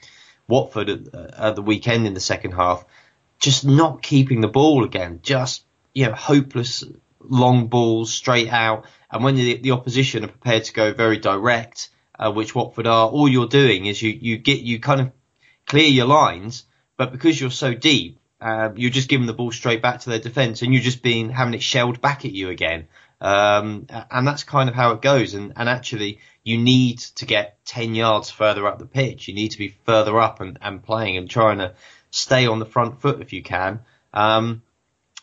Watford 0.49 0.89
at, 0.89 1.15
uh, 1.15 1.29
at, 1.49 1.57
the 1.57 1.63
weekend 1.63 2.07
in 2.07 2.15
the 2.15 2.21
second 2.21 2.53
half. 2.53 2.85
Just 3.39 3.65
not 3.65 4.03
keeping 4.03 4.41
the 4.41 4.49
ball 4.49 4.85
again, 4.85 5.21
just 5.23 5.65
you 5.95 6.07
know, 6.07 6.13
hopeless 6.13 6.85
long 7.21 7.69
balls 7.69 8.13
straight 8.13 8.49
out. 8.49 8.87
And 9.11 9.23
when 9.23 9.35
the, 9.35 9.57
the 9.59 9.73
opposition 9.73 10.25
are 10.25 10.29
prepared 10.29 10.65
to 10.65 10.73
go 10.73 10.93
very 10.93 11.19
direct, 11.19 11.91
uh, 12.19 12.33
which 12.33 12.55
Watford 12.55 12.87
are, 12.87 13.09
all 13.09 13.29
you're 13.29 13.49
doing 13.49 13.87
is 13.87 14.03
you 14.03 14.11
you 14.11 14.39
get 14.39 14.61
you 14.61 14.81
kind 14.81 15.01
of 15.01 15.13
clear 15.67 15.89
your 15.89 16.07
lines, 16.07 16.65
but 16.97 17.13
because 17.13 17.41
you're 17.41 17.51
so 17.51 17.75
deep, 17.75 18.19
uh, 18.43 18.73
you're 18.75 18.91
just 18.91 19.09
giving 19.09 19.27
the 19.27 19.33
ball 19.33 19.53
straight 19.53 19.81
back 19.83 20.01
to 20.01 20.11
their 20.11 20.19
defence, 20.19 20.63
and 20.63 20.73
you're 20.75 20.83
just 20.83 21.03
being 21.03 21.31
having 21.31 21.55
it 21.55 21.63
shelled 21.63 22.01
back 22.01 22.25
at 22.25 22.33
you 22.33 22.49
again. 22.51 22.89
Um, 23.21 23.87
and 24.11 24.27
that's 24.27 24.43
kind 24.43 24.69
of 24.69 24.75
how 24.75 24.93
it 24.93 25.01
goes. 25.01 25.35
And, 25.35 25.53
and 25.55 25.69
actually, 25.69 26.19
you 26.43 26.59
need 26.59 26.99
to 26.99 27.25
get 27.25 27.65
10 27.67 27.95
yards 27.95 28.31
further 28.31 28.67
up 28.67 28.81
the 28.81 28.87
pitch. 28.87 29.29
You 29.29 29.35
need 29.35 29.53
to 29.53 29.59
be 29.59 29.77
further 29.87 30.19
up 30.19 30.41
and, 30.41 30.59
and 30.61 30.83
playing 30.83 31.17
and 31.17 31.31
trying 31.31 31.59
to 31.59 31.75
stay 32.11 32.47
on 32.47 32.59
the 32.59 32.67
front 32.67 33.01
foot 33.01 33.23
if 33.23 33.33
you 33.33 33.43
can. 33.43 33.81
Um, 34.13 34.63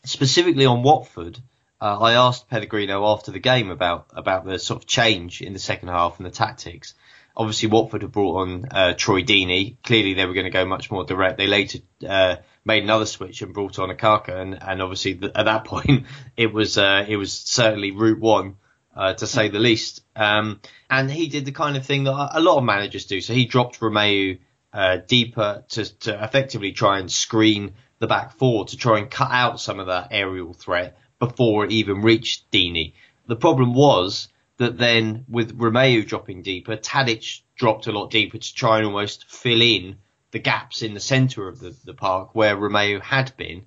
specifically 0.05 0.65
on 0.65 0.81
Watford, 0.81 1.39
uh, 1.81 1.99
I 1.99 2.13
asked 2.13 2.49
Pellegrino 2.49 3.05
after 3.05 3.31
the 3.31 3.39
game 3.39 3.69
about, 3.69 4.07
about 4.13 4.45
the 4.45 4.59
sort 4.59 4.81
of 4.81 4.87
change 4.87 5.41
in 5.41 5.51
the 5.51 5.59
second 5.59 5.89
half 5.89 6.17
and 6.19 6.25
the 6.25 6.31
tactics. 6.31 6.93
Obviously, 7.35 7.67
Watford 7.69 8.01
had 8.01 8.11
brought 8.11 8.41
on 8.41 8.65
uh, 8.71 8.93
Troy 8.97 9.23
Deeney. 9.23 9.75
Clearly, 9.83 10.13
they 10.13 10.25
were 10.25 10.33
going 10.33 10.45
to 10.45 10.51
go 10.51 10.65
much 10.65 10.89
more 10.89 11.03
direct. 11.03 11.37
They 11.37 11.47
later 11.47 11.79
uh, 12.07 12.37
made 12.65 12.83
another 12.83 13.05
switch 13.05 13.41
and 13.41 13.53
brought 13.53 13.79
on 13.79 13.89
Okaka, 13.89 14.29
and, 14.29 14.61
and 14.61 14.81
obviously 14.81 15.19
at 15.35 15.45
that 15.45 15.65
point, 15.65 16.05
it 16.37 16.53
was 16.53 16.77
uh, 16.77 17.05
it 17.07 17.17
was 17.17 17.33
certainly 17.33 17.91
route 17.91 18.19
one. 18.19 18.55
Uh, 18.95 19.13
to 19.13 19.27
say 19.27 19.47
the 19.47 19.59
least, 19.59 20.01
um, 20.15 20.59
and 20.89 21.09
he 21.09 21.29
did 21.29 21.45
the 21.45 21.53
kind 21.53 21.77
of 21.77 21.85
thing 21.85 22.03
that 22.03 22.31
a 22.33 22.41
lot 22.41 22.57
of 22.57 22.65
managers 22.65 23.05
do. 23.05 23.21
So 23.21 23.33
he 23.33 23.45
dropped 23.45 23.79
Romeu 23.79 24.39
uh, 24.73 24.97
deeper 25.07 25.63
to, 25.69 25.99
to 25.99 26.23
effectively 26.23 26.73
try 26.73 26.99
and 26.99 27.09
screen 27.09 27.75
the 27.99 28.07
back 28.07 28.33
four 28.33 28.65
to 28.65 28.77
try 28.77 28.97
and 28.97 29.09
cut 29.09 29.31
out 29.31 29.59
some 29.59 29.79
of 29.79 29.87
that 29.87 30.09
aerial 30.11 30.53
threat 30.53 30.97
before 31.19 31.65
it 31.65 31.71
even 31.71 32.01
reached 32.01 32.49
Deeney. 32.51 32.93
The 33.27 33.35
problem 33.35 33.73
was 33.73 34.27
that 34.57 34.77
then 34.77 35.25
with 35.29 35.57
Romeu 35.57 36.05
dropping 36.05 36.41
deeper, 36.41 36.75
Tadic 36.77 37.41
dropped 37.55 37.87
a 37.87 37.91
lot 37.91 38.09
deeper 38.09 38.37
to 38.37 38.53
try 38.53 38.77
and 38.77 38.87
almost 38.87 39.29
fill 39.29 39.61
in 39.61 39.97
the 40.31 40.39
gaps 40.39 40.81
in 40.81 40.93
the 40.93 40.99
centre 40.99 41.47
of 41.47 41.59
the, 41.59 41.75
the 41.85 41.93
park 41.93 42.33
where 42.33 42.55
Romeu 42.55 43.01
had 43.01 43.35
been. 43.37 43.65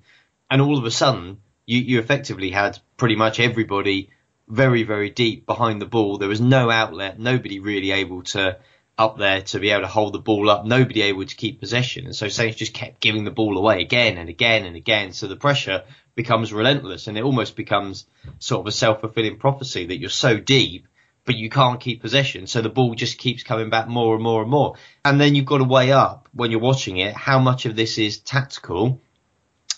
And 0.50 0.60
all 0.60 0.78
of 0.78 0.84
a 0.84 0.90
sudden, 0.90 1.38
you, 1.66 1.78
you 1.78 1.98
effectively 1.98 2.50
had 2.50 2.78
pretty 2.96 3.16
much 3.16 3.40
everybody 3.40 4.10
very, 4.48 4.82
very 4.82 5.10
deep 5.10 5.46
behind 5.46 5.80
the 5.80 5.86
ball. 5.86 6.18
There 6.18 6.28
was 6.28 6.40
no 6.40 6.70
outlet, 6.70 7.18
nobody 7.18 7.58
really 7.60 7.90
able 7.90 8.22
to 8.22 8.58
up 8.98 9.18
there 9.18 9.40
to 9.40 9.58
be 9.58 9.70
able 9.70 9.82
to 9.82 9.88
hold 9.88 10.12
the 10.12 10.18
ball 10.18 10.50
up, 10.50 10.64
nobody 10.64 11.02
able 11.02 11.24
to 11.24 11.34
keep 11.34 11.60
possession. 11.60 12.04
And 12.04 12.14
so 12.14 12.28
Saints 12.28 12.58
just 12.58 12.74
kept 12.74 13.00
giving 13.00 13.24
the 13.24 13.30
ball 13.30 13.56
away 13.56 13.80
again 13.80 14.18
and 14.18 14.28
again 14.28 14.66
and 14.66 14.76
again. 14.76 15.12
So 15.12 15.26
the 15.26 15.36
pressure 15.36 15.84
becomes 16.14 16.52
relentless 16.52 17.06
and 17.06 17.16
it 17.16 17.24
almost 17.24 17.56
becomes 17.56 18.06
sort 18.38 18.60
of 18.60 18.66
a 18.66 18.72
self-fulfilling 18.72 19.38
prophecy 19.38 19.86
that 19.86 19.98
you're 19.98 20.10
so 20.10 20.38
deep, 20.38 20.86
but 21.24 21.36
you 21.36 21.48
can't 21.48 21.80
keep 21.80 22.00
possession. 22.00 22.46
So 22.46 22.60
the 22.60 22.68
ball 22.68 22.94
just 22.94 23.18
keeps 23.18 23.42
coming 23.42 23.70
back 23.70 23.88
more 23.88 24.14
and 24.14 24.22
more 24.22 24.42
and 24.42 24.50
more. 24.50 24.74
And 25.04 25.20
then 25.20 25.34
you've 25.34 25.46
got 25.46 25.58
to 25.58 25.64
weigh 25.64 25.92
up 25.92 26.28
when 26.32 26.50
you're 26.50 26.60
watching 26.60 26.96
it, 26.96 27.14
how 27.14 27.38
much 27.38 27.66
of 27.66 27.76
this 27.76 27.98
is 27.98 28.18
tactical. 28.18 29.00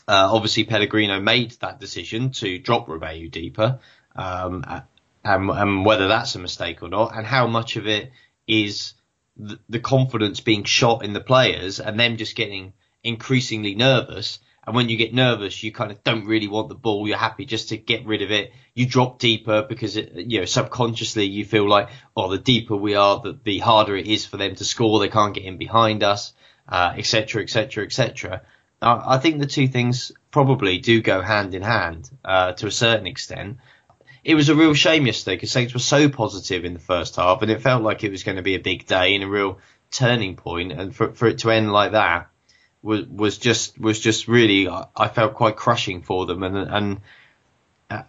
Uh, 0.07 0.29
obviously 0.33 0.65
Pellegrino 0.65 1.21
made 1.21 1.53
that 1.61 1.81
decision 1.81 2.31
to 2.31 2.59
drop 2.59 2.89
Romeu 2.89 3.31
deeper, 3.31 3.79
um, 4.17 4.65
and, 5.25 5.51
and 5.51 5.87
whether 5.87 6.09
that's 6.09 6.35
a 6.35 6.39
mistake 6.39 6.83
or 6.83 6.89
not, 6.89 7.17
and 7.17 7.27
how 7.27 7.47
much 7.47 7.77
of 7.77 7.87
it 7.87 8.13
is 8.47 8.95
the, 9.37 9.59
the 9.69 9.81
confidence 9.81 10.41
being 10.41 10.65
shot 10.65 11.05
in 11.05 11.13
the 11.13 11.21
players 11.21 11.81
and 11.81 11.99
them 11.99 12.17
just 12.17 12.37
getting 12.37 12.73
increasingly 13.03 13.75
nervous. 13.75 14.39
And 14.67 14.75
when 14.75 14.89
you 14.89 14.97
get 14.97 15.13
nervous, 15.13 15.63
you 15.63 15.73
kind 15.73 15.91
of 15.91 16.03
don't 16.03 16.27
really 16.27 16.49
want 16.49 16.69
the 16.69 16.75
ball. 16.75 17.07
You're 17.07 17.19
happy 17.19 17.45
just 17.45 17.69
to 17.69 17.77
get 17.77 18.07
rid 18.07 18.23
of 18.23 18.31
it. 18.31 18.53
You 18.75 18.87
drop 18.87 19.19
deeper 19.19 19.63
because 19.63 19.97
it, 19.97 20.13
you 20.15 20.41
know, 20.41 20.47
subconsciously 20.47 21.27
you 21.27 21.45
feel 21.45 21.69
like, 21.69 21.91
oh, 22.17 22.31
the 22.31 22.39
deeper 22.39 22.75
we 22.75 22.95
are, 22.95 23.21
the, 23.21 23.39
the 23.45 23.59
harder 23.59 23.97
it 23.97 24.07
is 24.07 24.25
for 24.25 24.37
them 24.37 24.55
to 24.55 24.65
score. 24.65 25.01
They 25.01 25.09
can't 25.09 25.35
get 25.35 25.45
in 25.45 25.59
behind 25.59 26.03
us, 26.03 26.33
etc., 26.71 27.43
etc., 27.43 27.85
etc. 27.85 28.43
I 28.81 29.19
think 29.19 29.39
the 29.39 29.47
two 29.47 29.69
things 29.69 30.13
probably 30.31 30.79
do 30.79 31.01
go 31.01 31.23
hand 31.23 31.55
in 31.55 31.63
hand, 31.63 32.11
uh, 32.25 32.53
to 32.53 32.67
a 32.67 32.71
certain 32.71 33.07
extent 33.07 33.59
it 34.25 34.35
was 34.35 34.49
a 34.49 34.55
real 34.55 34.75
shame 34.75 35.07
yesterday 35.07 35.37
because 35.37 35.53
Saints 35.53 35.75
were 35.75 35.81
so 35.81 36.09
positive 36.09 36.65
in 36.65 36.73
the 36.73 36.81
first 36.81 37.17
half, 37.17 37.43
and 37.43 37.51
it 37.51 37.61
felt 37.61 37.83
like 37.83 38.05
it 38.05 38.11
was 38.11 38.25
going 38.25 38.37
to 38.37 38.43
be 38.43 38.55
a 38.55 38.61
big 38.61 38.87
day 38.87 39.15
and 39.15 39.23
a 39.23 39.29
real 39.29 39.59
turning 39.91 40.35
point, 40.35 40.73
and 40.73 40.97
for 40.97 41.13
for 41.13 41.29
it 41.29 41.39
to 41.41 41.51
end 41.51 41.71
like 41.71 41.93
that 41.93 42.31
was 42.85 43.07
was 43.07 43.39
just 43.39 43.81
was 43.81 43.99
just 43.99 44.29
really 44.29 44.69
I 44.69 45.09
felt 45.09 45.35
quite 45.35 45.57
crushing 45.57 46.03
for 46.03 46.27
them, 46.27 46.43
and 46.43 46.57
and 46.57 47.01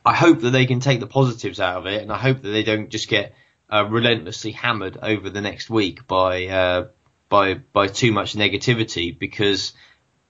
I 0.06 0.14
hope 0.14 0.42
that 0.42 0.52
they 0.52 0.66
can 0.66 0.82
take 0.82 1.00
the 1.00 1.08
positives 1.08 1.60
out 1.60 1.78
of 1.78 1.86
it, 1.86 2.02
and 2.02 2.12
I 2.12 2.18
hope 2.18 2.42
that 2.42 2.50
they 2.50 2.64
don't 2.64 2.90
just 2.90 3.08
get 3.08 3.34
uh, 3.72 3.86
relentlessly 3.86 4.52
hammered 4.52 4.98
over 5.02 5.30
the 5.30 5.42
next 5.42 5.70
week 5.70 6.06
by 6.08 6.48
uh, 6.48 6.88
by 7.30 7.54
by 7.54 7.88
too 7.88 8.12
much 8.12 8.34
negativity. 8.34 9.18
Because 9.18 9.74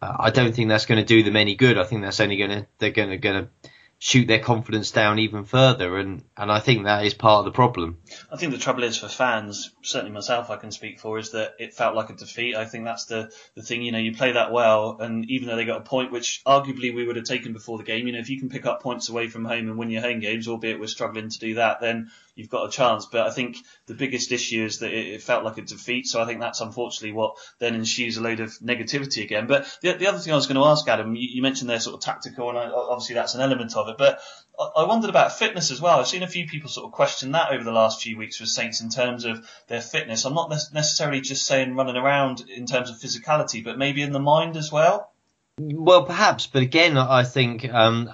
uh, 0.01 0.15
I 0.19 0.29
don't 0.29 0.55
think 0.55 0.69
that's 0.69 0.85
going 0.85 0.99
to 0.99 1.05
do 1.05 1.23
them 1.23 1.35
any 1.35 1.55
good. 1.55 1.79
I 1.79 1.83
think 1.83 2.03
that's 2.03 2.19
only 2.19 2.37
going 2.37 2.51
to 2.51 2.67
they're 2.77 2.91
going 2.91 3.09
to 3.09 3.17
going 3.17 3.45
to 3.45 3.69
shoot 3.97 4.27
their 4.27 4.39
confidence 4.39 4.91
down 4.91 5.19
even 5.19 5.45
further, 5.45 5.97
and, 5.97 6.23
and 6.35 6.51
I 6.51 6.59
think 6.59 6.83
that 6.83 7.05
is 7.05 7.13
part 7.13 7.39
of 7.39 7.45
the 7.45 7.51
problem. 7.51 7.97
I 8.31 8.37
think 8.37 8.51
the 8.51 8.57
trouble 8.57 8.83
is 8.83 8.97
for 8.97 9.07
fans, 9.07 9.71
certainly 9.81 10.11
myself 10.11 10.49
I 10.49 10.57
can 10.57 10.71
speak 10.71 10.99
for, 10.99 11.17
is 11.17 11.31
that 11.31 11.55
it 11.59 11.73
felt 11.73 11.95
like 11.95 12.09
a 12.09 12.13
defeat. 12.13 12.55
I 12.55 12.65
think 12.65 12.85
that's 12.85 13.05
the, 13.05 13.31
the 13.55 13.63
thing, 13.63 13.81
you 13.81 13.91
know, 13.91 13.97
you 13.97 14.13
play 14.13 14.33
that 14.33 14.51
well, 14.51 14.97
and 14.99 15.29
even 15.29 15.47
though 15.47 15.55
they 15.55 15.65
got 15.65 15.81
a 15.81 15.85
point, 15.85 16.11
which 16.11 16.43
arguably 16.45 16.93
we 16.93 17.05
would 17.05 17.15
have 17.15 17.25
taken 17.25 17.53
before 17.53 17.77
the 17.77 17.83
game, 17.83 18.05
you 18.07 18.13
know, 18.13 18.19
if 18.19 18.29
you 18.29 18.39
can 18.39 18.49
pick 18.49 18.65
up 18.65 18.81
points 18.81 19.09
away 19.09 19.27
from 19.27 19.45
home 19.45 19.69
and 19.69 19.77
win 19.77 19.89
your 19.89 20.01
home 20.01 20.19
games, 20.19 20.47
albeit 20.47 20.79
we're 20.79 20.87
struggling 20.87 21.29
to 21.29 21.39
do 21.39 21.55
that, 21.55 21.79
then 21.79 22.11
you've 22.35 22.49
got 22.49 22.67
a 22.67 22.71
chance. 22.71 23.05
But 23.05 23.25
I 23.25 23.31
think 23.31 23.57
the 23.87 23.93
biggest 23.93 24.31
issue 24.31 24.65
is 24.65 24.79
that 24.79 24.93
it, 24.93 25.07
it, 25.07 25.23
felt 25.23 25.43
like 25.43 25.57
a 25.57 25.61
defeat. 25.61 26.05
So 26.05 26.21
I 26.21 26.25
think 26.25 26.41
that's 26.41 26.61
unfortunately 26.61 27.13
what 27.13 27.37
then 27.59 27.75
ensues 27.75 28.17
a 28.17 28.21
load 28.21 28.41
of 28.41 28.51
negativity 28.59 29.23
again. 29.23 29.47
But 29.47 29.65
the, 29.81 29.93
the 29.93 30.07
other 30.07 30.19
thing 30.19 30.33
I 30.33 30.35
was 30.35 30.47
going 30.47 30.61
to 30.61 30.65
ask, 30.65 30.87
Adam, 30.87 31.15
you, 31.15 31.27
you 31.29 31.41
mentioned 31.41 31.69
they're 31.69 31.79
sort 31.79 31.95
of 31.95 32.01
tactical, 32.01 32.49
and 32.49 32.57
I, 32.57 32.69
obviously 32.69 33.15
that's 33.15 33.35
an 33.35 33.41
element 33.41 33.75
of 33.75 33.89
it. 33.89 33.97
But 33.97 34.19
I, 34.59 34.81
I 34.81 34.87
wondered 34.87 35.09
about 35.09 35.37
fitness 35.37 35.71
as 35.71 35.81
well. 35.81 35.99
I've 35.99 36.07
seen 36.07 36.23
a 36.23 36.27
few 36.27 36.45
people 36.47 36.69
sort 36.69 36.85
of 36.85 36.91
question 36.91 37.31
that 37.31 37.51
over 37.51 37.63
the 37.63 37.71
last 37.71 38.01
few 38.01 38.17
weeks 38.17 38.39
with 38.39 38.49
Saints 38.49 38.81
in 38.81 38.89
terms 38.89 39.25
of 39.25 39.47
their 39.67 39.81
fitness. 39.81 40.25
I'm 40.25 40.33
not 40.33 40.49
necessarily 40.49 41.21
just 41.21 41.45
saying 41.45 41.75
running 41.75 41.95
around 41.95 42.43
in 42.49 42.65
terms 42.65 42.89
of 42.89 42.97
physicality, 42.97 43.63
but 43.63 43.77
maybe 43.77 44.01
in 44.01 44.11
the 44.11 44.19
mind 44.19 44.57
as 44.57 44.71
well. 44.71 45.11
Well, 45.57 46.03
perhaps, 46.03 46.47
but 46.47 46.63
again, 46.63 46.97
I 46.97 47.23
think 47.23 47.63
um, 47.73 48.11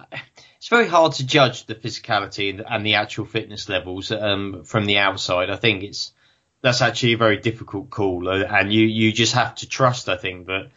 very 0.72 0.88
hard 0.88 1.12
to 1.12 1.26
judge 1.26 1.66
the 1.66 1.76
physicality 1.76 2.64
and, 2.66 2.86
the 2.86 2.96
actual 2.96 3.26
fitness 3.26 3.68
levels 3.68 4.10
um, 4.10 4.64
from 4.64 4.86
the 4.86 4.98
outside. 5.00 5.50
I 5.50 5.58
think 5.58 5.84
it's 5.84 6.14
that's 6.62 6.82
actually 6.82 7.14
a 7.14 7.18
very 7.18 7.38
difficult 7.38 7.90
call, 7.90 8.30
uh, 8.30 8.46
and 8.46 8.72
you 8.74 8.86
you 8.86 9.12
just 9.12 9.34
have 9.34 9.56
to 9.56 9.68
trust. 9.68 10.08
I 10.08 10.16
think 10.16 10.48
that 10.48 10.70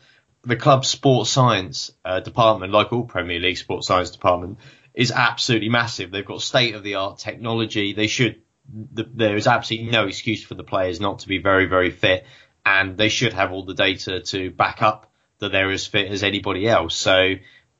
the 0.43 0.57
club's 0.57 0.89
sports 0.89 1.31
science 1.31 1.93
uh, 2.05 2.21
department, 2.21 2.73
like 2.73 2.93
all 2.93 3.05
Premier 3.05 3.39
League 3.39 3.57
sports 3.57 3.87
science 3.87 4.11
department, 4.11 4.59
is 4.95 5.13
absolutely 5.13 5.69
massive. 5.69 6.11
They've 6.11 6.27
got 6.27 6.43
state 6.43 6.75
of 6.75 6.83
the 6.83 6.97
art 6.97 7.19
technology. 7.19 7.93
They 7.93 8.09
should. 8.09 8.43
The, 8.69 9.05
there 9.05 9.37
is 9.37 9.47
absolutely 9.47 9.93
no 9.93 10.07
excuse 10.09 10.43
for 10.43 10.55
the 10.55 10.65
players 10.65 11.01
not 11.01 11.21
to 11.21 11.29
be 11.29 11.39
very 11.39 11.67
very 11.67 11.93
fit, 11.93 12.27
and 12.67 12.99
they 12.99 13.11
should 13.11 13.33
have 13.33 13.53
all 13.53 13.65
the 13.65 13.75
data 13.75 14.23
to 14.23 14.51
back 14.51 14.83
up 14.83 15.13
that 15.39 15.53
they're 15.53 15.71
as 15.71 15.87
fit 15.87 16.11
as 16.11 16.25
anybody 16.25 16.67
else. 16.67 16.97
So 16.97 17.35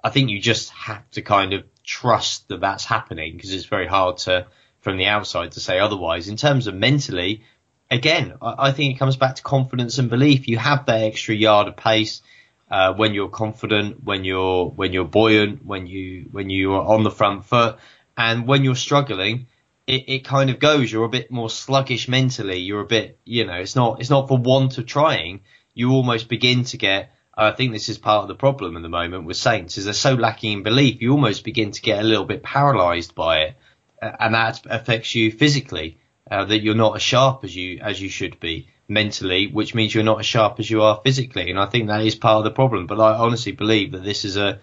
I 0.05 0.11
think 0.11 0.31
you 0.31 0.39
just 0.39 0.71
have 0.71 1.11
to 1.13 1.23
kind 1.23 1.55
of 1.55 1.65
trust 1.85 2.49
that 2.49 2.61
that's 2.61 2.85
happening 2.85 3.35
because 3.35 3.53
it's 3.53 3.67
very 3.67 3.87
hard 3.87 4.19
to, 4.19 4.47
from 4.81 4.97
the 4.97 5.07
outside, 5.07 5.53
to 5.53 5.61
say 5.61 5.79
otherwise. 5.79 6.29
In 6.29 6.37
terms 6.37 6.67
of 6.67 6.75
mentally, 6.75 7.45
again, 7.91 8.35
I, 8.43 8.69
I 8.69 8.73
think 8.73 8.95
it 8.95 8.99
comes 8.99 9.17
back 9.17 9.37
to 9.37 9.43
confidence 9.43 9.99
and 9.99 10.11
belief. 10.11 10.49
You 10.49 10.59
have 10.59 10.87
that 10.87 11.03
extra 11.03 11.35
yard 11.35 11.69
of 11.69 11.77
pace. 11.77 12.23
Uh, 12.71 12.95
when 12.95 13.13
you're 13.15 13.29
confident, 13.29 14.03
when 14.03 14.25
you're 14.25 14.67
when 14.67 14.93
you're 14.93 15.05
buoyant, 15.05 15.65
when 15.65 15.87
you 15.87 16.27
when 16.33 16.49
you 16.51 16.73
are 16.73 16.83
on 16.83 17.05
the 17.05 17.11
front 17.11 17.45
foot, 17.45 17.77
and 18.17 18.49
when 18.49 18.65
you're 18.65 18.75
struggling, 18.75 19.47
it, 19.87 20.05
it 20.09 20.25
kind 20.25 20.51
of 20.51 20.59
goes. 20.59 20.91
You're 20.91 21.05
a 21.05 21.11
bit 21.11 21.31
more 21.31 21.51
sluggish 21.51 22.09
mentally. 22.09 22.59
You're 22.59 22.81
a 22.81 22.87
bit, 22.87 23.19
you 23.25 23.47
know, 23.47 23.55
it's 23.55 23.77
not 23.77 24.01
it's 24.01 24.11
not 24.11 24.29
for 24.29 24.39
want 24.39 24.79
of 24.79 24.87
trying. 24.87 25.43
You 25.75 25.93
almost 25.93 26.29
begin 26.29 26.65
to 26.65 26.79
get 26.79 27.13
I 27.37 27.51
think 27.51 27.73
this 27.73 27.89
is 27.89 27.99
part 27.99 28.23
of 28.23 28.29
the 28.29 28.35
problem 28.35 28.77
at 28.77 28.83
the 28.83 28.89
moment 28.89 29.25
with 29.25 29.37
Saints 29.37 29.77
is 29.77 29.85
they're 29.85 29.95
so 29.95 30.15
lacking 30.15 30.53
in 30.53 30.63
belief. 30.63 31.03
You 31.03 31.13
almost 31.13 31.45
begin 31.45 31.73
to 31.73 31.83
get 31.83 31.99
a 31.99 32.07
little 32.07 32.25
bit 32.25 32.43
paralysed 32.43 33.15
by 33.15 33.41
it, 33.41 33.57
and 34.01 34.35
that 34.35 34.63
affects 34.67 35.15
you 35.15 35.31
physically. 35.31 35.99
Uh, 36.31 36.43
that 36.47 36.63
you're 36.63 36.75
not 36.75 36.97
as 36.97 37.03
sharp 37.03 37.45
as 37.45 37.55
you 37.55 37.81
as 37.81 38.01
you 38.01 38.09
should 38.09 38.41
be 38.41 38.67
mentally, 38.89 39.47
which 39.47 39.75
means 39.75 39.95
you're 39.95 40.03
not 40.03 40.21
as 40.21 40.27
sharp 40.27 40.59
as 40.59 40.71
you 40.71 40.81
are 40.81 41.01
physically. 41.05 41.51
And 41.51 41.59
I 41.59 41.67
think 41.67 41.89
that 41.89 42.01
is 42.01 42.15
part 42.15 42.39
of 42.39 42.45
the 42.45 42.51
problem. 42.51 42.87
But 42.87 42.99
I 42.99 43.15
honestly 43.19 43.53
believe 43.53 43.93
that 43.93 44.05
this 44.05 44.25
is 44.25 44.39
a 44.39 44.59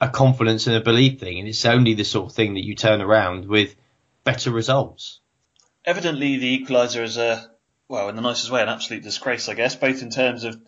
a 0.00 0.08
confidence 0.08 0.66
and 0.66 0.76
a 0.76 0.80
belief 0.80 1.20
thing, 1.20 1.38
and 1.38 1.48
it's 1.48 1.64
only 1.66 1.94
the 1.94 2.04
sort 2.04 2.30
of 2.30 2.34
thing 2.34 2.54
that 2.54 2.64
you 2.64 2.74
turn 2.74 3.02
around 3.02 3.46
with 3.46 3.74
better 4.24 4.50
results. 4.50 5.20
Evidently, 5.84 6.38
the 6.38 6.58
equaliser 6.58 7.02
is 7.02 7.18
a 7.18 7.50
well, 7.88 8.08
in 8.08 8.16
the 8.16 8.22
nicest 8.22 8.50
way, 8.50 8.62
an 8.62 8.70
absolute 8.70 9.02
disgrace, 9.02 9.48
I 9.48 9.54
guess, 9.54 9.76
both 9.76 10.00
in 10.00 10.08
terms 10.08 10.44
of 10.44 10.58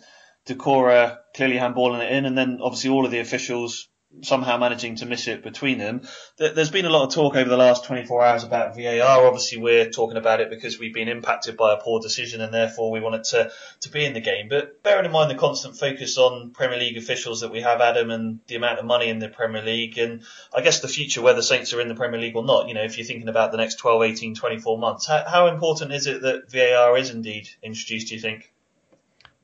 Doucouré 0.47 1.19
clearly 1.35 1.57
handballing 1.57 2.05
it 2.05 2.13
in, 2.13 2.25
and 2.25 2.37
then 2.37 2.59
obviously 2.63 2.91
all 2.91 3.05
of 3.05 3.11
the 3.11 3.21
officials 3.21 3.89
somehow 4.23 4.57
managing 4.57 4.97
to 4.97 5.07
miss 5.07 5.29
it 5.29 5.43
between 5.43 5.79
them. 5.79 6.03
There's 6.39 6.71
been 6.71 6.87
a 6.87 6.91
lot 6.91 7.07
of 7.07 7.15
talk 7.15 7.37
over 7.37 7.49
the 7.49 7.57
last 7.57 7.85
24 7.85 8.25
hours 8.25 8.45
about 8.45 8.77
VAR. 8.77 9.27
Obviously, 9.27 9.59
we're 9.59 9.91
talking 9.91 10.17
about 10.17 10.41
it 10.41 10.49
because 10.49 10.79
we've 10.79 10.95
been 10.95 11.09
impacted 11.09 11.57
by 11.57 11.75
a 11.75 11.77
poor 11.77 12.01
decision 12.01 12.41
and 12.41 12.53
therefore 12.53 12.91
we 12.91 13.01
wanted 13.01 13.25
to, 13.25 13.51
to 13.81 13.91
be 13.91 14.05
in 14.05 14.15
the 14.15 14.21
game. 14.21 14.49
But 14.49 14.83
bearing 14.83 15.05
in 15.05 15.13
mind 15.13 15.31
the 15.31 15.35
constant 15.35 15.77
focus 15.77 16.17
on 16.19 16.51
Premier 16.51 16.79
League 16.79 16.97
officials 16.97 17.41
that 17.41 17.53
we 17.53 17.61
have, 17.61 17.81
Adam, 17.81 18.11
and 18.11 18.41
the 18.47 18.57
amount 18.57 18.79
of 18.79 18.85
money 18.85 19.09
in 19.09 19.19
the 19.19 19.29
Premier 19.29 19.63
League, 19.63 19.99
and 19.99 20.23
I 20.55 20.63
guess 20.63 20.81
the 20.81 20.89
future, 20.89 21.23
whether 21.23 21.43
Saints 21.43 21.75
are 21.75 21.81
in 21.81 21.89
the 21.89 21.95
Premier 21.95 22.21
League 22.21 22.37
or 22.37 22.45
not, 22.45 22.69
you 22.69 22.75
know, 22.75 22.85
if 22.85 22.97
you're 22.97 23.07
thinking 23.07 23.29
about 23.29 23.51
the 23.51 23.59
next 23.59 23.77
12, 23.77 24.03
18, 24.03 24.35
24 24.35 24.79
months, 24.79 25.07
how, 25.07 25.25
how 25.27 25.47
important 25.49 25.93
is 25.93 26.07
it 26.07 26.23
that 26.23 26.51
VAR 26.51 26.97
is 26.97 27.11
indeed 27.11 27.49
introduced, 27.63 28.09
do 28.09 28.15
you 28.15 28.21
think? 28.21 28.53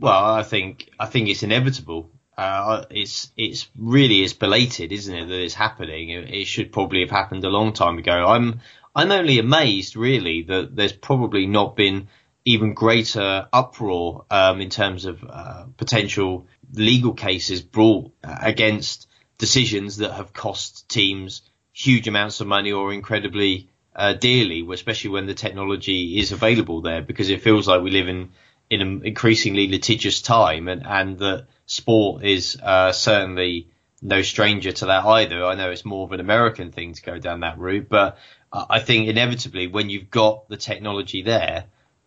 Well, 0.02 0.34
I 0.34 0.42
think 0.42 0.90
I 0.98 1.06
think 1.06 1.28
it's 1.28 1.44
inevitable. 1.44 2.10
Uh, 2.36 2.86
it's 2.90 3.30
it's 3.36 3.68
really 3.78 4.24
is 4.24 4.32
belated, 4.32 4.90
isn't 4.90 5.14
it, 5.14 5.26
that 5.28 5.40
it's 5.44 5.54
happening? 5.54 6.10
It, 6.10 6.46
should 6.46 6.72
probably 6.72 7.02
have 7.02 7.10
happened 7.10 7.44
a 7.44 7.48
long 7.48 7.72
time 7.72 7.98
ago. 7.98 8.26
I'm 8.26 8.60
I'm 8.96 9.12
only 9.12 9.38
amazed, 9.38 9.94
really, 9.94 10.42
that 10.42 10.74
there's 10.74 10.92
probably 10.92 11.46
not 11.46 11.76
been 11.76 12.08
even 12.44 12.74
greater 12.74 13.46
uproar 13.52 14.24
um, 14.28 14.60
in 14.60 14.70
terms 14.70 15.04
of 15.04 15.22
uh, 15.22 15.66
potential 15.76 16.48
legal 16.72 17.14
cases 17.14 17.62
brought 17.62 18.10
against 18.24 19.06
decisions 19.38 19.98
that 19.98 20.14
have 20.14 20.32
cost 20.32 20.88
teams 20.88 21.42
huge 21.72 22.08
amounts 22.08 22.40
of 22.40 22.48
money 22.48 22.72
or 22.72 22.92
incredibly 22.92 23.68
uh, 23.94 24.14
dearly, 24.14 24.66
especially 24.72 25.10
when 25.10 25.26
the 25.26 25.34
technology 25.34 26.18
is 26.18 26.32
available 26.32 26.80
there, 26.80 27.02
because 27.02 27.30
it 27.30 27.42
feels 27.42 27.68
like 27.68 27.82
we 27.82 27.92
live 27.92 28.08
in 28.08 28.30
in 28.72 28.80
an 28.80 29.02
increasingly 29.04 29.68
litigious 29.68 30.22
time, 30.22 30.66
and 30.66 30.86
and 30.86 31.18
that 31.18 31.46
sport 31.66 32.24
is 32.24 32.56
uh, 32.62 32.90
certainly 32.90 33.68
no 34.00 34.22
stranger 34.22 34.72
to 34.72 34.86
that 34.86 35.04
either. 35.04 35.44
I 35.44 35.54
know 35.54 35.70
it's 35.70 35.84
more 35.84 36.04
of 36.06 36.12
an 36.12 36.20
American 36.20 36.72
thing 36.72 36.94
to 36.94 37.02
go 37.02 37.18
down 37.18 37.40
that 37.40 37.58
route, 37.58 37.90
but 37.90 38.16
I 38.50 38.80
think 38.80 39.08
inevitably 39.08 39.66
when 39.66 39.90
you've 39.90 40.10
got 40.10 40.48
the 40.48 40.56
technology 40.56 41.20
there, 41.20 41.64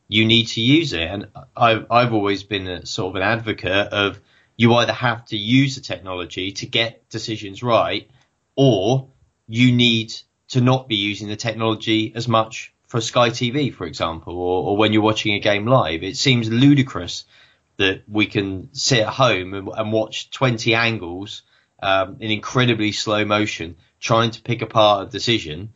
you 0.08 0.26
need 0.26 0.48
to 0.48 0.62
use 0.62 0.94
it. 0.94 1.08
And 1.08 1.28
I've 1.56 1.86
I've 1.92 2.14
always 2.14 2.42
been 2.44 2.68
a, 2.68 2.86
sort 2.86 3.12
of 3.12 3.16
an 3.18 3.22
advocate 3.22 3.94
of 3.94 4.20
you 4.58 4.74
either 4.74 4.94
have 4.94 5.24
to 5.26 5.38
use 5.38 5.76
the 5.76 5.82
technology 5.82 6.52
to 6.54 6.66
get 6.66 7.08
decisions 7.10 7.62
right, 7.62 8.10
or 8.56 9.10
you 9.48 9.72
need 9.72 10.14
to 10.48 10.62
not 10.62 10.88
be 10.88 10.96
using 10.96 11.28
the 11.28 11.36
technology 11.36 12.12
as 12.16 12.28
much 12.28 12.74
for 12.88 13.02
Sky 13.02 13.30
TV, 13.30 13.74
for 13.74 13.86
example, 13.86 14.38
or, 14.38 14.70
or 14.70 14.78
when 14.78 14.94
you're 14.94 15.02
watching 15.02 15.34
a 15.34 15.40
game 15.40 15.66
live. 15.66 16.04
It 16.04 16.18
seems 16.18 16.50
ludicrous 16.50 17.26
that 17.78 18.04
we 18.08 18.26
can 18.26 18.70
sit 18.74 19.00
at 19.00 19.10
home 19.14 19.54
and, 19.54 19.70
and 19.70 19.92
watch 19.92 20.30
20 20.32 20.74
angles 20.74 21.42
um, 21.82 22.18
in 22.20 22.32
incredibly 22.32 22.92
slow 22.92 23.26
motion, 23.26 23.76
trying 24.00 24.32
to 24.32 24.42
pick 24.42 24.62
apart 24.62 25.08
a 25.08 25.12
decision, 25.12 25.74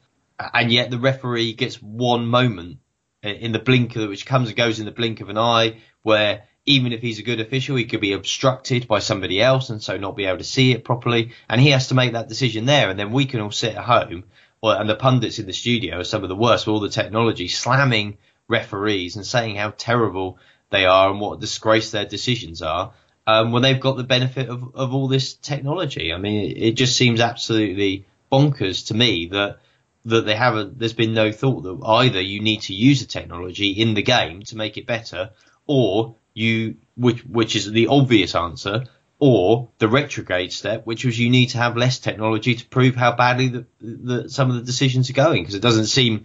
and 0.54 0.72
yet 0.72 0.91
the 0.91 1.00
referee 1.00 1.54
gets 1.54 1.82
one 1.82 2.26
moment 2.26 2.80
in 3.22 3.52
the 3.52 3.60
blink 3.60 3.95
of 3.98 4.08
which 4.08 4.26
comes 4.26 4.48
and 4.48 4.58
goes 4.58 4.80
in 4.80 4.86
the 4.86 4.91
blink 4.91 5.19
of 5.19 5.30
an 5.30 5.38
eye, 5.38 5.78
where 6.04 6.43
even 6.65 6.93
if 6.93 7.02
he's 7.02 7.19
a 7.19 7.24
good 7.24 7.41
official, 7.41 7.76
he 7.76 7.86
could 7.86 8.00
be 8.00 8.13
obstructed 8.13 8.88
by 8.88 9.00
somebody 9.00 9.41
else 9.41 9.69
and 9.69 9.82
so 9.82 9.98
not 9.98 10.15
be 10.15 10.26
able 10.26 10.38
to 10.38 10.43
see 10.43 10.72
it 10.72 10.86
properly, 10.86 11.32
and 11.50 11.60
he 11.60 11.72
has 11.72 11.88
to 11.88 11.95
make 11.95 12.13
that 12.13 12.30
decision 12.30 12.65
there, 12.65 12.89
and 12.89 12.98
then 12.98 13.12
we 13.12 13.26
can 13.26 13.41
all 13.41 13.52
sit 13.52 13.76
at 13.76 13.84
home 13.84 14.24
well, 14.62 14.80
and 14.80 14.89
the 14.89 14.95
pundits 14.95 15.39
in 15.39 15.45
the 15.45 15.54
studio 15.54 16.00
are 16.00 16.04
some 16.04 16.24
of 16.24 16.30
the 16.30 16.36
worst 16.36 16.67
with 16.67 16.74
all 16.74 16.80
the 16.80 16.89
technology, 16.89 17.48
slamming 17.48 18.17
referees 18.48 19.15
and 19.15 19.26
saying 19.26 19.56
how 19.56 19.72
terrible 19.78 20.38
they 20.69 20.86
are 20.86 21.10
and 21.10 21.19
what 21.19 21.38
a 21.38 21.41
disgrace 21.41 21.91
their 21.91 22.06
decisions 22.06 22.62
are. 22.62 22.91
Um, 23.26 23.52
when 23.52 23.62
they've 23.62 23.80
got 23.80 23.95
the 23.95 24.04
benefit 24.04 24.50
of, 24.50 24.76
of 24.76 24.93
all 24.93 25.08
this 25.08 25.34
technology, 25.34 26.12
I 26.12 26.17
mean, 26.17 26.52
it, 26.52 26.58
it 26.58 26.72
just 26.74 26.98
seems 26.98 27.22
absolutely 27.22 28.06
bonkers 28.32 28.88
to 28.88 28.93
me 28.93 29.28
that 29.28 29.60
that 30.06 30.26
they 30.26 30.36
haven't. 30.36 30.80
There's 30.80 30.93
been 30.93 31.13
no 31.13 31.32
thought 31.32 31.62
that 31.62 31.80
either 31.86 32.22
you 32.22 32.39
need 32.41 32.62
to 32.63 32.74
use 32.74 33.02
the 33.02 33.06
technology 33.06 33.72
in 33.72 33.93
the 33.93 34.02
game 34.02 34.43
to 34.43 34.58
make 34.58 34.78
it 34.78 34.88
better, 34.88 35.32
or 35.67 36.15
you, 36.34 36.78
which 36.95 37.24
which 37.26 37.56
is 37.56 37.72
the 37.72 37.88
obvious 37.88 38.34
answer, 38.34 38.86
or 39.19 39.69
the 39.79 39.88
retrograde 39.88 40.53
step, 40.53 40.86
which 40.86 41.03
was 41.03 41.19
you 41.19 41.29
need 41.29 41.47
to 41.47 41.58
have 41.58 41.75
less 41.75 41.99
technology 41.99 42.55
to 42.55 42.65
prove 42.65 42.95
how 42.95 43.12
badly 43.12 43.49
the, 43.49 43.65
the, 43.82 44.29
some 44.29 44.49
of 44.49 44.55
the 44.55 44.63
decisions 44.63 45.10
are 45.10 45.13
going, 45.13 45.43
because 45.43 45.55
it 45.55 45.62
doesn't 45.62 45.88
seem 45.88 46.23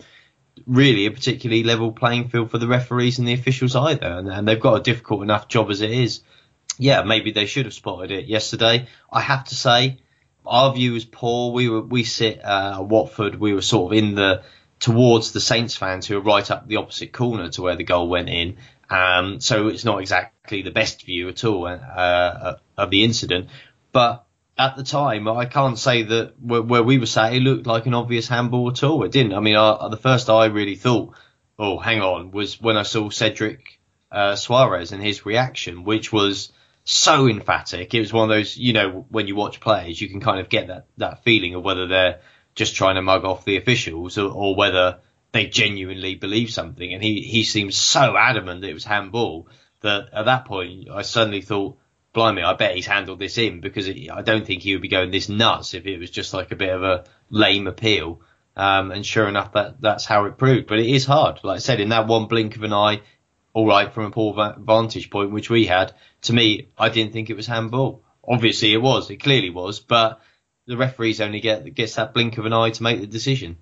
really 0.67 1.07
a 1.07 1.11
particularly 1.11 1.65
level 1.65 1.91
playing 1.91 2.29
field 2.29 2.53
for 2.53 2.59
the 2.59 2.69
referees 2.69 3.19
and 3.19 3.27
the 3.27 3.33
officials 3.33 3.75
either, 3.75 4.07
and, 4.07 4.29
and, 4.29 4.47
they've 4.47 4.61
got 4.61 4.75
a 4.75 4.83
difficult 4.83 5.23
enough 5.23 5.49
job 5.49 5.71
as 5.71 5.81
it 5.81 5.91
is. 5.91 6.21
Yeah, 6.79 7.03
maybe 7.03 7.33
they 7.33 7.47
should 7.47 7.67
have 7.67 7.75
spotted 7.75 8.13
it 8.13 8.27
yesterday. 8.27 8.87
I 9.13 9.21
have 9.21 9.45
to 9.47 9.57
say, 9.57 9.99
our 10.47 10.73
view 10.73 10.93
was 10.93 11.05
poor. 11.05 11.53
We 11.53 11.69
were 11.69 11.81
we 11.81 12.05
sit 12.05 12.45
uh, 12.45 12.79
at 12.79 12.85
Watford. 12.85 13.37
We 13.37 13.55
were 13.55 13.63
sort 13.63 13.93
of 13.93 13.99
in 13.99 14.15
the 14.15 14.43
towards 14.81 15.33
the 15.33 15.41
Saints 15.41 15.77
fans 15.77 16.07
who 16.07 16.19
are 16.19 16.21
right 16.21 16.49
up 16.51 16.67
the 16.67 16.77
opposite 16.77 17.13
corner 17.13 17.49
to 17.51 17.63
where 17.63 17.77
the 17.77 17.85
goal 17.85 18.09
went 18.09 18.29
in, 18.29 18.59
um, 18.91 19.41
so 19.41 19.69
it's 19.69 19.85
not 19.85 20.01
exactly 20.01 20.63
the 20.63 20.71
best 20.71 21.05
view 21.05 21.29
at 21.29 21.45
all 21.45 21.67
uh, 21.67 22.57
of 22.77 22.91
the 22.91 23.05
incident. 23.05 23.49
But 23.93 24.25
at 24.57 24.77
the 24.77 24.85
time, 24.85 25.29
I 25.29 25.47
can't 25.47 25.79
say 25.79 26.03
that 26.03 26.35
where, 26.41 26.63
where, 26.63 26.83
we 26.83 26.99
were 26.99 27.07
sat, 27.07 27.33
it 27.33 27.41
looked 27.41 27.67
like 27.67 27.87
an 27.87 27.95
obvious 27.95 28.29
handball 28.29 28.71
at 28.71 28.83
all. 28.83 29.05
It 29.05 29.13
didn't. 29.13 29.35
I 29.35 29.41
mean, 29.41 29.57
I, 29.57 29.89
the 29.89 29.97
first 29.97 30.31
I 30.31 30.47
really 30.47 30.77
thought, 30.77 31.15
oh, 31.59 31.79
hang 31.79 32.01
on, 32.01 32.31
was 32.31 32.61
when 32.61 32.77
I 32.77 32.83
saw 32.83 33.11
Cedric 33.11 33.81
uh, 34.13 34.33
Soares 34.35 34.93
and 34.93 35.03
his 35.03 35.27
reaction, 35.27 35.85
which 35.85 36.13
was 36.13 36.53
so 36.85 37.27
emphatic. 37.27 37.95
It 37.95 38.01
was 38.01 38.13
one 38.13 38.31
of 38.31 38.37
those, 38.37 38.57
you 38.57 38.73
know, 38.73 39.07
when 39.09 39.27
you 39.27 39.35
watch 39.35 39.61
players, 39.61 40.01
you 40.01 40.09
can 40.09 40.21
kind 40.21 40.41
of 40.41 40.49
get 40.49 40.69
that, 40.69 40.87
that 40.99 41.25
feeling 41.25 41.55
of 41.55 41.65
whether 41.65 41.87
they're 41.87 42.21
just 42.55 42.77
trying 42.77 42.95
to 42.95 43.03
mug 43.03 43.25
off 43.25 43.45
the 43.45 43.57
officials 43.57 44.19
or, 44.19 44.31
or 44.31 44.55
whether 44.55 44.99
they 45.35 45.47
genuinely 45.47 46.15
believe 46.15 46.51
something. 46.51 46.95
And 46.95 47.03
he, 47.03 47.21
he 47.21 47.43
seems 47.43 47.77
so 47.77 48.17
adamant 48.17 48.61
that 48.61 48.71
it 48.71 48.75
was 48.75 48.85
handball 48.85 49.49
that 49.81 50.11
at 50.13 50.27
that 50.27 50.45
point 50.45 50.89
I 50.89 51.03
suddenly 51.03 51.43
thought, 51.43 51.77
blimey, 52.13 52.45
I 52.45 52.55
bet 52.55 52.77
he's 52.77 52.87
handled 52.87 53.19
this 53.19 53.37
in 53.37 53.61
because 53.61 53.89
it, 53.89 54.09
I 54.13 54.23
don't 54.23 54.47
think 54.47 54.63
he 54.63 54.75
would 54.75 54.83
be 54.83 54.89
going 54.89 55.11
this 55.11 55.29
nuts 55.29 55.75
if 55.75 55.87
it 55.87 55.99
was 55.99 56.13
just 56.13 56.35
like 56.35 56.53
a 56.53 56.57
bit 56.57 56.73
of 56.73 56.85
a 56.85 57.05
lame 57.31 57.67
appeal. 57.67 58.21
Um, 58.57 58.93
and 58.93 59.05
sure 59.05 59.27
enough, 59.27 59.53
that 59.55 59.81
that's 59.81 60.05
how 60.05 60.27
it 60.27 60.39
proved. 60.39 60.69
But 60.69 60.79
it 60.79 60.87
is 60.87 61.05
hard. 61.05 61.41
Like 61.43 61.57
I 61.57 61.59
said, 61.59 61.81
in 61.81 61.89
that 61.89 62.07
one 62.07 62.27
blink 62.27 62.55
of 62.55 62.63
an 62.63 62.73
eye, 62.73 63.01
all 63.53 63.67
right 63.67 63.93
from 63.93 64.05
a 64.05 64.11
poor 64.13 64.55
vantage 64.57 65.11
point, 65.11 65.33
which 65.33 65.51
we 65.51 65.67
had. 65.67 65.93
To 66.23 66.33
me, 66.33 66.69
I 66.79 66.91
didn't 66.91 67.13
think 67.13 67.29
it 67.29 67.37
was 67.37 67.49
handball. 67.49 68.05
Obviously, 68.23 68.73
it 68.73 68.81
was. 68.81 69.11
It 69.11 69.17
clearly 69.17 69.51
was. 69.51 69.81
But 69.81 70.21
the 70.67 70.77
referees 70.77 71.21
only 71.21 71.41
get 71.41 71.75
gets 71.75 71.97
that 71.97 72.15
blink 72.15 72.39
of 72.39 72.47
an 72.47 72.53
eye 72.53 72.71
to 72.71 72.83
make 72.85 73.01
the 73.01 73.09
decision. 73.09 73.57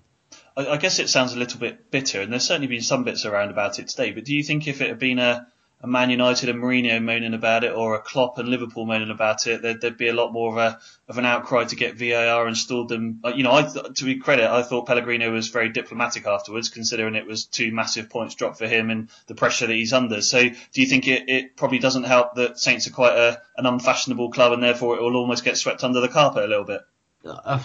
I, 0.55 0.67
I, 0.67 0.77
guess 0.77 0.99
it 0.99 1.09
sounds 1.09 1.33
a 1.33 1.39
little 1.39 1.59
bit 1.59 1.89
bitter, 1.91 2.21
and 2.21 2.31
there's 2.31 2.45
certainly 2.45 2.67
been 2.67 2.81
some 2.81 3.03
bits 3.03 3.25
around 3.25 3.49
about 3.49 3.79
it 3.79 3.87
today. 3.87 4.11
But 4.11 4.25
do 4.25 4.35
you 4.35 4.43
think 4.43 4.67
if 4.67 4.81
it 4.81 4.89
had 4.89 4.99
been 4.99 5.19
a, 5.19 5.47
a 5.81 5.87
Man 5.87 6.09
United 6.09 6.49
and 6.49 6.61
Mourinho 6.61 7.03
moaning 7.03 7.33
about 7.33 7.63
it, 7.63 7.73
or 7.73 7.95
a 7.95 8.01
Klopp 8.01 8.37
and 8.37 8.47
Liverpool 8.49 8.85
moaning 8.85 9.09
about 9.09 9.47
it, 9.47 9.61
there'd, 9.61 9.81
there'd 9.81 9.97
be 9.97 10.07
a 10.07 10.13
lot 10.13 10.31
more 10.31 10.51
of 10.51 10.57
a 10.57 10.79
of 11.09 11.17
an 11.17 11.25
outcry 11.25 11.65
to 11.65 11.75
get 11.75 11.97
VAR 11.97 12.47
installed. 12.47 12.89
Than 12.89 13.19
uh, 13.23 13.33
you 13.35 13.43
know, 13.43 13.51
I, 13.51 13.63
to 13.63 14.05
be 14.05 14.17
credit, 14.17 14.49
I 14.49 14.63
thought 14.63 14.87
Pellegrino 14.87 15.31
was 15.31 15.49
very 15.49 15.69
diplomatic 15.69 16.27
afterwards, 16.27 16.69
considering 16.69 17.15
it 17.15 17.27
was 17.27 17.45
two 17.45 17.71
massive 17.71 18.09
points 18.09 18.35
dropped 18.35 18.59
for 18.59 18.67
him 18.67 18.89
and 18.89 19.09
the 19.27 19.35
pressure 19.35 19.67
that 19.67 19.73
he's 19.73 19.93
under. 19.93 20.21
So, 20.21 20.41
do 20.41 20.81
you 20.81 20.85
think 20.85 21.07
it, 21.07 21.29
it 21.29 21.57
probably 21.57 21.79
doesn't 21.79 22.03
help 22.03 22.35
that 22.35 22.59
Saints 22.59 22.87
are 22.87 22.91
quite 22.91 23.17
a, 23.17 23.41
an 23.57 23.65
unfashionable 23.65 24.31
club, 24.31 24.53
and 24.53 24.61
therefore 24.61 24.97
it 24.97 25.01
will 25.01 25.15
almost 25.15 25.43
get 25.43 25.57
swept 25.57 25.83
under 25.83 25.99
the 25.99 26.09
carpet 26.09 26.43
a 26.43 26.47
little 26.47 26.65
bit? 26.65 26.81
Uh, 27.25 27.63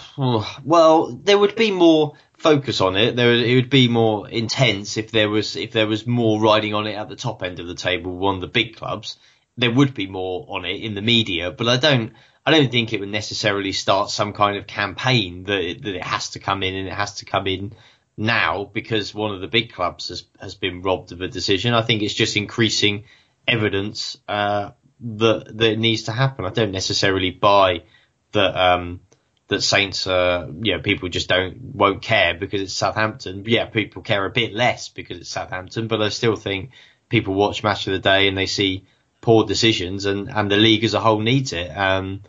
well, 0.63 1.11
there 1.11 1.37
would 1.37 1.55
be 1.55 1.71
more 1.71 2.13
focus 2.37 2.79
on 2.81 2.95
it. 2.95 3.15
There, 3.15 3.33
it 3.33 3.55
would 3.55 3.69
be 3.69 3.87
more 3.87 4.29
intense 4.29 4.97
if 4.97 5.11
there 5.11 5.29
was 5.29 5.55
if 5.55 5.71
there 5.71 5.87
was 5.87 6.07
more 6.07 6.39
riding 6.39 6.73
on 6.73 6.87
it 6.87 6.93
at 6.93 7.09
the 7.09 7.15
top 7.15 7.43
end 7.43 7.59
of 7.59 7.67
the 7.67 7.75
table, 7.75 8.15
one 8.15 8.35
of 8.35 8.41
the 8.41 8.47
big 8.47 8.77
clubs. 8.77 9.17
There 9.57 9.71
would 9.71 9.93
be 9.93 10.07
more 10.07 10.45
on 10.47 10.63
it 10.63 10.81
in 10.81 10.95
the 10.95 11.01
media, 11.01 11.51
but 11.51 11.67
I 11.67 11.77
don't. 11.77 12.13
I 12.45 12.51
don't 12.51 12.71
think 12.71 12.93
it 12.93 12.99
would 13.01 13.09
necessarily 13.09 13.73
start 13.73 14.09
some 14.09 14.33
kind 14.33 14.57
of 14.57 14.65
campaign 14.65 15.43
that 15.43 15.59
it, 15.59 15.83
that 15.83 15.95
it 15.95 16.03
has 16.03 16.31
to 16.31 16.39
come 16.39 16.63
in 16.63 16.73
and 16.73 16.87
it 16.87 16.93
has 16.93 17.15
to 17.15 17.25
come 17.25 17.45
in 17.45 17.73
now 18.17 18.63
because 18.63 19.13
one 19.13 19.35
of 19.35 19.41
the 19.41 19.47
big 19.47 19.73
clubs 19.73 20.07
has 20.07 20.23
has 20.39 20.55
been 20.55 20.81
robbed 20.81 21.11
of 21.11 21.21
a 21.21 21.27
decision. 21.27 21.73
I 21.73 21.81
think 21.81 22.01
it's 22.01 22.13
just 22.13 22.37
increasing 22.37 23.03
evidence 23.45 24.17
uh, 24.27 24.71
that 25.01 25.57
that 25.57 25.71
it 25.73 25.79
needs 25.79 26.03
to 26.03 26.13
happen. 26.13 26.45
I 26.45 26.49
don't 26.49 26.71
necessarily 26.71 27.31
buy 27.31 27.83
that. 28.31 28.55
Um, 28.55 29.01
that 29.49 29.61
Saints, 29.61 30.07
uh, 30.07 30.47
you 30.61 30.73
know, 30.73 30.79
people 30.81 31.09
just 31.09 31.27
don't 31.27 31.75
won't 31.75 32.01
care 32.01 32.33
because 32.33 32.61
it's 32.61 32.73
Southampton. 32.73 33.43
Yeah, 33.45 33.65
people 33.65 34.01
care 34.01 34.25
a 34.25 34.29
bit 34.29 34.53
less 34.53 34.89
because 34.89 35.17
it's 35.17 35.29
Southampton, 35.29 35.87
but 35.87 36.01
I 36.01 36.09
still 36.09 36.35
think 36.35 36.71
people 37.09 37.33
watch 37.33 37.63
Match 37.63 37.87
of 37.87 37.93
the 37.93 37.99
Day 37.99 38.27
and 38.27 38.37
they 38.37 38.45
see 38.45 38.85
poor 39.21 39.45
decisions, 39.45 40.05
and 40.05 40.29
and 40.29 40.49
the 40.49 40.57
league 40.57 40.83
as 40.83 40.93
a 40.93 40.99
whole 40.99 41.19
needs 41.19 41.51
it. 41.51 41.69
Um, 41.75 42.21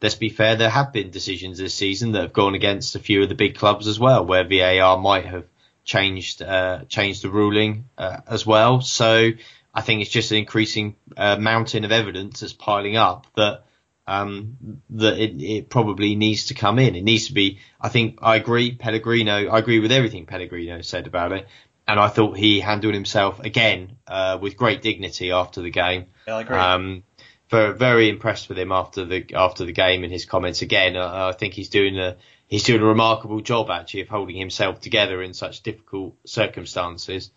let's 0.00 0.14
be 0.14 0.30
fair, 0.30 0.56
there 0.56 0.70
have 0.70 0.92
been 0.92 1.10
decisions 1.10 1.58
this 1.58 1.74
season 1.74 2.12
that 2.12 2.22
have 2.22 2.32
gone 2.32 2.54
against 2.54 2.96
a 2.96 2.98
few 2.98 3.22
of 3.22 3.28
the 3.28 3.34
big 3.34 3.54
clubs 3.56 3.86
as 3.86 4.00
well, 4.00 4.24
where 4.24 4.44
VAR 4.44 4.98
might 4.98 5.26
have 5.26 5.44
changed 5.84 6.42
uh, 6.42 6.84
changed 6.88 7.22
the 7.22 7.30
ruling 7.30 7.88
uh, 7.98 8.20
as 8.26 8.46
well. 8.46 8.80
So 8.80 9.30
I 9.74 9.80
think 9.82 10.00
it's 10.00 10.10
just 10.10 10.30
an 10.30 10.38
increasing 10.38 10.96
uh, 11.16 11.36
mountain 11.36 11.84
of 11.84 11.92
evidence 11.92 12.40
that's 12.40 12.52
piling 12.52 12.96
up 12.96 13.26
that 13.36 13.64
um, 14.06 14.56
that 14.90 15.18
it, 15.18 15.40
it, 15.40 15.68
probably 15.68 16.14
needs 16.14 16.46
to 16.46 16.54
come 16.54 16.78
in. 16.78 16.96
It 16.96 17.04
needs 17.04 17.28
to 17.28 17.34
be. 17.34 17.60
I 17.80 17.88
think 17.88 18.18
I 18.22 18.36
agree. 18.36 18.72
Pellegrino. 18.72 19.48
I 19.48 19.58
agree 19.58 19.78
with 19.78 19.92
everything 19.92 20.26
Pellegrino 20.26 20.80
said 20.82 21.06
about 21.06 21.32
it, 21.32 21.46
and 21.86 22.00
I 22.00 22.08
thought 22.08 22.36
he 22.36 22.60
handled 22.60 22.94
himself 22.94 23.40
again 23.40 23.96
uh, 24.06 24.38
with 24.40 24.56
great 24.56 24.82
dignity 24.82 25.30
after 25.30 25.62
the 25.62 25.70
game. 25.70 26.06
Yeah, 26.26 26.36
I 26.36 26.40
agree. 26.40 26.56
Um, 26.56 27.02
very, 27.48 27.74
very 27.74 28.08
impressed 28.08 28.48
with 28.48 28.58
him 28.58 28.72
after 28.72 29.04
the 29.04 29.26
after 29.34 29.64
the 29.64 29.72
game 29.72 30.04
and 30.04 30.12
his 30.12 30.24
comments 30.24 30.62
again. 30.62 30.96
Uh, 30.96 31.30
I 31.32 31.36
think 31.36 31.54
he's 31.54 31.68
doing 31.68 31.98
a 31.98 32.16
he's 32.48 32.64
doing 32.64 32.82
a 32.82 32.86
remarkable 32.86 33.40
job 33.40 33.70
actually 33.70 34.00
of 34.00 34.08
holding 34.08 34.36
himself 34.36 34.80
together 34.80 35.22
in 35.22 35.32
such 35.34 35.62
difficult 35.62 36.16
circumstances. 36.26 37.30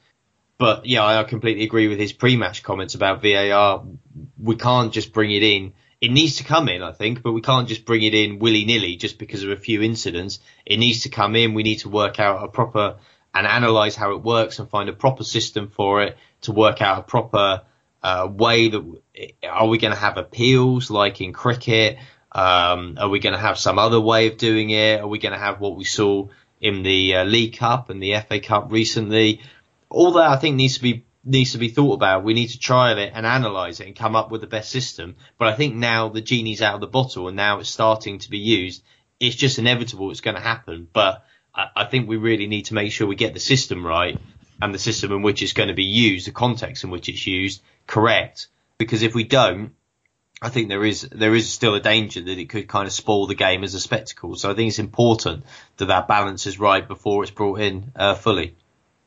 But 0.57 0.85
yeah, 0.85 1.05
I 1.05 1.23
completely 1.25 1.65
agree 1.65 1.89
with 1.89 1.99
his 1.99 2.13
pre-match 2.13 2.63
comments 2.63 2.95
about 2.95 3.21
VAR. 3.21 3.83
We 4.41 4.55
can't 4.55 4.93
just 4.93 5.11
bring 5.11 5.31
it 5.31 5.43
in 5.43 5.73
it 6.01 6.11
needs 6.11 6.37
to 6.37 6.43
come 6.43 6.69
in, 6.69 6.83
I 6.83 6.91
think, 6.91 7.23
but 7.23 7.31
we 7.31 7.41
can't 7.41 7.67
just 7.67 7.85
bring 7.85 8.03
it 8.03 8.13
in 8.13 8.39
willy 8.39 8.65
nilly 8.65 8.95
just 8.95 9.17
because 9.17 9.43
of 9.43 9.49
a 9.49 9.57
few 9.57 9.81
incidents. 9.81 10.39
It 10.65 10.77
needs 10.77 11.01
to 11.01 11.09
come 11.09 11.35
in. 11.35 11.53
We 11.53 11.63
need 11.63 11.79
to 11.79 11.89
work 11.89 12.19
out 12.19 12.43
a 12.43 12.47
proper 12.47 12.97
and 13.33 13.45
analyse 13.45 13.95
how 13.95 14.11
it 14.11 14.21
works 14.21 14.59
and 14.59 14.69
find 14.69 14.87
a 14.87 14.93
proper 14.93 15.23
system 15.23 15.69
for 15.69 16.01
it 16.03 16.17
to 16.41 16.53
work 16.53 16.81
out 16.81 16.99
a 16.99 17.03
proper 17.03 17.61
uh, 18.01 18.27
way 18.31 18.69
that 18.69 19.01
are 19.43 19.67
we 19.67 19.77
going 19.77 19.93
to 19.93 19.99
have 19.99 20.17
appeals 20.17 20.89
like 20.89 21.21
in 21.21 21.33
cricket? 21.33 21.97
Um, 22.31 22.97
are 22.99 23.09
we 23.09 23.19
going 23.19 23.33
to 23.33 23.39
have 23.39 23.57
some 23.57 23.79
other 23.79 23.99
way 23.99 24.27
of 24.27 24.37
doing 24.37 24.69
it? 24.69 25.01
Are 25.01 25.07
we 25.07 25.19
going 25.19 25.33
to 25.33 25.39
have 25.39 25.59
what 25.59 25.75
we 25.75 25.85
saw 25.85 26.27
in 26.61 26.83
the 26.83 27.15
uh, 27.15 27.23
League 27.23 27.57
Cup 27.57 27.89
and 27.89 28.01
the 28.01 28.15
FA 28.21 28.39
Cup 28.39 28.71
recently? 28.71 29.41
All 29.89 30.13
that 30.13 30.29
I 30.29 30.35
think 30.37 30.55
needs 30.55 30.75
to 30.75 30.81
be 30.81 31.03
needs 31.25 31.53
to 31.53 31.57
be 31.57 31.69
thought 31.69 31.93
about. 31.93 32.23
We 32.23 32.33
need 32.33 32.49
to 32.49 32.59
trial 32.59 32.97
it 32.99 33.11
and 33.13 33.25
analyse 33.25 33.79
it 33.79 33.87
and 33.87 33.95
come 33.95 34.15
up 34.15 34.31
with 34.31 34.41
the 34.41 34.47
best 34.47 34.69
system. 34.69 35.15
But 35.37 35.47
I 35.47 35.55
think 35.55 35.75
now 35.75 36.09
the 36.09 36.21
genie's 36.21 36.61
out 36.61 36.75
of 36.75 36.81
the 36.81 36.87
bottle 36.87 37.27
and 37.27 37.35
now 37.35 37.59
it's 37.59 37.69
starting 37.69 38.19
to 38.19 38.29
be 38.29 38.37
used. 38.37 38.83
It's 39.19 39.35
just 39.35 39.59
inevitable 39.59 40.11
it's 40.11 40.21
going 40.21 40.35
to 40.35 40.41
happen. 40.41 40.87
But 40.93 41.25
I, 41.53 41.67
I 41.75 41.85
think 41.85 42.07
we 42.07 42.17
really 42.17 42.47
need 42.47 42.65
to 42.65 42.75
make 42.75 42.91
sure 42.91 43.07
we 43.07 43.15
get 43.15 43.33
the 43.33 43.39
system 43.39 43.85
right 43.85 44.19
and 44.61 44.73
the 44.73 44.79
system 44.79 45.11
in 45.11 45.23
which 45.23 45.41
it's 45.41 45.53
going 45.53 45.69
to 45.69 45.75
be 45.75 45.83
used, 45.83 46.27
the 46.27 46.31
context 46.31 46.83
in 46.83 46.91
which 46.91 47.09
it's 47.09 47.25
used, 47.25 47.61
correct. 47.87 48.47
Because 48.77 49.01
if 49.01 49.15
we 49.15 49.23
don't, 49.23 49.73
I 50.41 50.49
think 50.49 50.69
there 50.69 50.85
is 50.85 51.01
there 51.01 51.33
is 51.33 51.51
still 51.51 51.75
a 51.75 51.79
danger 51.79 52.21
that 52.21 52.37
it 52.37 52.49
could 52.49 52.67
kind 52.67 52.87
of 52.87 52.93
spoil 52.93 53.25
the 53.25 53.35
game 53.35 53.63
as 53.63 53.73
a 53.73 53.79
spectacle. 53.79 54.35
So 54.35 54.51
I 54.51 54.53
think 54.53 54.67
it's 54.67 54.79
important 54.79 55.45
that 55.77 55.85
that 55.85 56.07
balance 56.07 56.45
is 56.45 56.59
right 56.59 56.85
before 56.85 57.23
it's 57.23 57.31
brought 57.31 57.61
in 57.61 57.91
uh, 57.95 58.15
fully. 58.15 58.55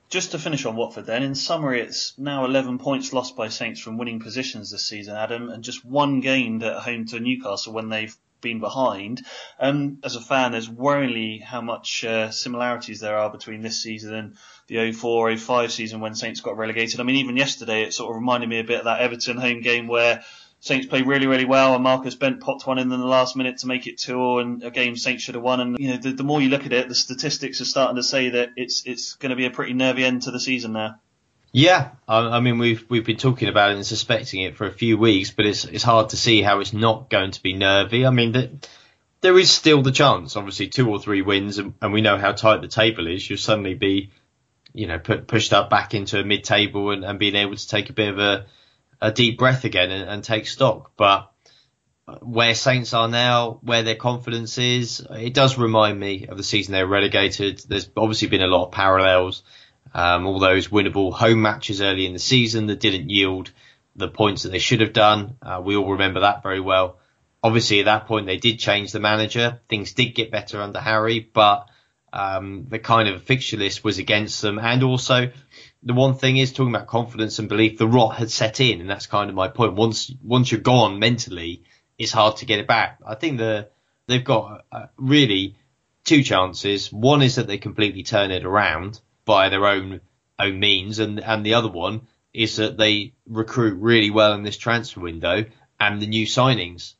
Just 0.09 0.31
to 0.31 0.38
finish 0.38 0.64
on 0.64 0.75
Watford 0.75 1.05
then, 1.05 1.23
in 1.23 1.35
summary, 1.35 1.83
it's 1.83 2.14
now 2.16 2.47
11 2.47 2.79
points 2.79 3.12
lost 3.12 3.37
by 3.37 3.49
Saints 3.49 3.79
from 3.79 3.99
winning 3.99 4.21
positions 4.21 4.71
this 4.71 4.87
season, 4.87 5.14
Adam, 5.16 5.51
and 5.51 5.62
just 5.62 5.85
one 5.85 6.21
gained 6.21 6.62
at 6.62 6.83
home 6.83 7.05
to 7.07 7.21
Newcastle 7.21 7.75
when 7.75 7.90
they've 7.90 8.16
been 8.40 8.59
behind. 8.59 9.21
Um, 9.59 9.99
as 10.03 10.16
a 10.16 10.21
fan, 10.21 10.53
there's 10.53 10.68
worryingly 10.68 11.42
how 11.42 11.61
much 11.61 12.05
uh, 12.05 12.31
similarities 12.31 13.01
there 13.01 13.18
are 13.18 13.31
between 13.31 13.61
this 13.61 13.83
season 13.83 14.14
and 14.14 14.37
the 14.68 14.92
04 14.92 15.37
05 15.37 15.73
season 15.73 16.01
when 16.01 16.14
Saints 16.14 16.40
got 16.40 16.57
relegated. 16.57 17.01
I 17.01 17.03
mean, 17.03 17.16
even 17.16 17.37
yesterday, 17.37 17.83
it 17.83 17.92
sort 17.92 18.11
of 18.11 18.16
reminded 18.16 18.49
me 18.49 18.61
a 18.61 18.64
bit 18.64 18.79
of 18.79 18.85
that 18.85 19.01
Everton 19.01 19.37
home 19.37 19.61
game 19.61 19.88
where 19.88 20.25
Saints 20.61 20.87
played 20.87 21.07
really, 21.07 21.27
really 21.27 21.44
well, 21.44 21.75
and 21.75 21.85
Marcus 21.85 22.16
Bent 22.16 22.40
popped 22.40 22.66
one 22.66 22.79
in 22.79 22.90
in 22.92 23.01
the 23.01 23.07
last 23.07 23.37
minute 23.37 23.59
to 23.59 23.68
make 23.68 23.87
it 23.87 23.97
two, 23.97 24.38
and 24.38 24.62
a 24.64 24.71
game 24.71 24.97
Saints 24.97 25.23
should 25.23 25.37
have 25.37 25.44
won. 25.44 25.61
And 25.61 25.79
you 25.79 25.90
know, 25.90 25.97
the, 25.99 26.12
the 26.12 26.25
more 26.25 26.40
you 26.40 26.49
look 26.49 26.66
at 26.66 26.73
it, 26.73 26.88
the 26.88 26.94
statistics 26.97 27.61
are 27.61 27.64
starting 27.64 27.97
to 27.97 28.03
say 28.03 28.31
that 28.31 28.51
it's 28.57 28.83
it's 28.85 29.14
going 29.14 29.31
to 29.31 29.37
be 29.37 29.47
a 29.47 29.51
pretty 29.51 29.73
nervy 29.73 30.05
end 30.05 30.23
to 30.23 30.31
the 30.31 30.40
season 30.40 30.73
now. 30.73 30.97
Yeah, 31.53 31.90
I, 32.07 32.40
mean 32.40 32.59
we've 32.59 32.85
we've 32.90 33.07
been 33.07 33.16
talking 33.16 33.49
about 33.49 33.71
it 33.71 33.77
and 33.77 33.87
suspecting 33.87 34.42
it 34.42 34.57
for 34.57 34.66
a 34.66 34.73
few 34.73 34.99
weeks, 34.99 35.31
but 35.31 35.47
it's 35.47 35.64
it's 35.64 35.85
hard 35.85 36.11
to 36.11 36.16
see 36.16 36.42
how 36.42 36.61
it's 36.61 36.73
not 36.73 37.09
going 37.09 37.31
to 37.31 37.42
be 37.42 37.55
nervy. 37.55 38.05
I 38.05 38.11
mean, 38.11 38.33
the, 38.33 38.51
there 39.21 39.38
is 39.38 39.51
still 39.51 39.83
the 39.83 39.92
chance, 39.92 40.37
obviously, 40.37 40.68
two 40.68 40.88
or 40.90 41.01
three 41.01 41.23
wins, 41.23 41.59
and, 41.59 41.75
and 41.81 41.92
we 41.92 42.03
know 42.03 42.18
how 42.18 42.33
tight 42.33 42.61
the 42.61 42.68
table 42.68 43.07
is. 43.07 43.29
You'll 43.29 43.38
suddenly 43.38 43.75
be, 43.75 44.11
you 44.73 44.87
know, 44.87 44.99
put, 44.99 45.27
pushed 45.27 45.53
up 45.53 45.71
back 45.71 45.94
into 45.94 46.21
a 46.21 46.25
mid-table 46.25 46.90
and, 46.90 47.05
and 47.05 47.18
being 47.18 47.35
able 47.35 47.57
to 47.57 47.68
take 47.68 47.90
a 47.90 47.94
bit 47.94 48.11
of 48.11 48.18
a 48.18 48.47
a 49.00 49.12
deep 49.12 49.38
breath 49.38 49.64
again 49.64 49.90
and, 49.90 50.08
and 50.08 50.24
take 50.24 50.46
stock. 50.46 50.92
But 50.96 51.30
where 52.20 52.54
Saints 52.54 52.94
are 52.94 53.08
now, 53.08 53.58
where 53.62 53.82
their 53.82 53.94
confidence 53.94 54.58
is, 54.58 55.06
it 55.11 55.34
does 55.34 55.58
remind 55.58 55.98
me 56.00 56.26
of 56.26 56.37
the 56.37 56.44
season 56.44 56.72
they 56.72 56.82
were 56.82 56.88
relegated. 56.88 57.62
There's 57.68 57.90
obviously 57.96 58.28
been 58.28 58.42
a 58.42 58.46
lot 58.46 58.66
of 58.66 58.72
parallels. 58.72 59.42
Um, 59.94 60.26
all 60.26 60.38
those 60.38 60.68
winnable 60.68 61.12
home 61.12 61.42
matches 61.42 61.80
early 61.80 62.06
in 62.06 62.12
the 62.12 62.18
season 62.18 62.66
that 62.66 62.80
didn't 62.80 63.11
yield 63.11 63.50
the 63.96 64.08
points 64.08 64.42
that 64.42 64.50
they 64.50 64.58
should 64.58 64.80
have 64.80 64.92
done. 64.92 65.37
Uh, 65.42 65.61
we 65.62 65.76
all 65.76 65.92
remember 65.92 66.20
that 66.20 66.42
very 66.42 66.61
well. 66.61 66.98
Obviously, 67.42 67.80
at 67.80 67.87
that 67.87 68.06
point, 68.06 68.26
they 68.26 68.37
did 68.37 68.58
change 68.58 68.92
the 68.92 69.00
manager. 69.00 69.61
Things 69.68 69.92
did 69.92 70.14
get 70.14 70.30
better 70.30 70.61
under 70.61 70.80
Harry, 70.80 71.20
but 71.20 71.68
um, 72.12 72.66
the 72.68 72.78
kind 72.78 73.08
of 73.08 73.22
fixture 73.22 73.56
list 73.56 73.84
was 73.84 73.98
against 73.98 74.42
them. 74.42 74.58
And 74.58 74.82
also, 74.82 75.30
the 75.82 75.94
one 75.94 76.14
thing 76.14 76.36
is 76.36 76.52
talking 76.52 76.74
about 76.74 76.86
confidence 76.86 77.38
and 77.38 77.48
belief. 77.48 77.78
The 77.78 77.86
rot 77.86 78.16
had 78.16 78.30
set 78.30 78.60
in, 78.60 78.80
and 78.80 78.90
that's 78.90 79.06
kind 79.06 79.30
of 79.30 79.36
my 79.36 79.48
point. 79.48 79.74
Once 79.74 80.12
once 80.22 80.50
you're 80.50 80.60
gone 80.60 80.98
mentally, 80.98 81.62
it's 81.98 82.12
hard 82.12 82.38
to 82.38 82.46
get 82.46 82.58
it 82.58 82.66
back. 82.66 82.98
I 83.06 83.14
think 83.14 83.38
the 83.38 83.68
they've 84.06 84.24
got 84.24 84.64
uh, 84.72 84.86
really 84.96 85.56
two 86.04 86.22
chances. 86.22 86.92
One 86.92 87.22
is 87.22 87.36
that 87.36 87.46
they 87.46 87.58
completely 87.58 88.02
turn 88.02 88.30
it 88.30 88.44
around 88.44 89.00
by 89.24 89.48
their 89.48 89.66
own 89.66 90.00
own 90.38 90.58
means, 90.58 90.98
and 90.98 91.20
and 91.20 91.46
the 91.46 91.54
other 91.54 91.70
one 91.70 92.08
is 92.34 92.56
that 92.56 92.76
they 92.76 93.14
recruit 93.26 93.78
really 93.80 94.10
well 94.10 94.34
in 94.34 94.42
this 94.42 94.58
transfer 94.58 95.00
window, 95.00 95.44
and 95.78 96.02
the 96.02 96.06
new 96.06 96.26
signings 96.26 96.94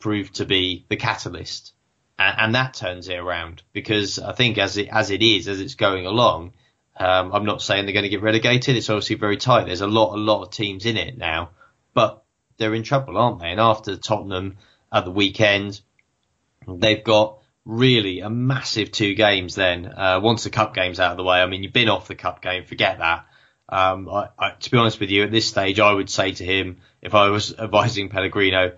prove 0.00 0.32
to 0.32 0.44
be 0.44 0.84
the 0.88 0.96
catalyst, 0.96 1.72
and, 2.18 2.36
and 2.38 2.54
that 2.56 2.74
turns 2.74 3.08
it 3.08 3.18
around. 3.18 3.62
Because 3.72 4.18
I 4.18 4.32
think 4.32 4.58
as 4.58 4.76
it 4.76 4.88
as 4.88 5.10
it 5.10 5.22
is, 5.22 5.46
as 5.46 5.60
it's 5.60 5.76
going 5.76 6.04
along 6.04 6.52
um, 6.96 7.32
I'm 7.32 7.44
not 7.44 7.62
saying 7.62 7.84
they're 7.84 7.92
going 7.92 8.04
to 8.04 8.08
get 8.08 8.22
relegated. 8.22 8.76
It's 8.76 8.90
obviously 8.90 9.16
very 9.16 9.36
tight. 9.36 9.66
There's 9.66 9.80
a 9.80 9.86
lot, 9.86 10.14
a 10.14 10.18
lot 10.18 10.42
of 10.42 10.50
teams 10.50 10.86
in 10.86 10.96
it 10.96 11.18
now, 11.18 11.50
but 11.92 12.24
they're 12.56 12.74
in 12.74 12.84
trouble, 12.84 13.18
aren't 13.18 13.40
they? 13.40 13.48
And 13.50 13.60
after 13.60 13.96
Tottenham 13.96 14.58
at 14.92 15.04
the 15.04 15.10
weekend, 15.10 15.80
they've 16.68 17.02
got 17.02 17.38
really 17.64 18.20
a 18.20 18.30
massive 18.30 18.92
two 18.92 19.14
games 19.14 19.54
then. 19.54 19.86
Uh, 19.86 20.20
once 20.22 20.44
the 20.44 20.50
cup 20.50 20.74
game's 20.74 21.00
out 21.00 21.12
of 21.12 21.16
the 21.16 21.24
way, 21.24 21.40
I 21.40 21.46
mean, 21.46 21.62
you've 21.62 21.72
been 21.72 21.88
off 21.88 22.08
the 22.08 22.14
cup 22.14 22.42
game, 22.42 22.64
forget 22.64 22.98
that. 22.98 23.26
Um, 23.68 24.08
I, 24.08 24.28
I, 24.38 24.50
to 24.50 24.70
be 24.70 24.76
honest 24.76 25.00
with 25.00 25.10
you, 25.10 25.24
at 25.24 25.30
this 25.30 25.46
stage, 25.46 25.80
I 25.80 25.92
would 25.92 26.10
say 26.10 26.32
to 26.32 26.44
him, 26.44 26.80
if 27.02 27.14
I 27.14 27.30
was 27.30 27.54
advising 27.58 28.08
Pellegrino, 28.08 28.72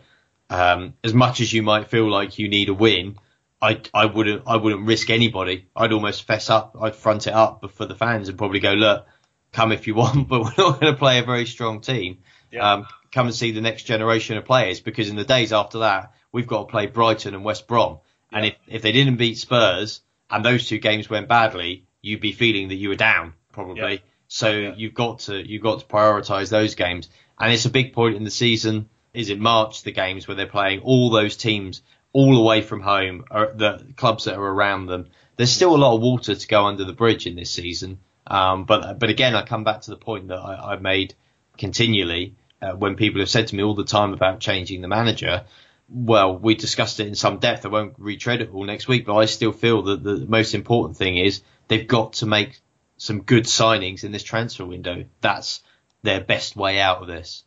um, 0.48 0.94
as 1.02 1.12
much 1.12 1.40
as 1.40 1.52
you 1.52 1.62
might 1.62 1.88
feel 1.88 2.08
like 2.08 2.38
you 2.38 2.48
need 2.48 2.68
a 2.68 2.74
win, 2.74 3.18
I, 3.66 3.80
I 3.92 4.06
wouldn't 4.06 4.42
I 4.46 4.56
wouldn't 4.56 4.86
risk 4.86 5.10
anybody. 5.10 5.66
I'd 5.74 5.92
almost 5.92 6.24
fess 6.24 6.50
up. 6.50 6.76
I'd 6.80 6.94
front 6.94 7.26
it 7.26 7.32
up 7.32 7.68
for 7.72 7.84
the 7.84 7.96
fans 7.96 8.28
and 8.28 8.38
probably 8.38 8.60
go, 8.60 8.72
look, 8.72 9.06
come 9.52 9.72
if 9.72 9.88
you 9.88 9.96
want, 9.96 10.28
but 10.28 10.42
we're 10.42 10.64
not 10.64 10.80
going 10.80 10.92
to 10.92 10.98
play 10.98 11.18
a 11.18 11.24
very 11.24 11.46
strong 11.46 11.80
team. 11.80 12.18
Yeah. 12.52 12.72
Um, 12.72 12.86
come 13.10 13.26
and 13.26 13.34
see 13.34 13.50
the 13.50 13.60
next 13.60 13.82
generation 13.82 14.36
of 14.36 14.44
players 14.44 14.80
because 14.80 15.08
in 15.08 15.16
the 15.16 15.24
days 15.24 15.52
after 15.52 15.80
that, 15.80 16.12
we've 16.30 16.46
got 16.46 16.60
to 16.60 16.70
play 16.70 16.86
Brighton 16.86 17.34
and 17.34 17.44
West 17.44 17.66
Brom. 17.66 17.98
Yeah. 18.30 18.38
And 18.38 18.46
if, 18.46 18.54
if 18.68 18.82
they 18.82 18.92
didn't 18.92 19.16
beat 19.16 19.38
Spurs 19.38 20.00
and 20.30 20.44
those 20.44 20.68
two 20.68 20.78
games 20.78 21.10
went 21.10 21.26
badly, 21.26 21.86
you'd 22.02 22.20
be 22.20 22.32
feeling 22.32 22.68
that 22.68 22.76
you 22.76 22.90
were 22.90 22.94
down 22.94 23.34
probably. 23.52 23.94
Yeah. 23.94 23.98
So 24.28 24.74
you've 24.76 24.94
got 24.94 25.20
to 25.20 25.36
you've 25.36 25.62
got 25.62 25.80
to 25.80 25.86
prioritise 25.86 26.50
those 26.50 26.76
games. 26.76 27.08
And 27.38 27.52
it's 27.52 27.64
a 27.64 27.70
big 27.70 27.92
point 27.92 28.14
in 28.14 28.22
the 28.22 28.30
season. 28.30 28.88
Is 29.12 29.30
it 29.30 29.40
March 29.40 29.82
the 29.82 29.92
games 29.92 30.28
where 30.28 30.36
they're 30.36 30.46
playing 30.46 30.80
all 30.80 31.10
those 31.10 31.36
teams 31.36 31.82
all 32.16 32.38
away 32.38 32.62
from 32.62 32.80
home, 32.80 33.26
or 33.30 33.52
the 33.54 33.86
clubs 33.94 34.24
that 34.24 34.38
are 34.38 34.42
around 34.42 34.86
them. 34.86 35.06
There's 35.36 35.52
still 35.52 35.76
a 35.76 35.76
lot 35.76 35.96
of 35.96 36.00
water 36.00 36.34
to 36.34 36.48
go 36.48 36.64
under 36.64 36.86
the 36.86 36.94
bridge 36.94 37.26
in 37.26 37.36
this 37.36 37.50
season. 37.50 37.98
Um, 38.26 38.64
but 38.64 38.98
but 38.98 39.10
again, 39.10 39.34
I 39.34 39.42
come 39.42 39.64
back 39.64 39.82
to 39.82 39.90
the 39.90 39.98
point 39.98 40.28
that 40.28 40.38
I, 40.38 40.72
I 40.72 40.76
made 40.76 41.12
continually 41.58 42.34
uh, 42.62 42.72
when 42.72 42.96
people 42.96 43.20
have 43.20 43.28
said 43.28 43.48
to 43.48 43.54
me 43.54 43.62
all 43.62 43.74
the 43.74 43.84
time 43.84 44.14
about 44.14 44.40
changing 44.40 44.80
the 44.80 44.88
manager. 44.88 45.44
Well, 45.90 46.38
we 46.38 46.54
discussed 46.54 47.00
it 47.00 47.06
in 47.06 47.14
some 47.14 47.38
depth. 47.38 47.66
I 47.66 47.68
won't 47.68 47.96
retread 47.98 48.40
it 48.40 48.50
all 48.50 48.64
next 48.64 48.88
week, 48.88 49.04
but 49.04 49.16
I 49.16 49.26
still 49.26 49.52
feel 49.52 49.82
that 49.82 50.02
the 50.02 50.24
most 50.26 50.54
important 50.54 50.96
thing 50.96 51.18
is 51.18 51.42
they've 51.68 51.86
got 51.86 52.14
to 52.14 52.26
make 52.26 52.60
some 52.96 53.20
good 53.20 53.44
signings 53.44 54.04
in 54.04 54.10
this 54.10 54.22
transfer 54.22 54.64
window. 54.64 55.04
That's 55.20 55.62
their 56.02 56.22
best 56.22 56.56
way 56.56 56.80
out 56.80 57.02
of 57.02 57.08
this. 57.08 57.44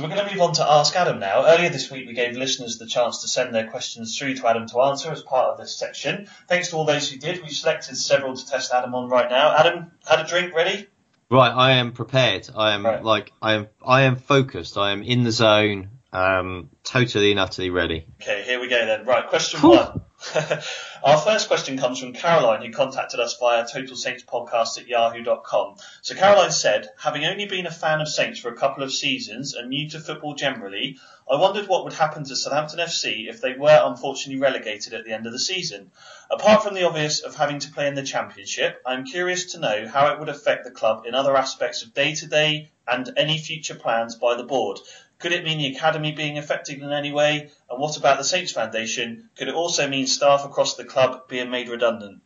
So 0.00 0.08
we're 0.08 0.14
going 0.14 0.26
to 0.26 0.32
move 0.32 0.40
on 0.40 0.54
to 0.54 0.64
Ask 0.66 0.96
Adam 0.96 1.18
now. 1.18 1.44
Earlier 1.44 1.68
this 1.68 1.90
week, 1.90 2.06
we 2.06 2.14
gave 2.14 2.34
listeners 2.34 2.78
the 2.78 2.86
chance 2.86 3.20
to 3.20 3.28
send 3.28 3.54
their 3.54 3.68
questions 3.68 4.16
through 4.16 4.34
to 4.36 4.48
Adam 4.48 4.66
to 4.68 4.80
answer 4.80 5.10
as 5.10 5.20
part 5.20 5.50
of 5.50 5.58
this 5.58 5.76
section. 5.76 6.26
Thanks 6.48 6.70
to 6.70 6.76
all 6.76 6.86
those 6.86 7.10
who 7.10 7.18
did. 7.18 7.42
We've 7.42 7.52
selected 7.52 7.98
several 7.98 8.34
to 8.34 8.46
test 8.48 8.72
Adam 8.72 8.94
on 8.94 9.10
right 9.10 9.28
now. 9.28 9.54
Adam, 9.54 9.90
had 10.08 10.20
a 10.20 10.26
drink 10.26 10.54
ready? 10.54 10.86
Right, 11.30 11.50
I 11.50 11.72
am 11.72 11.92
prepared. 11.92 12.48
I 12.56 12.72
am 12.72 12.86
right. 12.86 13.04
like 13.04 13.30
I 13.42 13.52
am. 13.52 13.68
I 13.84 14.02
am 14.04 14.16
focused. 14.16 14.78
I 14.78 14.92
am 14.92 15.02
in 15.02 15.22
the 15.22 15.32
zone. 15.32 15.90
Um, 16.14 16.70
totally 16.82 17.32
and 17.32 17.38
utterly 17.38 17.68
ready. 17.68 18.06
Okay, 18.22 18.42
here 18.44 18.58
we 18.58 18.68
go 18.68 18.86
then. 18.86 19.04
Right, 19.04 19.28
question 19.28 19.60
one. 19.60 20.00
Our 21.02 21.16
first 21.16 21.48
question 21.48 21.78
comes 21.78 21.98
from 21.98 22.12
Caroline, 22.12 22.60
who 22.60 22.72
contacted 22.72 23.20
us 23.20 23.34
via 23.38 23.66
Total 23.66 23.96
Saints 23.96 24.22
podcast 24.22 24.76
at 24.76 24.86
yahoo.com. 24.86 25.76
So 26.02 26.14
Caroline 26.14 26.52
said, 26.52 26.90
having 26.98 27.24
only 27.24 27.46
been 27.46 27.64
a 27.64 27.70
fan 27.70 28.02
of 28.02 28.08
Saints 28.08 28.38
for 28.38 28.50
a 28.50 28.56
couple 28.56 28.82
of 28.82 28.92
seasons 28.92 29.54
and 29.54 29.70
new 29.70 29.88
to 29.88 29.98
football 30.00 30.34
generally, 30.34 30.98
I 31.30 31.36
wondered 31.36 31.68
what 31.68 31.84
would 31.84 31.94
happen 31.94 32.24
to 32.24 32.36
Southampton 32.36 32.80
FC 32.80 33.30
if 33.30 33.40
they 33.40 33.54
were 33.54 33.80
unfortunately 33.82 34.42
relegated 34.42 34.92
at 34.92 35.06
the 35.06 35.14
end 35.14 35.26
of 35.26 35.32
the 35.32 35.38
season. 35.38 35.90
Apart 36.30 36.62
from 36.62 36.74
the 36.74 36.86
obvious 36.86 37.20
of 37.20 37.34
having 37.34 37.60
to 37.60 37.72
play 37.72 37.86
in 37.86 37.94
the 37.94 38.02
Championship, 38.02 38.82
I'm 38.84 39.06
curious 39.06 39.52
to 39.52 39.58
know 39.58 39.88
how 39.88 40.12
it 40.12 40.18
would 40.18 40.28
affect 40.28 40.64
the 40.64 40.70
club 40.70 41.06
in 41.06 41.14
other 41.14 41.34
aspects 41.34 41.82
of 41.82 41.94
day 41.94 42.14
to 42.16 42.26
day 42.26 42.72
and 42.86 43.10
any 43.16 43.38
future 43.38 43.74
plans 43.74 44.16
by 44.16 44.34
the 44.34 44.44
board. 44.44 44.80
Could 45.20 45.32
it 45.32 45.44
mean 45.44 45.58
the 45.58 45.76
academy 45.76 46.12
being 46.12 46.38
affected 46.38 46.82
in 46.82 46.90
any 46.90 47.12
way? 47.12 47.50
And 47.70 47.80
what 47.80 47.96
about 47.96 48.18
the 48.18 48.24
Saints 48.24 48.52
Foundation? 48.52 49.30
Could 49.36 49.48
it 49.48 49.54
also 49.54 49.88
mean 49.88 50.06
staff 50.06 50.44
across 50.44 50.76
the 50.76 50.84
club 50.84 51.28
being 51.28 51.50
made 51.50 51.68
redundant? 51.68 52.22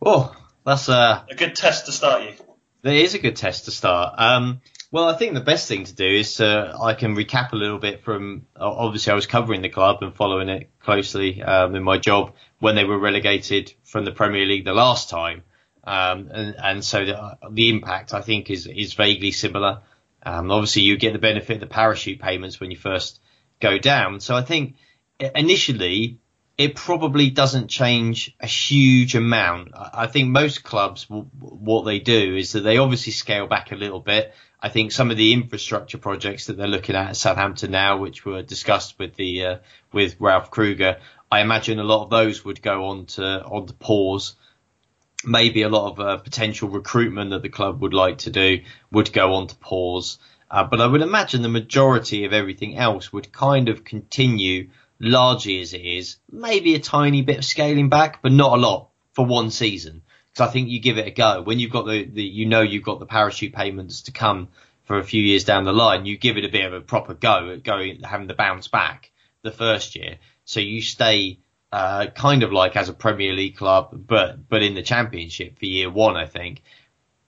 Oh, 0.00 0.34
that's 0.64 0.88
a, 0.88 1.26
a 1.30 1.34
good 1.34 1.54
test 1.54 1.86
to 1.86 1.92
start 1.92 2.22
you. 2.22 2.32
It 2.84 2.96
is 2.96 3.14
a 3.14 3.18
good 3.18 3.36
test 3.36 3.64
to 3.66 3.70
start. 3.70 4.14
Um, 4.18 4.60
Well, 4.94 5.08
I 5.08 5.14
think 5.14 5.34
the 5.34 5.40
best 5.40 5.66
thing 5.66 5.82
to 5.86 5.92
do 5.92 6.06
is 6.06 6.40
uh, 6.40 6.78
I 6.80 6.94
can 6.94 7.16
recap 7.16 7.52
a 7.52 7.56
little 7.56 7.80
bit 7.80 8.04
from 8.04 8.46
obviously 8.54 9.10
I 9.10 9.16
was 9.16 9.26
covering 9.26 9.60
the 9.60 9.68
club 9.68 10.02
and 10.02 10.14
following 10.14 10.48
it 10.48 10.70
closely 10.78 11.42
um, 11.42 11.74
in 11.74 11.82
my 11.82 11.98
job 11.98 12.34
when 12.60 12.76
they 12.76 12.84
were 12.84 12.96
relegated 12.96 13.74
from 13.82 14.04
the 14.04 14.12
Premier 14.12 14.46
League 14.46 14.64
the 14.64 14.72
last 14.72 15.10
time, 15.10 15.42
um, 15.82 16.30
and, 16.32 16.54
and, 16.62 16.84
so 16.84 17.04
the, 17.04 17.38
the, 17.50 17.70
impact 17.70 18.14
I 18.14 18.20
think 18.20 18.50
is 18.50 18.68
is 18.68 18.94
vaguely 18.94 19.32
similar. 19.32 19.80
Um, 20.24 20.50
obviously, 20.50 20.82
you 20.82 20.96
get 20.96 21.12
the 21.12 21.18
benefit 21.18 21.54
of 21.54 21.60
the 21.60 21.66
parachute 21.66 22.20
payments 22.20 22.60
when 22.60 22.70
you 22.70 22.76
first 22.76 23.20
go 23.60 23.78
down. 23.78 24.20
So 24.20 24.34
I 24.34 24.42
think 24.42 24.76
initially 25.34 26.18
it 26.56 26.76
probably 26.76 27.30
doesn't 27.30 27.68
change 27.68 28.34
a 28.40 28.46
huge 28.46 29.16
amount. 29.16 29.72
I 29.74 30.06
think 30.06 30.28
most 30.28 30.62
clubs, 30.62 31.06
what 31.08 31.84
they 31.84 31.98
do 31.98 32.36
is 32.36 32.52
that 32.52 32.60
they 32.60 32.78
obviously 32.78 33.12
scale 33.12 33.46
back 33.46 33.72
a 33.72 33.76
little 33.76 34.00
bit. 34.00 34.32
I 34.60 34.68
think 34.68 34.92
some 34.92 35.10
of 35.10 35.16
the 35.16 35.32
infrastructure 35.32 35.98
projects 35.98 36.46
that 36.46 36.56
they're 36.56 36.68
looking 36.68 36.94
at 36.94 37.08
at 37.08 37.16
Southampton 37.16 37.72
now, 37.72 37.98
which 37.98 38.24
were 38.24 38.42
discussed 38.42 38.98
with 38.98 39.14
the 39.14 39.44
uh, 39.44 39.58
with 39.92 40.16
Ralph 40.20 40.50
Krueger, 40.50 41.00
I 41.30 41.40
imagine 41.40 41.80
a 41.80 41.84
lot 41.84 42.04
of 42.04 42.10
those 42.10 42.44
would 42.44 42.62
go 42.62 42.86
on 42.86 43.06
to 43.06 43.44
on 43.44 43.66
to 43.66 43.74
pause. 43.74 44.36
Maybe 45.26 45.62
a 45.62 45.68
lot 45.68 45.92
of 45.92 46.00
uh, 46.00 46.16
potential 46.18 46.68
recruitment 46.68 47.30
that 47.30 47.42
the 47.42 47.48
club 47.48 47.80
would 47.82 47.94
like 47.94 48.18
to 48.18 48.30
do 48.30 48.60
would 48.90 49.12
go 49.12 49.34
on 49.34 49.46
to 49.46 49.56
pause. 49.56 50.18
Uh, 50.50 50.64
but 50.64 50.80
I 50.80 50.86
would 50.86 51.02
imagine 51.02 51.42
the 51.42 51.48
majority 51.48 52.24
of 52.24 52.32
everything 52.32 52.76
else 52.76 53.12
would 53.12 53.32
kind 53.32 53.68
of 53.68 53.84
continue 53.84 54.70
largely 55.00 55.60
as 55.60 55.74
it 55.74 55.80
is, 55.80 56.16
maybe 56.30 56.74
a 56.74 56.80
tiny 56.80 57.22
bit 57.22 57.38
of 57.38 57.44
scaling 57.44 57.88
back, 57.88 58.22
but 58.22 58.32
not 58.32 58.52
a 58.52 58.60
lot 58.60 58.88
for 59.12 59.24
one 59.26 59.50
season. 59.50 60.02
Because 60.30 60.48
I 60.48 60.52
think 60.52 60.68
you 60.68 60.80
give 60.80 60.98
it 60.98 61.06
a 61.06 61.10
go 61.10 61.42
when 61.42 61.58
you've 61.58 61.72
got 61.72 61.86
the, 61.86 62.04
the, 62.04 62.22
you 62.22 62.46
know, 62.46 62.62
you've 62.62 62.84
got 62.84 62.98
the 62.98 63.06
parachute 63.06 63.52
payments 63.52 64.02
to 64.02 64.12
come 64.12 64.48
for 64.84 64.98
a 64.98 65.04
few 65.04 65.22
years 65.22 65.44
down 65.44 65.64
the 65.64 65.72
line. 65.72 66.06
You 66.06 66.16
give 66.16 66.36
it 66.36 66.44
a 66.44 66.48
bit 66.48 66.64
of 66.64 66.72
a 66.72 66.80
proper 66.80 67.14
go 67.14 67.50
at 67.50 67.62
going, 67.62 68.00
having 68.02 68.26
the 68.26 68.34
bounce 68.34 68.68
back 68.68 69.10
the 69.42 69.52
first 69.52 69.96
year. 69.96 70.18
So 70.44 70.60
you 70.60 70.82
stay, 70.82 71.38
uh, 71.74 72.06
kind 72.06 72.44
of 72.44 72.52
like 72.52 72.76
as 72.76 72.88
a 72.88 72.92
Premier 72.92 73.32
League 73.32 73.56
club, 73.56 73.88
but, 73.92 74.48
but 74.48 74.62
in 74.62 74.74
the 74.74 74.82
championship 74.82 75.58
for 75.58 75.66
year 75.66 75.90
one, 75.90 76.16
I 76.16 76.24
think. 76.24 76.62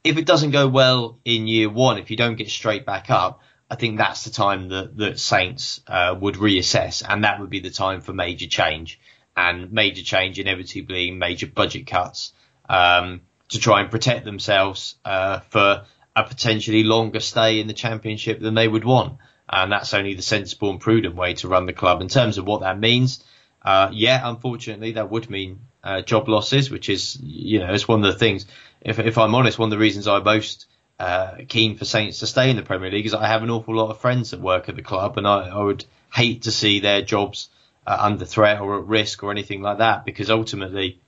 If 0.05 0.19
it 0.19 0.25
doesn't 0.25 0.53
go 0.53 0.69
well 0.69 1.19
in 1.25 1.49
year 1.49 1.69
one, 1.69 1.99
if 1.99 2.13
you 2.13 2.17
don't 2.17 2.37
get 2.37 2.49
straight 2.49 2.87
back 2.87 3.11
up, 3.11 3.41
I 3.69 3.75
think 3.75 3.99
that's 3.99 4.23
the 4.23 4.31
time 4.31 4.69
that, 4.69 4.97
that 4.99 5.19
Saints 5.19 5.81
uh, 5.89 6.15
would 6.21 6.37
reassess, 6.37 7.03
and 7.05 7.25
that 7.25 7.41
would 7.41 7.51
be 7.51 7.59
the 7.59 7.71
time 7.71 8.01
for 8.03 8.13
major 8.13 8.47
change, 8.47 9.01
and 9.37 9.73
major 9.73 10.05
change 10.05 10.39
inevitably 10.39 11.11
major 11.11 11.49
budget 11.49 11.89
cuts 11.89 12.33
um, 12.69 13.23
to 13.49 13.59
try 13.59 13.81
and 13.81 13.91
protect 13.91 14.25
themselves 14.25 14.95
uh, 15.05 15.41
for 15.51 15.87
a 16.15 16.23
potentially 16.23 16.85
longer 16.85 17.19
stay 17.19 17.59
in 17.59 17.67
the 17.67 17.75
Championship 17.75 18.39
than 18.39 18.55
they 18.55 18.69
would 18.69 18.85
want. 18.85 19.19
And 19.49 19.73
that's 19.73 19.93
only 19.93 20.15
the 20.15 20.23
sensible 20.23 20.71
and 20.71 20.81
prudent 20.81 21.17
way 21.17 21.35
to 21.35 21.49
run 21.49 21.67
the 21.67 21.73
club. 21.73 22.01
In 22.01 22.07
terms 22.07 22.39
of 22.39 22.47
what 22.47 22.61
that 22.61 22.79
means, 22.79 23.25
uh, 23.67 23.91
yeah, 23.93 24.21
unfortunately, 24.23 24.93
that 24.93 25.11
would 25.11 25.29
mean 25.29 25.59
uh, 25.83 26.01
job 26.01 26.29
losses, 26.29 26.71
which 26.71 26.89
is, 26.89 27.19
you 27.21 27.59
know, 27.59 27.75
it's 27.75 27.89
one 27.89 28.05
of 28.05 28.13
the 28.13 28.19
things. 28.19 28.47
If, 28.81 29.01
if 29.01 29.19
I'm 29.19 29.35
honest, 29.35 29.59
one 29.59 29.67
of 29.67 29.73
the 29.73 29.79
reasons 29.79 30.07
I'm 30.07 30.23
most 30.23 30.67
uh, 31.01 31.39
keen 31.49 31.77
for 31.77 31.85
Saints 31.85 32.21
to 32.21 32.29
stay 32.29 32.49
in 32.49 32.55
the 32.55 32.63
Premier 32.63 32.93
League 32.93 33.07
is 33.07 33.13
I 33.13 33.27
have 33.27 33.43
an 33.43 33.51
awful 33.51 33.75
lot 33.75 33.91
of 33.91 33.99
friends 33.99 34.31
that 34.31 34.41
work 34.41 34.69
at 34.69 34.77
the 34.77 34.83
club, 34.83 35.19
and 35.19 35.27
I, 35.27 35.49
I 35.49 35.63
would 35.63 35.85
hate 36.15 36.43
to 36.43 36.53
see 36.53 36.79
their 36.79 37.03
jobs 37.03 37.49
uh, 37.85 37.97
under 37.99 38.25
threat 38.25 38.61
or 38.61 38.79
at 38.79 38.87
risk 38.87 39.25
or 39.25 39.33
anything 39.33 39.63
like 39.63 39.79
that. 39.79 40.05
Because 40.05 40.31
ultimately, 40.31 41.01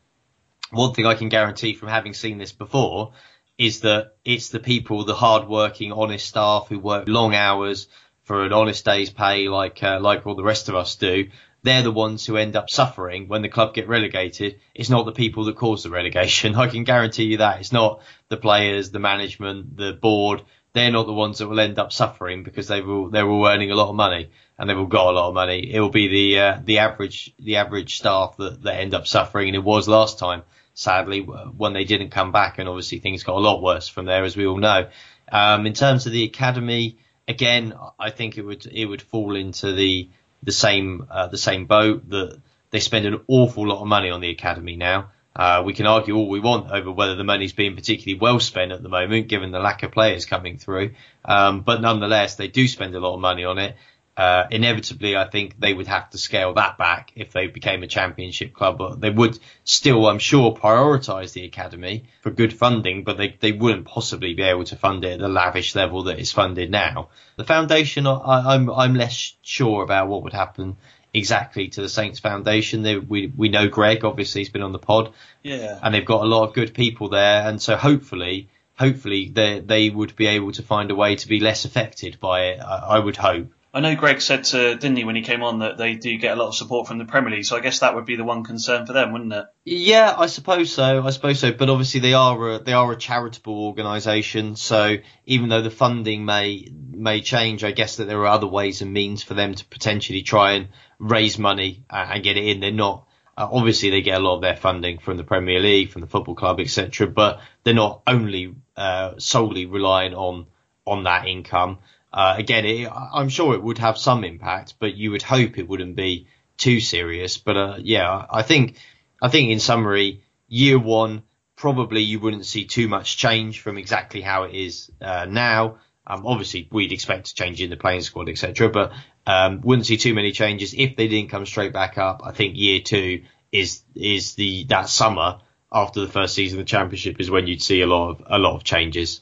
one 0.72 0.94
thing 0.94 1.06
I 1.06 1.14
can 1.14 1.28
guarantee 1.28 1.74
from 1.74 1.90
having 1.90 2.12
seen 2.12 2.38
this 2.38 2.52
before 2.52 3.12
is 3.56 3.80
that 3.82 4.16
it's 4.24 4.48
the 4.48 4.58
people, 4.58 5.04
the 5.04 5.14
hard-working, 5.14 5.92
honest 5.92 6.26
staff 6.26 6.66
who 6.68 6.80
work 6.80 7.04
long 7.06 7.36
hours 7.36 7.86
for 8.24 8.44
an 8.44 8.52
honest 8.52 8.84
day's 8.84 9.10
pay, 9.10 9.48
like 9.48 9.82
uh, 9.82 10.00
like 10.00 10.26
all 10.26 10.34
the 10.34 10.42
rest 10.42 10.68
of 10.68 10.74
us 10.74 10.96
do, 10.96 11.28
they're 11.68 11.83
the 11.83 11.92
ones 11.92 12.24
who 12.24 12.37
end 12.37 12.57
up 12.57 12.70
suffering 12.70 13.28
when 13.28 13.42
the 13.42 13.48
club 13.48 13.74
get 13.74 13.88
relegated. 13.88 14.59
It's 14.74 14.88
not 14.88 15.04
the 15.04 15.12
people 15.12 15.44
that 15.44 15.57
cause 15.57 15.83
the 15.83 15.90
relegation. 15.90 16.54
I 16.57 16.66
can 16.66 16.85
guarantee 16.85 17.24
you 17.24 17.37
that. 17.38 17.61
It's 17.61 17.72
not 17.72 18.00
the 18.28 18.37
players, 18.37 18.90
the 18.90 18.98
management, 18.98 19.76
the 19.76 19.92
board. 19.92 20.42
They're 20.72 20.90
not 20.90 21.07
the 21.07 21.12
ones 21.12 21.38
that 21.38 21.48
will 21.48 21.61
end 21.61 21.78
up 21.78 21.92
suffering 21.92 22.42
because 22.42 22.68
they 22.68 22.81
will, 22.81 23.11
they're 23.11 23.28
all 23.28 23.46
earning 23.46 23.70
a 23.70 23.74
lot 23.74 23.90
of 23.90 23.96
money 23.96 24.31
and 24.59 24.68
they've 24.68 24.78
all 24.78 24.87
got 24.87 25.11
a 25.11 25.16
lot 25.16 25.28
of 25.28 25.35
money. 25.35 25.72
It 25.72 25.81
will 25.81 25.90
be 25.90 26.09
the, 26.09 26.40
uh, 26.40 26.61
the 26.64 26.78
average, 26.78 27.35
the 27.38 27.57
average 27.57 27.96
staff 27.96 28.37
that, 28.38 28.62
that 28.62 28.81
end 28.81 28.94
up 28.94 29.07
suffering. 29.07 29.48
And 29.48 29.57
it 29.57 29.64
was 29.64 29.88
last 29.88 30.18
time, 30.18 30.42
sadly, 30.74 31.20
when 31.20 31.74
they 31.74 31.85
didn't 31.85 32.11
come 32.11 32.33
back. 32.33 32.59
And 32.59 32.68
obviously 32.68 32.98
things 32.98 33.24
got 33.24 33.37
a 33.37 33.40
lot 33.40 33.62
worse 33.62 33.88
from 33.88 34.07
there, 34.07 34.24
as 34.24 34.37
we 34.37 34.46
all 34.46 34.57
know. 34.57 34.88
Um, 35.31 35.66
in 35.66 35.74
terms 35.74 36.07
of 36.07 36.12
the 36.12 36.24
academy, 36.24 36.98
again, 37.26 37.74
I 37.98 38.11
think 38.11 38.38
it 38.38 38.42
would, 38.42 38.66
it 38.66 38.87
would 38.87 39.02
fall 39.02 39.37
into 39.37 39.72
the, 39.72 40.09
the 40.42 40.53
same 40.53 41.07
uh, 41.11 41.27
the 41.27 41.38
same 41.38 41.66
boat 41.66 42.09
that 42.11 42.40
they 42.70 42.81
spend 42.81 43.07
an 43.07 43.20
awful 43.29 43.66
lot 43.66 43.81
of 43.81 43.87
money 43.87 44.11
on 44.11 44.20
the 44.20 44.31
academy 44.31 44.77
now. 44.77 45.11
Uh, 45.35 45.62
we 45.64 45.72
can 45.72 45.87
argue 45.87 46.16
all 46.16 46.29
we 46.29 46.40
want 46.40 46.70
over 46.70 46.90
whether 46.90 47.14
the 47.14 47.22
money's 47.22 47.53
being 47.53 47.77
particularly 47.77 48.18
well 48.18 48.40
spent 48.40 48.72
at 48.72 48.83
the 48.83 48.88
moment, 48.88 49.29
given 49.29 49.53
the 49.53 49.61
lack 49.61 49.85
of 49.85 49.92
players 49.92 50.27
coming 50.27 50.59
through. 50.59 50.94
Um, 51.24 51.61
but 51.61 51.81
nonetheless, 51.81 52.35
they 52.35 52.48
do 52.48 52.66
spend 52.66 52.94
a 52.96 53.01
lot 53.01 53.14
of 53.14 53.20
money 53.20 53.44
on 53.44 53.59
it 53.59 53.77
uh, 54.18 54.48
inevitably, 54.50 55.16
I 55.16 55.28
think 55.28 55.61
they 55.61 55.72
would 55.72 55.87
have 55.87 56.11
to 56.11 56.18
scale 56.18 56.54
that 56.54 56.76
back 56.76 57.12
if 57.14 57.31
they 57.33 57.46
became 57.46 57.85
a 57.85 57.87
championship 57.87 58.52
club. 58.52 58.76
But 58.76 59.00
they 59.00 59.11
would 59.11 59.38
still, 59.62 60.09
I'm 60.09 60.18
sure, 60.18 60.57
prioritise 60.57 61.35
the 61.35 61.44
academy 61.44 62.07
for 62.22 62.33
good 62.33 62.52
funding, 62.52 63.04
but 63.04 63.16
they, 63.16 63.37
they 63.38 63.52
wouldn't 63.52 63.87
possibly 63.87 64.35
be 64.35 64.42
able 64.42 64.64
to 64.64 64.76
fund 64.76 65.04
it 65.04 65.12
at 65.12 65.18
the 65.20 65.28
lavish 65.28 65.76
level 65.76 66.02
that 66.04 66.18
it's 66.18 66.33
funded 66.33 66.68
now. 66.68 67.11
The 67.37 67.44
foundation, 67.44 68.09
I, 68.09 68.54
I'm 68.54 68.68
I'm 68.68 68.94
less 68.96 69.37
sure 69.42 69.85
about 69.85 70.09
what 70.09 70.24
would 70.24 70.33
happen 70.33 70.78
exactly 71.14 71.68
to 71.68 71.81
the 71.81 71.88
Saints 71.88 72.18
Foundation. 72.18 72.83
They, 72.83 72.98
we 72.98 73.28
we 73.28 73.50
know 73.50 73.68
Greg, 73.68 74.04
obviously, 74.04 74.40
he's 74.40 74.50
been 74.50 74.62
on 74.62 74.72
the 74.72 74.81
pod, 74.81 75.14
yeah, 75.44 75.78
and 75.81 75.94
they've 75.94 76.04
got 76.04 76.22
a 76.22 76.26
lot 76.26 76.48
of 76.48 76.54
good 76.54 76.74
people 76.74 77.09
there, 77.09 77.48
and 77.48 77.62
so 77.62 77.76
hopefully. 77.76 78.48
Hopefully 78.78 79.28
they 79.35 79.59
they 79.59 79.90
would 79.90 80.14
be 80.14 80.28
able 80.28 80.52
to 80.52 80.62
find 80.62 80.92
a 80.92 80.94
way 80.94 81.16
to 81.16 81.26
be 81.26 81.40
less 81.40 81.64
affected 81.64 82.20
by 82.20 82.50
it. 82.50 82.61
I, 82.61 82.76
I 82.90 82.98
would 83.00 83.16
hope. 83.16 83.52
I 83.78 83.80
know 83.80 83.94
Greg 83.94 84.20
said 84.20 84.42
to, 84.46 84.74
didn't 84.74 84.96
he, 84.96 85.04
when 85.04 85.14
he 85.14 85.22
came 85.22 85.44
on, 85.44 85.60
that 85.60 85.78
they 85.78 85.94
do 85.94 86.18
get 86.18 86.36
a 86.36 86.40
lot 86.40 86.48
of 86.48 86.56
support 86.56 86.88
from 86.88 86.98
the 86.98 87.04
Premier 87.04 87.30
League. 87.30 87.44
So 87.44 87.56
I 87.56 87.60
guess 87.60 87.78
that 87.78 87.94
would 87.94 88.06
be 88.06 88.16
the 88.16 88.24
one 88.24 88.42
concern 88.42 88.86
for 88.86 88.92
them, 88.92 89.12
wouldn't 89.12 89.32
it? 89.32 89.46
Yeah, 89.64 90.12
I 90.18 90.26
suppose 90.26 90.72
so. 90.72 91.06
I 91.06 91.10
suppose 91.10 91.38
so. 91.38 91.52
But 91.52 91.70
obviously 91.70 92.00
they 92.00 92.12
are 92.12 92.54
a, 92.54 92.58
they 92.58 92.72
are 92.72 92.90
a 92.90 92.96
charitable 92.96 93.66
organisation. 93.66 94.56
So 94.56 94.96
even 95.26 95.48
though 95.48 95.62
the 95.62 95.70
funding 95.70 96.24
may 96.24 96.66
may 96.90 97.20
change, 97.20 97.62
I 97.62 97.70
guess 97.70 97.98
that 97.98 98.06
there 98.06 98.18
are 98.18 98.26
other 98.26 98.48
ways 98.48 98.82
and 98.82 98.92
means 98.92 99.22
for 99.22 99.34
them 99.34 99.54
to 99.54 99.64
potentially 99.66 100.22
try 100.22 100.54
and 100.54 100.70
raise 100.98 101.38
money 101.38 101.84
and 101.88 102.24
get 102.24 102.36
it 102.36 102.48
in. 102.48 102.58
They're 102.58 102.72
not 102.72 103.06
uh, 103.36 103.48
obviously 103.48 103.90
they 103.90 104.02
get 104.02 104.20
a 104.20 104.24
lot 104.24 104.34
of 104.34 104.42
their 104.42 104.56
funding 104.56 104.98
from 104.98 105.18
the 105.18 105.22
Premier 105.24 105.60
League, 105.60 105.90
from 105.90 106.00
the 106.00 106.08
football 106.08 106.34
club, 106.34 106.58
etc. 106.58 107.06
But 107.06 107.42
they're 107.62 107.74
not 107.74 108.02
only 108.08 108.56
uh, 108.76 109.12
solely 109.18 109.66
relying 109.66 110.14
on 110.14 110.46
on 110.84 111.04
that 111.04 111.28
income. 111.28 111.78
Uh, 112.12 112.34
again, 112.38 112.64
it, 112.64 112.90
I'm 112.90 113.28
sure 113.28 113.54
it 113.54 113.62
would 113.62 113.78
have 113.78 113.98
some 113.98 114.24
impact, 114.24 114.74
but 114.78 114.94
you 114.94 115.10
would 115.10 115.22
hope 115.22 115.58
it 115.58 115.68
wouldn't 115.68 115.96
be 115.96 116.26
too 116.56 116.80
serious. 116.80 117.38
But 117.38 117.56
uh, 117.56 117.76
yeah, 117.78 118.26
I 118.30 118.42
think 118.42 118.76
I 119.20 119.28
think 119.28 119.50
in 119.50 119.60
summary, 119.60 120.22
year 120.48 120.78
one 120.78 121.22
probably 121.56 122.02
you 122.02 122.20
wouldn't 122.20 122.46
see 122.46 122.64
too 122.64 122.88
much 122.88 123.16
change 123.16 123.60
from 123.60 123.78
exactly 123.78 124.20
how 124.20 124.44
it 124.44 124.54
is 124.54 124.90
uh, 125.00 125.26
now. 125.28 125.78
Um, 126.06 126.26
obviously, 126.26 126.68
we'd 126.70 126.92
expect 126.92 127.26
to 127.26 127.34
change 127.34 127.60
in 127.60 127.68
the 127.68 127.76
playing 127.76 128.00
squad, 128.00 128.28
etc. 128.28 128.70
But 128.70 128.92
um, 129.26 129.60
wouldn't 129.60 129.86
see 129.86 129.98
too 129.98 130.14
many 130.14 130.32
changes 130.32 130.74
if 130.76 130.96
they 130.96 131.08
didn't 131.08 131.30
come 131.30 131.44
straight 131.44 131.72
back 131.72 131.98
up. 131.98 132.22
I 132.24 132.32
think 132.32 132.56
year 132.56 132.80
two 132.80 133.24
is 133.52 133.82
is 133.94 134.34
the 134.34 134.64
that 134.64 134.88
summer 134.88 135.40
after 135.70 136.00
the 136.00 136.08
first 136.08 136.34
season 136.34 136.58
of 136.58 136.64
the 136.64 136.70
championship 136.70 137.20
is 137.20 137.30
when 137.30 137.46
you'd 137.46 137.62
see 137.62 137.82
a 137.82 137.86
lot 137.86 138.10
of 138.10 138.22
a 138.26 138.38
lot 138.38 138.56
of 138.56 138.64
changes. 138.64 139.20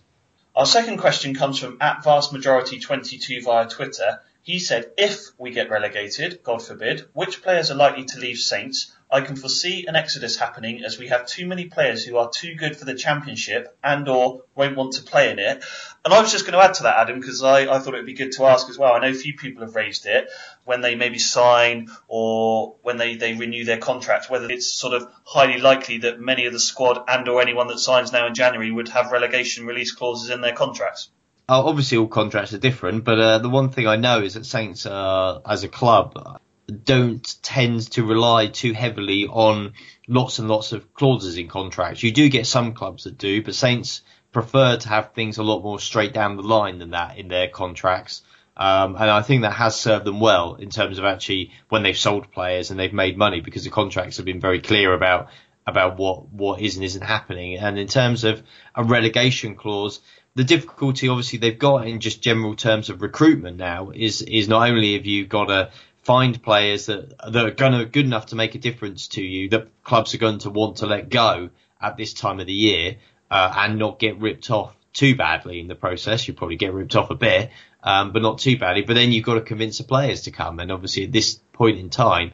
Our 0.57 0.64
second 0.64 0.97
question 0.97 1.35
comes 1.35 1.59
from 1.59 1.77
at 1.83 2.03
vast 2.03 2.33
majority 2.33 2.81
22 2.81 3.42
via 3.42 3.69
Twitter. 3.69 4.21
He 4.42 4.59
said, 4.59 4.90
if 4.97 5.19
we 5.37 5.51
get 5.51 5.69
relegated, 5.69 6.42
God 6.42 6.62
forbid, 6.64 7.07
which 7.12 7.42
players 7.42 7.71
are 7.71 7.75
likely 7.75 8.07
to 8.07 8.19
leave 8.19 8.38
Saints? 8.38 8.90
I 9.11 9.21
can 9.21 9.37
foresee 9.37 9.87
an 9.87 9.95
exodus 9.95 10.37
happening 10.37 10.83
as 10.85 10.99
we 10.99 11.09
have 11.09 11.27
too 11.27 11.47
many 11.47 11.66
players 11.66 12.05
who 12.05 12.16
are 12.16 12.29
too 12.29 12.57
good 12.57 12.77
for 12.77 12.85
the 12.85 12.95
championship 12.95 13.76
and 13.83 14.09
or 14.09 14.43
won't 14.57 14.76
want 14.76 14.95
to 14.95 15.03
play 15.03 15.31
in 15.31 15.39
it. 15.39 15.64
And 16.05 16.12
I 16.12 16.20
was 16.20 16.33
just 16.33 16.45
going 16.45 16.59
to 16.59 16.64
add 16.64 16.74
to 16.74 16.85
that, 16.85 16.97
Adam, 16.97 17.20
because 17.20 17.43
I, 17.43 17.72
I 17.72 17.78
thought 17.78 17.95
it 17.95 17.99
would 17.99 18.07
be 18.07 18.14
good 18.14 18.33
to 18.33 18.47
ask 18.47 18.68
as 18.68 18.76
well. 18.76 18.95
I 18.95 18.99
know 18.99 19.11
a 19.11 19.14
few 19.14 19.35
people 19.35 19.64
have 19.64 19.76
raised 19.76 20.07
it 20.07 20.28
when 20.64 20.81
they 20.81 20.97
maybe 20.97 21.20
sign 21.20 21.89
or 22.09 22.74
when 22.83 22.97
they, 22.97 23.14
they 23.14 23.35
renew 23.35 23.64
their 23.64 23.78
contract, 23.78 24.28
whether 24.28 24.51
it's 24.51 24.72
sort 24.72 24.95
of 24.95 25.09
highly 25.24 25.61
likely 25.61 25.99
that 25.99 26.20
many 26.20 26.47
of 26.47 26.53
the 26.53 26.61
squad 26.61 27.05
and 27.07 27.28
or 27.28 27.41
anyone 27.41 27.68
that 27.68 27.78
signs 27.78 28.11
now 28.11 28.26
in 28.26 28.35
January 28.35 28.72
would 28.72 28.89
have 28.89 29.12
relegation 29.12 29.66
release 29.66 29.93
clauses 29.93 30.31
in 30.31 30.41
their 30.41 30.55
contracts. 30.55 31.11
Oh, 31.49 31.68
obviously, 31.68 31.99
all 31.99 32.09
contracts 32.09 32.53
are 32.55 32.59
different, 32.59 33.05
but 33.05 33.20
uh, 33.20 33.39
the 33.39 33.49
one 33.49 33.70
thing 33.70 33.87
I 33.87 33.95
know 33.95 34.20
is 34.20 34.35
that 34.35 34.47
Saints, 34.47 34.85
uh, 34.85 35.39
as 35.47 35.62
a 35.62 35.68
club, 35.68 36.41
don't 36.85 37.43
tend 37.43 37.91
to 37.93 38.05
rely 38.05 38.49
too 38.49 38.73
heavily 38.73 39.27
on 39.27 39.75
lots 40.09 40.39
and 40.39 40.49
lots 40.49 40.73
of 40.73 40.93
clauses 40.95 41.39
in 41.39 41.49
contracts. 41.49 42.03
You 42.03 42.12
do 42.12 42.29
get 42.29 42.47
some 42.47 42.75
clubs 42.75 43.05
that 43.05 43.19
do, 43.19 43.43
but 43.43 43.55
Saints 43.55 44.03
prefer 44.33 44.77
to 44.77 44.89
have 44.89 45.12
things 45.12 45.39
a 45.39 45.43
lot 45.43 45.62
more 45.62 45.79
straight 45.79 46.12
down 46.12 46.37
the 46.37 46.43
line 46.43 46.79
than 46.79 46.91
that 46.91 47.19
in 47.19 47.29
their 47.29 47.49
contracts. 47.49 48.23
Um, 48.57 48.97
and 48.97 49.11
I 49.11 49.23
think 49.23 49.43
that 49.43 49.53
has 49.53 49.77
served 49.77 50.07
them 50.07 50.19
well 50.19 50.55
in 50.55 50.71
terms 50.71 50.99
of 50.99 51.05
actually 51.05 51.53
when 51.69 51.83
they've 51.83 51.97
sold 51.97 52.33
players 52.33 52.71
and 52.71 52.81
they've 52.81 52.93
made 52.93 53.17
money 53.19 53.41
because 53.41 53.64
the 53.64 53.71
contracts 53.71 54.17
have 54.17 54.27
been 54.27 54.41
very 54.41 54.61
clear 54.61 54.95
about 54.95 55.29
about 55.67 55.99
what 55.99 56.29
what 56.29 56.61
is 56.61 56.77
and 56.77 56.85
isn't 56.85 57.03
happening. 57.03 57.59
And 57.59 57.79
in 57.79 57.87
terms 57.87 58.25
of 58.25 58.43
a 58.75 58.83
relegation 58.83 59.57
clause, 59.57 60.01
the 60.37 60.45
difficulty 60.45 61.09
obviously 61.09 61.39
they've 61.39 61.59
got 61.59 61.87
in 61.87 62.01
just 62.01 62.23
general 62.23 62.55
terms 62.55 62.89
of 62.89 63.03
recruitment 63.03 63.57
now 63.57 63.91
is 63.91 64.23
is 64.23 64.49
not 64.49 64.69
only 64.69 64.95
have 64.95 65.07
you 65.07 65.27
got 65.27 65.47
to 65.47 65.71
find 66.07 66.41
players 66.41 66.87
that 66.87 67.19
that 67.33 67.45
are 67.45 67.51
going 67.51 67.73
to 67.73 67.85
good 67.85 68.05
enough 68.05 68.27
to 68.27 68.37
make 68.37 68.55
a 68.55 68.59
difference 68.59 69.09
to 69.09 69.21
you 69.21 69.49
that 69.49 69.83
clubs 69.83 70.15
are 70.15 70.19
going 70.19 70.39
to 70.39 70.51
want 70.51 70.77
to 70.77 70.87
let 70.87 71.09
go 71.09 71.51
at 71.81 71.97
this 71.97 72.15
time 72.15 72.39
of 72.39 72.47
the 72.47 72.53
year 72.53 72.97
uh, 73.29 73.53
and 73.57 73.77
not 73.77 73.99
get 73.99 74.17
ripped 74.21 74.49
off 74.53 74.73
too 74.93 75.17
badly 75.17 75.59
in 75.59 75.67
the 75.67 75.75
process. 75.75 76.29
You 76.29 76.35
probably 76.35 76.55
get 76.55 76.73
ripped 76.73 76.95
off 76.95 77.11
a 77.11 77.17
bit, 77.17 77.51
um, 77.83 78.13
but 78.13 78.23
not 78.23 78.39
too 78.39 78.57
badly. 78.57 78.83
But 78.83 78.95
then 78.95 79.11
you've 79.11 79.25
got 79.25 79.35
to 79.35 79.41
convince 79.41 79.79
the 79.79 79.85
players 79.85 80.23
to 80.23 80.31
come. 80.31 80.61
And 80.61 80.71
obviously 80.71 81.03
at 81.03 81.13
this 81.13 81.41
point 81.53 81.77
in 81.77 81.91
time, 81.91 82.31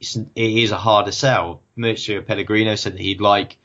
it's, 0.00 0.16
it 0.16 0.30
is 0.34 0.72
a 0.72 0.76
harder 0.76 1.12
sell. 1.12 1.62
Mauricio 1.78 2.26
Pellegrino 2.26 2.74
said 2.74 2.94
that 2.94 3.00
he'd 3.00 3.20
like 3.20 3.56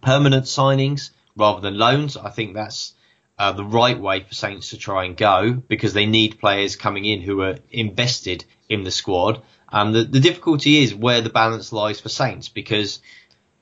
permanent 0.00 0.44
signings 0.44 1.10
rather 1.36 1.60
than 1.60 1.76
loans. 1.76 2.16
I 2.16 2.30
think 2.30 2.54
that's 2.54 2.94
uh, 3.40 3.52
the 3.52 3.64
right 3.64 3.98
way 3.98 4.20
for 4.20 4.34
Saints 4.34 4.68
to 4.68 4.76
try 4.76 5.06
and 5.06 5.16
go 5.16 5.54
because 5.54 5.94
they 5.94 6.04
need 6.04 6.38
players 6.38 6.76
coming 6.76 7.06
in 7.06 7.22
who 7.22 7.40
are 7.40 7.56
invested 7.70 8.44
in 8.68 8.84
the 8.84 8.90
squad. 8.90 9.42
And 9.72 9.94
the, 9.94 10.04
the 10.04 10.20
difficulty 10.20 10.82
is 10.82 10.94
where 10.94 11.22
the 11.22 11.30
balance 11.30 11.72
lies 11.72 11.98
for 12.00 12.10
Saints 12.10 12.50
because 12.50 13.00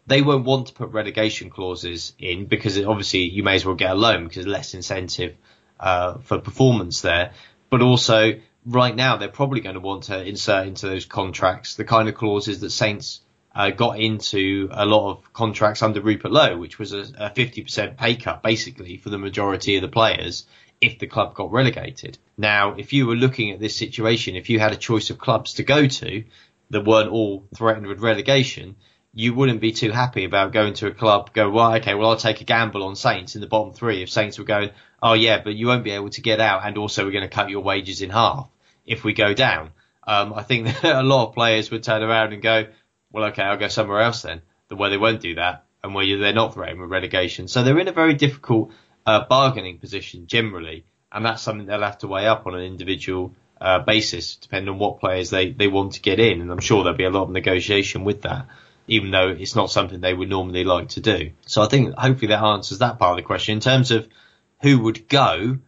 they 0.09 0.20
won't 0.20 0.45
want 0.45 0.66
to 0.66 0.72
put 0.72 0.91
relegation 0.91 1.49
clauses 1.49 2.12
in 2.18 2.47
because 2.47 2.76
obviously 2.76 3.20
you 3.20 3.45
may 3.45 3.55
as 3.55 3.64
well 3.64 3.76
get 3.76 3.93
a 3.93 3.95
loan 3.95 4.26
because 4.26 4.49
less 4.49 4.74
incentive 4.74 5.37
uh, 5.79 6.18
for 6.18 6.41
performance 6.41 7.03
there. 7.03 7.31
But 7.70 7.81
also, 7.81 8.41
right 8.66 8.97
now, 8.97 9.16
they're 9.16 9.29
probably 9.29 9.61
going 9.61 9.76
to 9.76 9.81
want 9.81 10.05
to 10.05 10.24
insert 10.24 10.66
into 10.66 10.89
those 10.89 11.07
contracts 11.07 11.76
the 11.76 11.85
kind 11.85 12.09
of 12.09 12.16
clauses 12.16 12.59
that 12.62 12.70
Saints 12.70 13.20
uh, 13.59 13.71
got 13.71 13.99
into 13.99 14.69
a 14.71 14.87
lot 14.87 15.11
of 15.11 15.33
contracts 15.33 15.83
under 15.83 16.01
Rupert 16.01 16.31
Lowe, 16.31 16.57
which 16.57 16.79
was 16.79 16.93
a, 16.93 17.01
a 17.19 17.31
50% 17.31 17.97
pay 17.97 18.15
cut 18.15 18.41
basically 18.41 18.99
for 18.99 19.11
the 19.11 19.19
majority 19.19 19.75
of 19.75 19.83
the 19.83 19.89
players 19.89 20.47
if 20.81 21.01
the 21.01 21.09
club 21.09 21.35
got 21.35 21.51
relegated. 21.51 22.19
Now, 22.37 22.75
if 22.75 22.93
you 22.93 23.09
were 23.09 23.17
looking 23.17 23.51
at 23.51 23.59
this 23.59 23.75
situation, 23.75 24.37
if 24.37 24.49
you 24.49 24.61
had 24.61 24.71
a 24.71 24.77
choice 24.77 25.11
of 25.11 25.19
clubs 25.19 25.55
to 25.55 25.65
go 25.65 25.89
to 25.89 26.23
that 26.71 26.85
weren't 26.85 27.11
all 27.11 27.49
threatened 27.53 27.89
with 27.89 27.99
relegation, 27.99 28.77
you 29.13 29.35
wouldn't 29.35 29.61
be 29.61 29.73
too 29.73 29.91
happy 29.91 30.25
about 30.25 30.53
going 30.53 30.75
to 30.75 30.87
a 30.87 30.95
club, 30.95 31.33
go, 31.33 31.51
well, 31.51 31.75
okay, 31.75 31.95
well, 31.95 32.11
I'll 32.11 32.17
take 32.17 32.41
a 32.41 32.45
gamble 32.45 32.85
on 32.85 32.95
Saints 32.95 33.35
in 33.35 33.41
the 33.41 33.49
bottom 33.49 33.73
three. 33.73 34.05
If 34.05 34.11
Saints 34.11 34.39
were 34.39 34.45
going, 34.45 34.71
oh 35.03 35.15
yeah, 35.15 35.43
but 35.43 35.57
you 35.57 35.67
won't 35.67 35.83
be 35.83 35.91
able 35.91 36.11
to 36.11 36.21
get 36.21 36.41
out, 36.41 36.65
and 36.65 36.79
also 36.79 37.05
we're 37.05 37.11
going 37.11 37.29
to 37.29 37.35
cut 37.35 37.51
your 37.51 37.63
wages 37.63 38.03
in 38.03 38.11
half 38.11 38.49
if 38.87 39.03
we 39.03 39.15
go 39.15 39.35
down. 39.35 39.73
Um, 40.07 40.33
I 40.33 40.45
think 40.45 40.67
that 40.67 40.85
a 40.85 41.03
lot 41.03 41.27
of 41.27 41.35
players 41.35 41.73
would 41.73 41.83
turn 41.83 42.05
around 42.05 42.33
and 42.33 42.41
go, 42.41 42.67
well, 43.13 43.25
okay, 43.27 43.43
I'll 43.43 43.57
go 43.57 43.69
somewhere 43.69 44.01
else 44.01 44.23
then, 44.23 44.43
the 44.69 44.77
where 44.77 44.91
they 44.91 44.99
won't 44.99 45.21
do 45.21 45.37
that, 45.37 45.65
and 45.83 45.95
where 45.95 46.19
they're 46.19 46.33
not 46.33 46.55
threatened 46.55 46.81
with 46.81 46.91
relegation. 46.91 47.49
So 47.49 47.63
they're 47.63 47.79
in 47.79 47.89
a 47.89 47.93
very 47.93 48.15
difficult 48.15 48.73
uh, 49.07 49.25
bargaining 49.25 49.79
position 49.79 50.27
generally, 50.27 50.85
and 51.11 51.25
that's 51.25 51.43
something 51.43 51.67
they'll 51.67 51.83
have 51.83 51.99
to 51.99 52.09
weigh 52.09 52.27
up 52.27 52.47
on 52.47 52.55
an 52.55 52.63
individual 52.63 53.35
uh, 53.61 53.81
basis, 53.81 54.37
depending 54.37 54.73
on 54.73 54.79
what 54.79 55.01
players 55.01 55.31
they, 55.31 55.51
they 55.51 55.69
want 55.69 55.95
to 55.95 56.01
get 56.01 56.21
in, 56.21 56.41
and 56.41 56.51
I'm 56.51 56.61
sure 56.61 56.85
there'll 56.85 56.99
be 56.99 57.05
a 57.05 57.11
lot 57.11 57.25
of 57.25 57.31
negotiation 57.31 58.05
with 58.05 58.23
that 58.23 58.47
even 58.89 59.11
though 59.11 59.29
it's 59.29 59.55
not 59.55 59.71
something 59.71 60.01
they 60.01 60.15
would 60.15 60.31
normally 60.31 60.65
like 60.65 60.89
to 60.89 61.01
do. 61.01 61.31
So 61.47 61.63
I 61.63 61.67
think 61.67 61.95
hopefully 61.95 62.29
that 62.29 62.43
answers 62.43 62.79
that 62.79 62.99
part 62.99 63.13
of 63.13 63.17
the 63.19 63.27
question. 63.27 63.53
In 63.53 63.61
terms 63.61 63.91
of 63.91 64.09
who 64.63 64.81
would 64.81 65.09
go, 65.09 65.59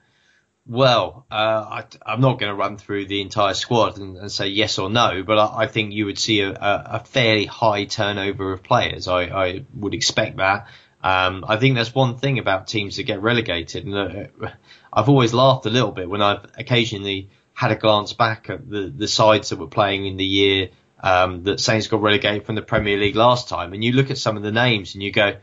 well, 0.70 1.26
uh, 1.32 1.82
I, 2.06 2.12
am 2.12 2.20
not 2.20 2.38
going 2.38 2.50
to 2.50 2.54
run 2.54 2.76
through 2.76 3.06
the 3.06 3.20
entire 3.22 3.54
squad 3.54 3.98
and, 3.98 4.16
and 4.16 4.30
say 4.30 4.46
yes 4.46 4.78
or 4.78 4.88
no, 4.88 5.24
but 5.24 5.36
I, 5.36 5.62
I 5.62 5.66
think 5.66 5.92
you 5.92 6.06
would 6.06 6.18
see 6.18 6.42
a, 6.42 6.52
a, 6.52 7.00
fairly 7.04 7.44
high 7.44 7.86
turnover 7.86 8.52
of 8.52 8.62
players. 8.62 9.08
I, 9.08 9.22
I 9.22 9.64
would 9.74 9.94
expect 9.94 10.36
that. 10.36 10.68
Um, 11.02 11.44
I 11.48 11.56
think 11.56 11.74
that's 11.74 11.92
one 11.92 12.18
thing 12.18 12.38
about 12.38 12.68
teams 12.68 12.98
that 12.98 13.02
get 13.02 13.20
relegated. 13.20 13.84
And 13.84 13.96
uh, 13.96 14.50
I've 14.92 15.08
always 15.08 15.34
laughed 15.34 15.66
a 15.66 15.70
little 15.70 15.90
bit 15.90 16.08
when 16.08 16.22
I've 16.22 16.44
occasionally 16.56 17.30
had 17.52 17.72
a 17.72 17.76
glance 17.76 18.12
back 18.12 18.48
at 18.48 18.70
the, 18.70 18.92
the 18.96 19.08
sides 19.08 19.48
that 19.48 19.58
were 19.58 19.66
playing 19.66 20.06
in 20.06 20.18
the 20.18 20.24
year 20.24 20.68
um, 21.02 21.42
that 21.44 21.58
Saints 21.58 21.88
got 21.88 22.00
relegated 22.00 22.46
from 22.46 22.54
the 22.54 22.62
Premier 22.62 22.96
League 22.96 23.16
last 23.16 23.48
time, 23.48 23.72
and 23.72 23.82
you 23.82 23.90
look 23.90 24.12
at 24.12 24.18
some 24.18 24.36
of 24.36 24.44
the 24.44 24.52
names 24.52 24.94
and 24.94 25.02
you 25.02 25.10
go, 25.10 25.36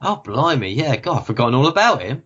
"Oh, 0.00 0.16
blimey, 0.16 0.72
yeah, 0.72 0.96
God, 0.96 1.18
I've 1.18 1.26
forgotten 1.26 1.54
all 1.54 1.66
about 1.66 2.00
him. 2.00 2.22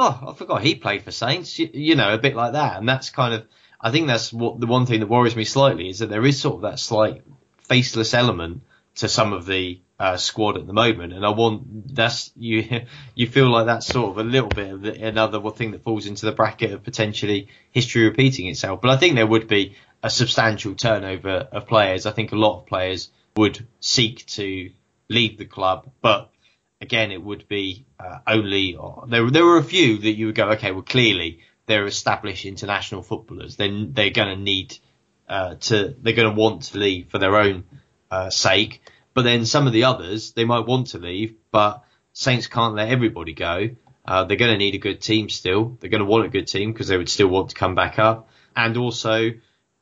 Oh, 0.00 0.28
I 0.28 0.32
forgot 0.34 0.62
he 0.62 0.76
played 0.76 1.02
for 1.02 1.10
Saints. 1.10 1.58
You, 1.58 1.68
you 1.72 1.94
know, 1.96 2.14
a 2.14 2.18
bit 2.18 2.36
like 2.36 2.52
that." 2.52 2.78
And 2.78 2.88
that's 2.88 3.10
kind 3.10 3.34
of, 3.34 3.46
I 3.80 3.90
think 3.90 4.06
that's 4.06 4.32
what 4.32 4.60
the 4.60 4.68
one 4.68 4.86
thing 4.86 5.00
that 5.00 5.08
worries 5.08 5.34
me 5.34 5.44
slightly 5.44 5.88
is 5.88 5.98
that 5.98 6.08
there 6.08 6.24
is 6.24 6.40
sort 6.40 6.54
of 6.56 6.62
that 6.62 6.78
slight 6.78 7.22
faceless 7.62 8.14
element 8.14 8.62
to 8.94 9.08
some 9.08 9.32
of 9.32 9.44
the 9.44 9.80
uh, 9.98 10.16
squad 10.16 10.56
at 10.56 10.66
the 10.66 10.72
moment, 10.72 11.12
and 11.12 11.26
I 11.26 11.30
want 11.30 11.94
that's 11.94 12.30
you 12.36 12.82
you 13.16 13.26
feel 13.26 13.50
like 13.50 13.66
that's 13.66 13.86
sort 13.86 14.10
of 14.10 14.18
a 14.18 14.28
little 14.28 14.48
bit 14.48 14.72
of 14.72 14.82
the, 14.82 15.04
another 15.04 15.40
thing 15.50 15.72
that 15.72 15.82
falls 15.82 16.06
into 16.06 16.26
the 16.26 16.32
bracket 16.32 16.72
of 16.72 16.84
potentially 16.84 17.48
history 17.72 18.04
repeating 18.04 18.46
itself. 18.46 18.80
But 18.80 18.92
I 18.92 18.96
think 18.96 19.16
there 19.16 19.26
would 19.26 19.48
be 19.48 19.74
a 20.02 20.10
substantial 20.10 20.76
turnover 20.76 21.48
of 21.50 21.66
players. 21.66 22.06
I 22.06 22.12
think 22.12 22.30
a 22.30 22.36
lot 22.36 22.60
of 22.60 22.66
players 22.66 23.10
would 23.36 23.66
seek 23.80 24.24
to 24.26 24.70
leave 25.08 25.38
the 25.38 25.44
club, 25.44 25.90
but 26.00 26.30
again, 26.80 27.10
it 27.10 27.22
would 27.22 27.48
be 27.48 27.86
uh, 27.98 28.18
only 28.26 28.78
there. 29.08 29.30
There 29.30 29.44
were 29.44 29.58
a 29.58 29.64
few 29.64 29.98
that 29.98 30.12
you 30.12 30.26
would 30.26 30.34
go, 30.34 30.50
okay, 30.50 30.72
well, 30.72 30.82
clearly 30.82 31.40
they're 31.66 31.86
established 31.86 32.44
international 32.44 33.02
footballers. 33.02 33.56
Then 33.56 33.92
they're 33.92 34.10
going 34.10 34.36
to 34.36 34.42
need 34.42 34.78
uh, 35.28 35.56
to, 35.56 35.94
they're 36.00 36.14
going 36.14 36.34
to 36.34 36.40
want 36.40 36.62
to 36.64 36.78
leave 36.78 37.10
for 37.10 37.18
their 37.18 37.36
own 37.36 37.64
uh, 38.10 38.30
sake. 38.30 38.82
But 39.14 39.22
then 39.22 39.44
some 39.46 39.66
of 39.66 39.72
the 39.72 39.84
others, 39.84 40.32
they 40.32 40.44
might 40.44 40.66
want 40.66 40.88
to 40.88 40.98
leave, 40.98 41.34
but 41.50 41.84
Saints 42.12 42.46
can't 42.46 42.74
let 42.74 42.88
everybody 42.88 43.32
go. 43.32 43.70
Uh, 44.04 44.24
they're 44.24 44.36
going 44.36 44.52
to 44.52 44.56
need 44.56 44.74
a 44.74 44.78
good 44.78 45.00
team 45.00 45.28
still. 45.28 45.76
They're 45.80 45.90
going 45.90 46.00
to 46.00 46.06
want 46.06 46.24
a 46.24 46.30
good 46.30 46.46
team 46.46 46.72
because 46.72 46.88
they 46.88 46.96
would 46.96 47.10
still 47.10 47.28
want 47.28 47.50
to 47.50 47.56
come 47.56 47.74
back 47.74 47.98
up. 47.98 48.30
And 48.56 48.76
also, 48.76 49.32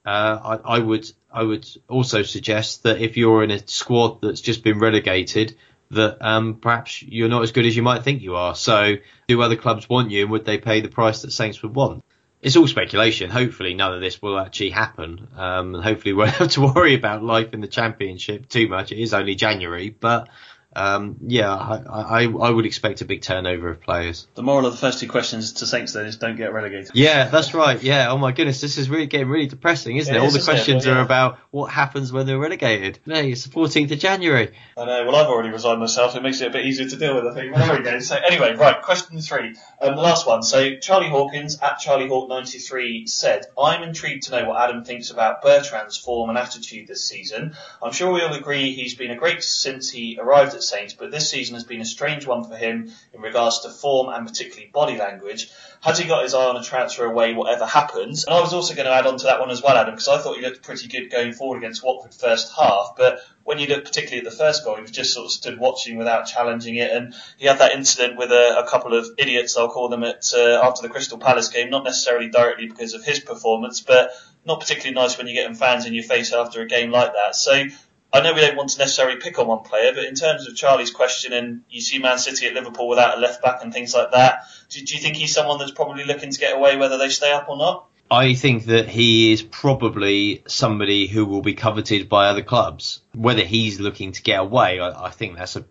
uh, 0.04 0.58
I, 0.64 0.76
I, 0.76 0.78
would 0.80 1.10
I 1.32 1.42
would 1.42 1.66
also 1.88 2.22
suggest 2.22 2.82
that 2.82 3.00
if 3.00 3.16
you're 3.16 3.44
in 3.44 3.50
a 3.50 3.66
squad 3.68 4.20
that's 4.22 4.40
just 4.40 4.64
been 4.64 4.80
relegated, 4.80 5.56
that 5.90 6.18
um, 6.20 6.56
perhaps 6.56 7.02
you're 7.02 7.28
not 7.28 7.42
as 7.42 7.52
good 7.52 7.66
as 7.66 7.76
you 7.76 7.82
might 7.82 8.02
think 8.02 8.22
you 8.22 8.36
are. 8.36 8.54
So, 8.54 8.96
do 9.28 9.42
other 9.42 9.56
clubs 9.56 9.88
want 9.88 10.10
you, 10.10 10.22
and 10.22 10.30
would 10.30 10.44
they 10.44 10.58
pay 10.58 10.80
the 10.80 10.88
price 10.88 11.22
that 11.22 11.32
Saints 11.32 11.62
would 11.62 11.74
want? 11.74 12.04
It's 12.42 12.56
all 12.56 12.66
speculation. 12.66 13.30
Hopefully, 13.30 13.74
none 13.74 13.94
of 13.94 14.00
this 14.00 14.20
will 14.20 14.38
actually 14.38 14.70
happen. 14.70 15.28
Um, 15.36 15.74
and 15.74 15.84
hopefully, 15.84 16.12
we 16.12 16.18
won't 16.18 16.30
have 16.36 16.50
to 16.52 16.60
worry 16.60 16.94
about 16.94 17.22
life 17.22 17.54
in 17.54 17.60
the 17.60 17.68
Championship 17.68 18.48
too 18.48 18.68
much. 18.68 18.92
It 18.92 19.00
is 19.00 19.14
only 19.14 19.34
January, 19.34 19.90
but 19.90 20.28
um, 20.76 21.16
yeah, 21.26 21.50
I, 21.50 21.76
I, 21.86 22.22
I, 22.24 22.50
would 22.50 22.66
expect 22.66 23.00
a 23.00 23.06
big 23.06 23.22
turnover 23.22 23.70
of 23.70 23.80
players. 23.80 24.28
The 24.34 24.42
moral 24.42 24.66
of 24.66 24.72
the 24.72 24.78
first 24.78 25.00
two 25.00 25.08
questions 25.08 25.54
to 25.54 25.66
Saints 25.66 25.94
then 25.94 26.04
is 26.04 26.18
don't 26.18 26.36
get 26.36 26.52
relegated. 26.52 26.90
Yeah, 26.92 27.28
that's 27.28 27.54
right. 27.54 27.82
Yeah. 27.82 28.10
Oh 28.10 28.18
my 28.18 28.32
goodness, 28.32 28.60
this 28.60 28.76
is 28.76 28.90
really 28.90 29.06
getting 29.06 29.28
really 29.28 29.46
depressing, 29.46 29.96
isn't 29.96 30.14
it? 30.14 30.18
it? 30.18 30.20
All 30.20 30.26
is, 30.26 30.34
the 30.34 30.42
questions 30.42 30.84
well, 30.84 30.96
yeah. 30.96 31.00
are 31.00 31.04
about 31.04 31.38
what 31.50 31.72
happens 31.72 32.12
when 32.12 32.26
they're 32.26 32.38
relegated. 32.38 32.98
No, 33.06 33.14
it's 33.14 33.44
the 33.44 33.48
14th 33.48 33.90
of 33.90 33.98
January. 33.98 34.52
I 34.76 34.84
know. 34.84 35.06
Well, 35.06 35.16
I've 35.16 35.28
already 35.28 35.48
resigned 35.48 35.80
myself. 35.80 36.14
It 36.14 36.22
makes 36.22 36.42
it 36.42 36.48
a 36.48 36.50
bit 36.50 36.66
easier 36.66 36.86
to 36.86 36.96
deal 36.96 37.14
with, 37.14 37.26
I 37.26 37.32
think. 37.32 37.54
Well, 37.54 37.66
there 37.66 37.78
we 37.78 37.82
go. 37.82 37.98
So 38.00 38.16
anyway, 38.16 38.54
right. 38.54 38.82
Question 38.82 39.18
three. 39.22 39.56
Um, 39.80 39.96
the 39.96 40.02
last 40.02 40.26
one. 40.26 40.42
So 40.42 40.76
Charlie 40.76 41.08
Hawkins 41.08 41.58
at 41.58 41.78
Charlie 41.78 42.08
Hawk 42.08 42.28
93 42.28 43.06
said, 43.06 43.46
"I'm 43.58 43.82
intrigued 43.82 44.24
to 44.24 44.32
know 44.32 44.50
what 44.50 44.60
Adam 44.60 44.84
thinks 44.84 45.10
about 45.10 45.40
Bertrand's 45.40 45.96
form 45.96 46.28
and 46.28 46.36
attitude 46.36 46.86
this 46.86 47.02
season. 47.02 47.56
I'm 47.82 47.92
sure 47.92 48.12
we 48.12 48.20
all 48.20 48.34
agree 48.34 48.74
he's 48.74 48.94
been 48.94 49.10
a 49.10 49.16
great 49.16 49.42
since 49.42 49.88
he 49.88 50.18
arrived 50.20 50.54
at 50.54 50.65
Saints, 50.68 50.94
but 50.94 51.10
this 51.10 51.30
season." 51.30 51.56
has 51.56 51.64
been 51.64 51.80
a 51.80 51.84
strange 51.84 52.26
one 52.26 52.44
for 52.44 52.56
him 52.56 52.92
in 53.12 53.20
regards 53.20 53.60
to 53.60 53.70
form 53.70 54.08
and 54.08 54.26
particularly 54.26 54.70
body 54.72 54.96
language. 54.96 55.50
Has 55.80 55.98
he 55.98 56.06
got 56.06 56.22
his 56.22 56.34
eye 56.34 56.46
on 56.46 56.56
a 56.56 56.62
transfer 56.62 57.04
away, 57.04 57.34
whatever 57.34 57.66
happens? 57.66 58.24
And 58.24 58.34
I 58.34 58.40
was 58.40 58.52
also 58.52 58.74
going 58.74 58.86
to 58.86 58.92
add 58.92 59.06
on 59.06 59.18
to 59.18 59.24
that 59.24 59.40
one 59.40 59.50
as 59.50 59.62
well, 59.62 59.76
Adam, 59.76 59.94
because 59.94 60.08
I 60.08 60.18
thought 60.18 60.36
he 60.36 60.42
looked 60.42 60.62
pretty 60.62 60.88
good 60.88 61.10
going 61.10 61.32
forward 61.32 61.58
against 61.58 61.84
Watford 61.84 62.14
first 62.14 62.52
half. 62.56 62.94
But 62.96 63.20
when 63.44 63.58
you 63.58 63.66
look 63.66 63.84
particularly 63.84 64.26
at 64.26 64.30
the 64.30 64.36
first 64.36 64.64
goal, 64.64 64.76
he 64.76 64.82
was 64.82 64.90
just 64.90 65.12
sort 65.14 65.26
of 65.26 65.32
stood 65.32 65.58
watching 65.58 65.96
without 65.96 66.26
challenging 66.26 66.76
it. 66.76 66.90
And 66.90 67.14
he 67.36 67.46
had 67.46 67.58
that 67.58 67.72
incident 67.72 68.16
with 68.16 68.30
a, 68.30 68.64
a 68.64 68.68
couple 68.68 68.94
of 68.94 69.06
idiots, 69.18 69.56
I'll 69.56 69.68
call 69.68 69.88
them, 69.88 70.04
at 70.04 70.32
uh, 70.34 70.60
after 70.62 70.82
the 70.82 70.88
Crystal 70.88 71.18
Palace 71.18 71.48
game, 71.48 71.70
not 71.70 71.84
necessarily 71.84 72.28
directly 72.28 72.66
because 72.66 72.94
of 72.94 73.04
his 73.04 73.20
performance, 73.20 73.80
but 73.80 74.10
not 74.44 74.60
particularly 74.60 74.94
nice 74.94 75.18
when 75.18 75.26
you're 75.26 75.34
getting 75.34 75.56
fans 75.56 75.86
in 75.86 75.94
your 75.94 76.04
face 76.04 76.32
after 76.32 76.62
a 76.62 76.66
game 76.66 76.90
like 76.90 77.12
that. 77.12 77.34
So 77.34 77.64
I 78.12 78.20
know 78.20 78.32
we 78.32 78.40
don't 78.40 78.56
want 78.56 78.70
to 78.70 78.78
necessarily 78.78 79.18
pick 79.18 79.38
on 79.38 79.46
one 79.46 79.62
player, 79.64 79.92
but 79.94 80.04
in 80.04 80.14
terms 80.14 80.48
of 80.48 80.56
Charlie's 80.56 80.90
question, 80.90 81.32
and 81.32 81.62
you 81.68 81.80
see 81.80 81.98
Man 81.98 82.18
City 82.18 82.46
at 82.46 82.54
Liverpool 82.54 82.88
without 82.88 83.18
a 83.18 83.20
left 83.20 83.42
back 83.42 83.62
and 83.62 83.72
things 83.72 83.94
like 83.94 84.12
that, 84.12 84.44
do, 84.70 84.82
do 84.82 84.94
you 84.94 85.00
think 85.00 85.16
he's 85.16 85.34
someone 85.34 85.58
that's 85.58 85.72
probably 85.72 86.04
looking 86.04 86.30
to 86.30 86.38
get 86.38 86.56
away 86.56 86.76
whether 86.76 86.98
they 86.98 87.08
stay 87.08 87.32
up 87.32 87.48
or 87.48 87.56
not? 87.56 87.86
I 88.10 88.34
think 88.34 88.66
that 88.66 88.88
he 88.88 89.32
is 89.32 89.42
probably 89.42 90.44
somebody 90.46 91.08
who 91.08 91.26
will 91.26 91.42
be 91.42 91.54
coveted 91.54 92.08
by 92.08 92.28
other 92.28 92.42
clubs. 92.42 93.00
Whether 93.12 93.42
he's 93.42 93.80
looking 93.80 94.12
to 94.12 94.22
get 94.22 94.38
away, 94.38 94.78
I, 94.78 95.06
I 95.06 95.10
think 95.10 95.36
that's 95.36 95.56
a 95.56 95.64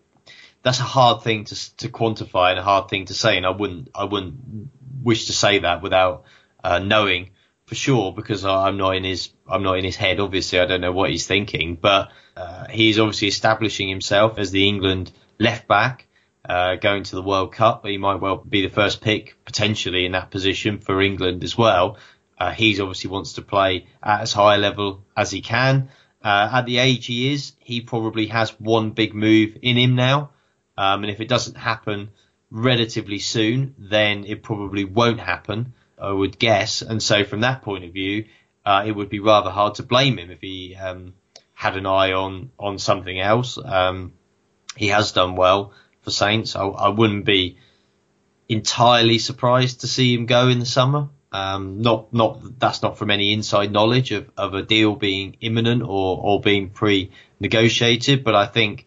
that's 0.62 0.80
a 0.80 0.84
hard 0.84 1.22
thing 1.22 1.44
to 1.44 1.76
to 1.76 1.88
quantify 1.88 2.50
and 2.50 2.58
a 2.58 2.62
hard 2.62 2.88
thing 2.88 3.06
to 3.06 3.14
say, 3.14 3.36
and 3.38 3.46
I 3.46 3.50
wouldn't 3.50 3.88
I 3.94 4.04
wouldn't 4.04 4.70
wish 5.02 5.26
to 5.26 5.32
say 5.32 5.60
that 5.60 5.82
without 5.82 6.24
uh, 6.62 6.78
knowing 6.80 7.30
for 7.64 7.74
sure 7.74 8.12
because 8.12 8.44
I'm 8.44 8.76
not 8.76 8.96
in 8.96 9.04
his 9.04 9.30
I'm 9.48 9.62
not 9.62 9.78
in 9.78 9.84
his 9.84 9.96
head. 9.96 10.20
Obviously, 10.20 10.60
I 10.60 10.66
don't 10.66 10.82
know 10.82 10.92
what 10.92 11.10
he's 11.10 11.26
thinking, 11.26 11.76
but 11.80 12.10
uh, 12.36 12.66
he's 12.68 12.98
obviously 12.98 13.28
establishing 13.28 13.88
himself 13.88 14.38
as 14.38 14.50
the 14.50 14.68
England 14.68 15.12
left 15.38 15.66
back. 15.66 16.06
Uh, 16.48 16.76
going 16.76 17.02
to 17.02 17.16
the 17.16 17.22
World 17.22 17.52
Cup, 17.52 17.84
he 17.84 17.98
might 17.98 18.20
well 18.20 18.36
be 18.36 18.62
the 18.62 18.72
first 18.72 19.00
pick 19.00 19.34
potentially 19.44 20.06
in 20.06 20.12
that 20.12 20.30
position 20.30 20.78
for 20.78 21.02
England 21.02 21.42
as 21.42 21.58
well. 21.58 21.98
Uh, 22.38 22.52
he's 22.52 22.78
obviously 22.78 23.10
wants 23.10 23.32
to 23.34 23.42
play 23.42 23.86
at 24.02 24.20
as 24.20 24.32
high 24.32 24.54
a 24.54 24.58
level 24.58 25.04
as 25.16 25.30
he 25.30 25.40
can. 25.40 25.88
Uh, 26.22 26.50
at 26.52 26.66
the 26.66 26.78
age 26.78 27.06
he 27.06 27.32
is, 27.32 27.52
he 27.58 27.80
probably 27.80 28.26
has 28.26 28.50
one 28.60 28.90
big 28.90 29.14
move 29.14 29.56
in 29.62 29.76
him 29.76 29.96
now. 29.96 30.30
Um, 30.78 31.02
and 31.02 31.10
if 31.10 31.20
it 31.20 31.28
doesn't 31.28 31.56
happen 31.56 32.10
relatively 32.50 33.18
soon, 33.18 33.74
then 33.78 34.24
it 34.24 34.42
probably 34.42 34.84
won't 34.84 35.20
happen, 35.20 35.72
I 35.98 36.12
would 36.12 36.38
guess. 36.38 36.82
And 36.82 37.02
so 37.02 37.24
from 37.24 37.40
that 37.40 37.62
point 37.62 37.84
of 37.84 37.92
view, 37.92 38.26
uh, 38.64 38.84
it 38.86 38.92
would 38.92 39.08
be 39.08 39.20
rather 39.20 39.50
hard 39.50 39.76
to 39.76 39.82
blame 39.82 40.18
him 40.18 40.30
if 40.30 40.40
he 40.40 40.76
um, 40.76 41.14
had 41.56 41.76
an 41.78 41.86
eye 41.86 42.12
on 42.12 42.50
on 42.58 42.78
something 42.78 43.18
else. 43.18 43.58
Um, 43.58 44.12
he 44.76 44.88
has 44.88 45.12
done 45.12 45.36
well 45.36 45.72
for 46.02 46.10
Saints. 46.10 46.54
I, 46.54 46.66
I, 46.66 46.88
wouldn't 46.90 47.24
be 47.24 47.56
entirely 48.46 49.18
surprised 49.18 49.80
to 49.80 49.86
see 49.86 50.14
him 50.14 50.26
go 50.26 50.48
in 50.48 50.58
the 50.58 50.66
summer. 50.66 51.08
Um, 51.32 51.80
not 51.80 52.12
not 52.12 52.58
that's 52.60 52.82
not 52.82 52.98
from 52.98 53.10
any 53.10 53.32
inside 53.32 53.72
knowledge 53.72 54.12
of, 54.12 54.30
of 54.36 54.52
a 54.52 54.62
deal 54.62 54.94
being 54.94 55.38
imminent 55.40 55.82
or, 55.82 56.18
or 56.22 56.40
being 56.42 56.68
pre-negotiated, 56.68 58.22
but 58.22 58.34
I 58.34 58.46
think 58.46 58.86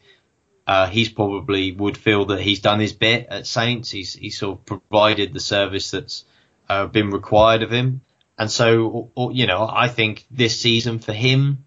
uh, 0.67 0.86
he's 0.88 1.09
probably 1.09 1.72
would 1.72 1.97
feel 1.97 2.26
that 2.26 2.39
he's 2.39 2.59
done 2.59 2.80
his 2.80 2.93
bit 2.93 3.28
at 3.30 3.47
Saints. 3.47 3.89
He's 3.89 4.13
he's 4.13 4.38
sort 4.38 4.59
of 4.59 4.65
provided 4.65 5.34
the 5.34 5.39
service 5.39 5.89
that's 5.89 6.24
uh, 6.70 6.86
been 6.86 7.09
required 7.09 7.63
of 7.63 7.72
him, 7.72 8.01
and 8.38 8.51
so 8.51 9.09
or, 9.15 9.32
you 9.32 9.47
know 9.47 9.67
I 9.67 9.88
think 9.88 10.28
this 10.30 10.61
season 10.61 10.99
for 10.99 11.13
him 11.13 11.65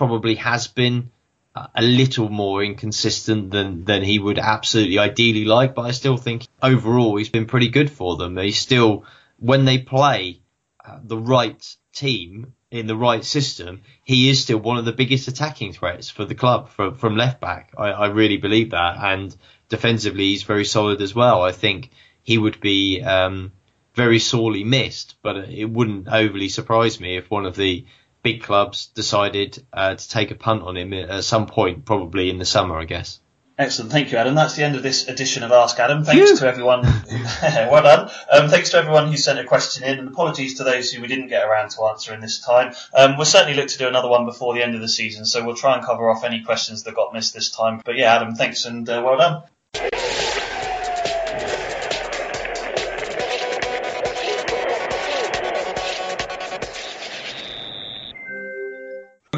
probably 0.00 0.36
has 0.36 0.66
been 0.66 1.10
a 1.54 1.82
little 1.82 2.30
more 2.30 2.64
inconsistent 2.64 3.50
than 3.50 3.84
than 3.84 4.02
he 4.02 4.18
would 4.18 4.38
absolutely 4.38 4.98
ideally 4.98 5.44
like, 5.44 5.74
but 5.74 5.82
I 5.82 5.90
still 5.90 6.16
think 6.16 6.46
overall 6.62 7.16
he's 7.16 7.28
been 7.28 7.44
pretty 7.44 7.68
good 7.68 7.90
for 7.90 8.16
them. 8.16 8.38
He's 8.38 8.58
still 8.58 9.04
when 9.38 9.66
they 9.66 9.76
play 9.76 10.40
uh, 10.82 11.00
the 11.04 11.18
right 11.18 11.76
team 11.92 12.54
in 12.70 12.86
the 12.86 12.96
right 12.96 13.22
system, 13.22 13.82
he 14.02 14.30
is 14.30 14.40
still 14.40 14.56
one 14.56 14.78
of 14.78 14.86
the 14.86 14.98
biggest 15.00 15.28
attacking 15.28 15.74
threats 15.74 16.08
for 16.08 16.24
the 16.24 16.34
club 16.34 16.70
from, 16.70 16.94
from 16.94 17.18
left 17.18 17.38
back. 17.42 17.74
I, 17.76 17.88
I 17.88 18.06
really 18.06 18.38
believe 18.38 18.70
that. 18.70 18.96
And 18.96 19.36
defensively, 19.68 20.28
he's 20.30 20.44
very 20.44 20.64
solid 20.64 21.02
as 21.02 21.14
well. 21.14 21.42
I 21.42 21.52
think 21.52 21.90
he 22.22 22.38
would 22.38 22.58
be 22.60 23.02
um, 23.02 23.52
very 23.94 24.18
sorely 24.18 24.64
missed, 24.64 25.16
but 25.20 25.36
it 25.36 25.68
wouldn't 25.68 26.08
overly 26.08 26.48
surprise 26.48 27.00
me 27.00 27.18
if 27.18 27.30
one 27.30 27.44
of 27.44 27.54
the 27.54 27.84
big 28.22 28.42
clubs 28.42 28.86
decided 28.86 29.64
uh, 29.72 29.94
to 29.94 30.08
take 30.08 30.30
a 30.30 30.34
punt 30.34 30.62
on 30.62 30.76
him 30.76 30.92
at 30.92 31.24
some 31.24 31.46
point, 31.46 31.84
probably 31.84 32.30
in 32.30 32.38
the 32.38 32.44
summer, 32.44 32.78
I 32.78 32.84
guess. 32.84 33.20
Excellent, 33.60 33.92
thank 33.92 34.10
you, 34.10 34.16
Adam. 34.16 34.34
That's 34.34 34.56
the 34.56 34.64
end 34.64 34.74
of 34.74 34.82
this 34.82 35.06
edition 35.06 35.42
of 35.42 35.52
Ask 35.52 35.78
Adam. 35.78 36.02
Thanks 36.02 36.30
Phew. 36.30 36.38
to 36.38 36.46
everyone. 36.46 36.80
well 37.42 37.82
done. 37.82 38.10
Um, 38.32 38.48
thanks 38.48 38.70
to 38.70 38.78
everyone 38.78 39.08
who 39.08 39.18
sent 39.18 39.38
a 39.38 39.44
question 39.44 39.84
in, 39.84 39.98
and 39.98 40.08
apologies 40.08 40.54
to 40.54 40.64
those 40.64 40.90
who 40.90 41.02
we 41.02 41.08
didn't 41.08 41.28
get 41.28 41.46
around 41.46 41.68
to 41.72 41.84
answering 41.84 42.22
this 42.22 42.40
time. 42.40 42.72
Um, 42.96 43.18
we'll 43.18 43.26
certainly 43.26 43.54
look 43.54 43.68
to 43.68 43.76
do 43.76 43.86
another 43.86 44.08
one 44.08 44.24
before 44.24 44.54
the 44.54 44.62
end 44.62 44.76
of 44.76 44.80
the 44.80 44.88
season, 44.88 45.26
so 45.26 45.44
we'll 45.44 45.56
try 45.56 45.76
and 45.76 45.84
cover 45.84 46.08
off 46.08 46.24
any 46.24 46.42
questions 46.42 46.84
that 46.84 46.94
got 46.94 47.12
missed 47.12 47.34
this 47.34 47.50
time. 47.50 47.82
But 47.84 47.96
yeah, 47.96 48.14
Adam, 48.14 48.34
thanks 48.34 48.64
and 48.64 48.88
uh, 48.88 49.02
well 49.04 49.18
done. 49.18 50.29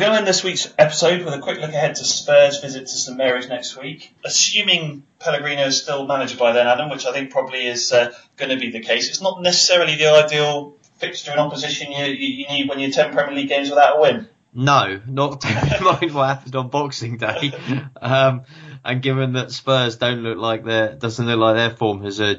Going 0.00 0.12
to 0.12 0.18
end 0.18 0.26
this 0.26 0.42
week's 0.42 0.72
episode 0.78 1.22
with 1.22 1.34
a 1.34 1.38
quick 1.38 1.60
look 1.60 1.70
ahead 1.70 1.94
to 1.94 2.04
Spurs' 2.04 2.60
visit 2.60 2.80
to 2.80 2.92
St 2.92 3.16
Mary's 3.16 3.48
next 3.48 3.76
week. 3.76 4.14
Assuming 4.24 5.04
Pellegrino 5.18 5.66
is 5.66 5.82
still 5.82 6.06
manager 6.06 6.36
by 6.36 6.52
then, 6.52 6.66
Adam, 6.66 6.90
which 6.90 7.06
I 7.06 7.12
think 7.12 7.30
probably 7.30 7.66
is 7.66 7.92
uh, 7.92 8.12
going 8.36 8.50
to 8.50 8.56
be 8.56 8.70
the 8.70 8.80
case. 8.80 9.08
It's 9.08 9.20
not 9.20 9.42
necessarily 9.42 9.96
the 9.96 10.10
ideal 10.10 10.76
fixture 10.96 11.30
and 11.30 11.40
opposition 11.40 11.92
you, 11.92 12.06
you, 12.06 12.46
need 12.48 12.68
when 12.68 12.80
you're 12.80 12.90
10 12.90 13.12
Premier 13.12 13.34
League 13.34 13.48
games 13.48 13.68
without 13.68 13.98
a 13.98 14.00
win. 14.00 14.28
No, 14.54 15.00
not 15.06 15.44
in 15.44 15.54
mind 15.84 16.14
what 16.14 16.28
happened 16.28 16.56
on 16.56 16.68
Boxing 16.68 17.18
Day. 17.18 17.52
Um, 18.00 18.42
and 18.84 19.02
given 19.02 19.34
that 19.34 19.50
Spurs 19.50 19.96
don't 19.96 20.22
look 20.22 20.38
like 20.38 20.64
their 20.64 20.94
doesn't 20.94 21.26
look 21.26 21.38
like 21.38 21.56
their 21.56 21.70
form 21.70 22.02
has 22.02 22.20
uh, 22.20 22.34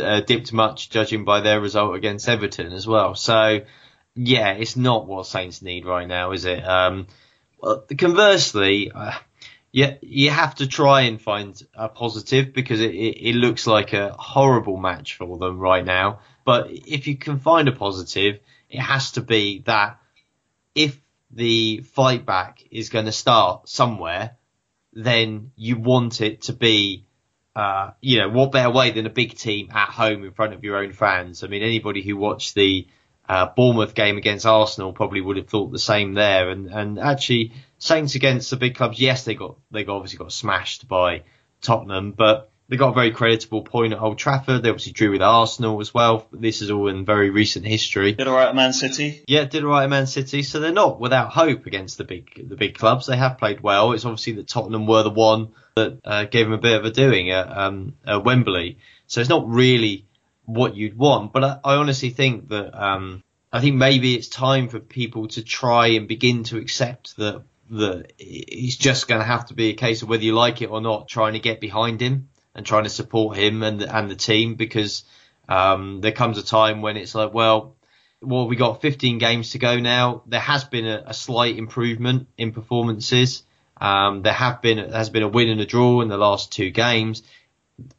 uh, 0.00 0.20
dipped 0.20 0.52
much, 0.52 0.90
judging 0.90 1.24
by 1.24 1.40
their 1.40 1.60
result 1.60 1.96
against 1.96 2.28
Everton 2.28 2.72
as 2.72 2.86
well. 2.86 3.14
So 3.14 3.60
yeah, 4.14 4.52
it's 4.52 4.76
not 4.76 5.06
what 5.06 5.26
Saints 5.26 5.62
need 5.62 5.86
right 5.86 6.08
now, 6.08 6.32
is 6.32 6.44
it? 6.44 6.66
Um, 6.66 7.06
well, 7.60 7.84
conversely, 7.96 8.90
uh, 8.94 9.18
yeah, 9.72 9.96
you 10.00 10.30
have 10.30 10.56
to 10.56 10.66
try 10.66 11.02
and 11.02 11.20
find 11.20 11.60
a 11.74 11.88
positive 11.88 12.52
because 12.52 12.80
it, 12.80 12.94
it, 12.94 13.28
it, 13.28 13.34
looks 13.34 13.66
like 13.66 13.92
a 13.92 14.12
horrible 14.12 14.76
match 14.76 15.16
for 15.16 15.38
them 15.38 15.58
right 15.58 15.84
now. 15.84 16.20
But 16.44 16.70
if 16.70 17.06
you 17.06 17.16
can 17.16 17.38
find 17.38 17.68
a 17.68 17.72
positive, 17.72 18.40
it 18.70 18.80
has 18.80 19.12
to 19.12 19.20
be 19.20 19.62
that 19.66 20.00
if 20.74 20.98
the 21.30 21.82
fight 21.82 22.24
back 22.24 22.62
is 22.70 22.88
going 22.88 23.04
to 23.04 23.12
start 23.12 23.68
somewhere, 23.68 24.36
then 24.92 25.52
you 25.56 25.78
want 25.78 26.22
it 26.22 26.42
to 26.42 26.52
be, 26.54 27.04
uh, 27.54 27.90
you 28.00 28.18
know, 28.18 28.30
what 28.30 28.52
better 28.52 28.70
way 28.70 28.90
than 28.90 29.06
a 29.06 29.10
big 29.10 29.36
team 29.36 29.68
at 29.72 29.90
home 29.90 30.24
in 30.24 30.32
front 30.32 30.54
of 30.54 30.64
your 30.64 30.78
own 30.78 30.92
fans? 30.92 31.44
I 31.44 31.48
mean, 31.48 31.62
anybody 31.62 32.02
who 32.02 32.16
watched 32.16 32.54
the 32.54 32.88
uh, 33.28 33.46
Bournemouth 33.54 33.94
game 33.94 34.16
against 34.16 34.46
Arsenal 34.46 34.92
probably 34.92 35.20
would 35.20 35.36
have 35.36 35.48
thought 35.48 35.70
the 35.70 35.78
same 35.78 36.14
there. 36.14 36.48
And, 36.48 36.68
and 36.68 36.98
actually, 36.98 37.52
Saints 37.78 38.14
against 38.14 38.50
the 38.50 38.56
big 38.56 38.74
clubs, 38.74 39.00
yes, 39.00 39.24
they 39.24 39.34
got 39.34 39.56
they 39.70 39.84
got, 39.84 39.96
obviously 39.96 40.18
got 40.18 40.32
smashed 40.32 40.88
by 40.88 41.22
Tottenham, 41.60 42.12
but 42.12 42.50
they 42.68 42.76
got 42.76 42.90
a 42.90 42.94
very 42.94 43.12
creditable 43.12 43.62
point 43.64 43.92
at 43.92 44.00
Old 44.00 44.18
Trafford. 44.18 44.62
They 44.62 44.68
obviously 44.68 44.92
drew 44.92 45.12
with 45.12 45.22
Arsenal 45.22 45.80
as 45.80 45.94
well. 45.94 46.26
This 46.32 46.60
is 46.60 46.70
all 46.70 46.88
in 46.88 47.04
very 47.04 47.30
recent 47.30 47.64
history. 47.64 48.12
Did 48.12 48.28
alright 48.28 48.48
at 48.48 48.54
Man 48.54 48.72
City. 48.72 49.22
Yeah, 49.26 49.44
did 49.44 49.64
alright 49.64 49.84
at 49.84 49.90
Man 49.90 50.06
City. 50.06 50.42
So 50.42 50.60
they're 50.60 50.72
not 50.72 51.00
without 51.00 51.30
hope 51.30 51.66
against 51.66 51.98
the 51.98 52.04
big 52.04 52.48
the 52.48 52.56
big 52.56 52.76
clubs. 52.76 53.06
They 53.06 53.16
have 53.16 53.38
played 53.38 53.60
well. 53.60 53.92
It's 53.92 54.04
obviously 54.04 54.34
that 54.34 54.48
Tottenham 54.48 54.86
were 54.86 55.02
the 55.02 55.10
one 55.10 55.52
that 55.76 56.00
uh, 56.04 56.24
gave 56.24 56.46
them 56.46 56.54
a 56.54 56.58
bit 56.58 56.76
of 56.76 56.84
a 56.84 56.90
doing 56.90 57.30
at, 57.30 57.56
um, 57.56 57.94
at 58.04 58.24
Wembley. 58.24 58.78
So 59.06 59.20
it's 59.20 59.30
not 59.30 59.48
really 59.48 60.07
what 60.48 60.74
you'd 60.74 60.96
want. 60.96 61.32
But 61.32 61.44
I, 61.44 61.58
I 61.62 61.74
honestly 61.76 62.10
think 62.10 62.48
that 62.48 62.74
um, 62.74 63.22
I 63.52 63.60
think 63.60 63.76
maybe 63.76 64.14
it's 64.14 64.28
time 64.28 64.68
for 64.68 64.80
people 64.80 65.28
to 65.28 65.42
try 65.42 65.88
and 65.88 66.08
begin 66.08 66.44
to 66.44 66.56
accept 66.56 67.16
that 67.18 67.42
that 67.70 68.12
it's 68.18 68.76
just 68.76 69.08
going 69.08 69.20
to 69.20 69.26
have 69.26 69.46
to 69.46 69.54
be 69.54 69.68
a 69.68 69.74
case 69.74 70.00
of 70.00 70.08
whether 70.08 70.22
you 70.22 70.32
like 70.32 70.62
it 70.62 70.70
or 70.70 70.80
not, 70.80 71.06
trying 71.06 71.34
to 71.34 71.38
get 71.38 71.60
behind 71.60 72.00
him 72.00 72.30
and 72.54 72.64
trying 72.64 72.84
to 72.84 72.90
support 72.90 73.36
him 73.36 73.62
and 73.62 73.82
the, 73.82 73.94
and 73.94 74.10
the 74.10 74.16
team 74.16 74.54
because 74.54 75.04
um, 75.50 76.00
there 76.00 76.12
comes 76.12 76.38
a 76.38 76.42
time 76.42 76.80
when 76.80 76.96
it's 76.96 77.14
like, 77.14 77.34
well, 77.34 77.76
well, 78.22 78.48
we 78.48 78.56
got 78.56 78.80
15 78.80 79.18
games 79.18 79.50
to 79.50 79.58
go 79.58 79.78
now. 79.78 80.22
There 80.26 80.40
has 80.40 80.64
been 80.64 80.86
a, 80.86 81.04
a 81.08 81.14
slight 81.14 81.58
improvement 81.58 82.26
in 82.38 82.52
performances. 82.52 83.42
Um, 83.80 84.22
there 84.22 84.32
have 84.32 84.62
been 84.62 84.78
there 84.78 84.96
has 84.96 85.10
been 85.10 85.22
a 85.22 85.28
win 85.28 85.50
and 85.50 85.60
a 85.60 85.66
draw 85.66 86.00
in 86.00 86.08
the 86.08 86.16
last 86.16 86.50
two 86.52 86.70
games. 86.70 87.22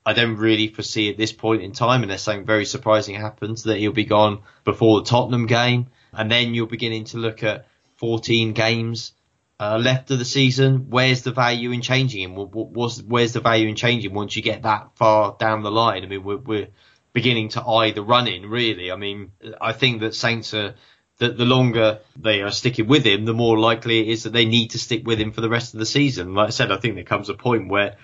I 0.06 0.14
don't 0.14 0.36
really 0.36 0.68
foresee 0.68 1.10
at 1.10 1.18
this 1.18 1.32
point 1.32 1.62
in 1.62 1.72
time, 1.72 2.04
unless 2.04 2.24
something 2.24 2.46
very 2.46 2.66
surprising 2.66 3.16
happens, 3.16 3.64
that 3.64 3.78
he'll 3.78 3.92
be 3.92 4.06
gone 4.06 4.42
before 4.66 5.00
the 5.00 5.06
Tottenham 5.06 5.46
game. 5.46 5.88
And 6.14 6.30
then 6.30 6.54
you're 6.54 6.68
beginning 6.68 7.06
to 7.06 7.18
look 7.18 7.44
at 7.44 7.68
14 7.98 8.54
games 8.54 9.14
uh, 9.60 9.78
left 9.78 10.12
of 10.12 10.20
the 10.20 10.26
season. 10.26 10.90
Where's 10.90 11.22
the 11.22 11.32
value 11.32 11.72
in 11.72 11.82
changing 11.82 12.22
him? 12.22 12.36
Where's 12.36 13.34
the 13.34 13.40
value 13.42 13.68
in 13.68 13.76
changing 13.76 14.14
once 14.14 14.36
you 14.36 14.42
get 14.42 14.64
that 14.64 14.92
far 14.96 15.36
down 15.40 15.64
the 15.64 15.72
line? 15.72 16.04
I 16.04 16.08
mean, 16.08 16.24
we're, 16.24 16.38
we're 16.38 16.68
beginning 17.14 17.50
to 17.50 17.64
eye 17.64 17.92
the 17.92 18.04
running, 18.04 18.50
really. 18.50 18.92
I 18.92 18.96
mean, 18.96 19.32
I 19.62 19.74
think 19.74 20.02
that 20.02 20.16
Saints 20.16 20.54
are 20.54 20.76
that 21.20 21.38
the 21.38 21.46
longer 21.46 22.00
they 22.18 22.42
are 22.42 22.52
sticking 22.52 22.88
with 22.88 23.06
him, 23.06 23.26
the 23.26 23.34
more 23.34 23.60
likely 23.60 24.00
it 24.00 24.08
is 24.08 24.24
that 24.24 24.32
they 24.32 24.46
need 24.46 24.70
to 24.70 24.80
stick 24.80 25.06
with 25.06 25.20
him 25.20 25.34
for 25.34 25.42
the 25.42 25.50
rest 25.50 25.74
of 25.74 25.80
the 25.80 25.86
season. 25.86 26.34
Like 26.34 26.48
I 26.48 26.52
said, 26.52 26.72
I 26.72 26.78
think 26.78 26.96
there 26.96 27.04
comes 27.04 27.28
a 27.28 27.34
point 27.34 27.70
where 27.70 27.98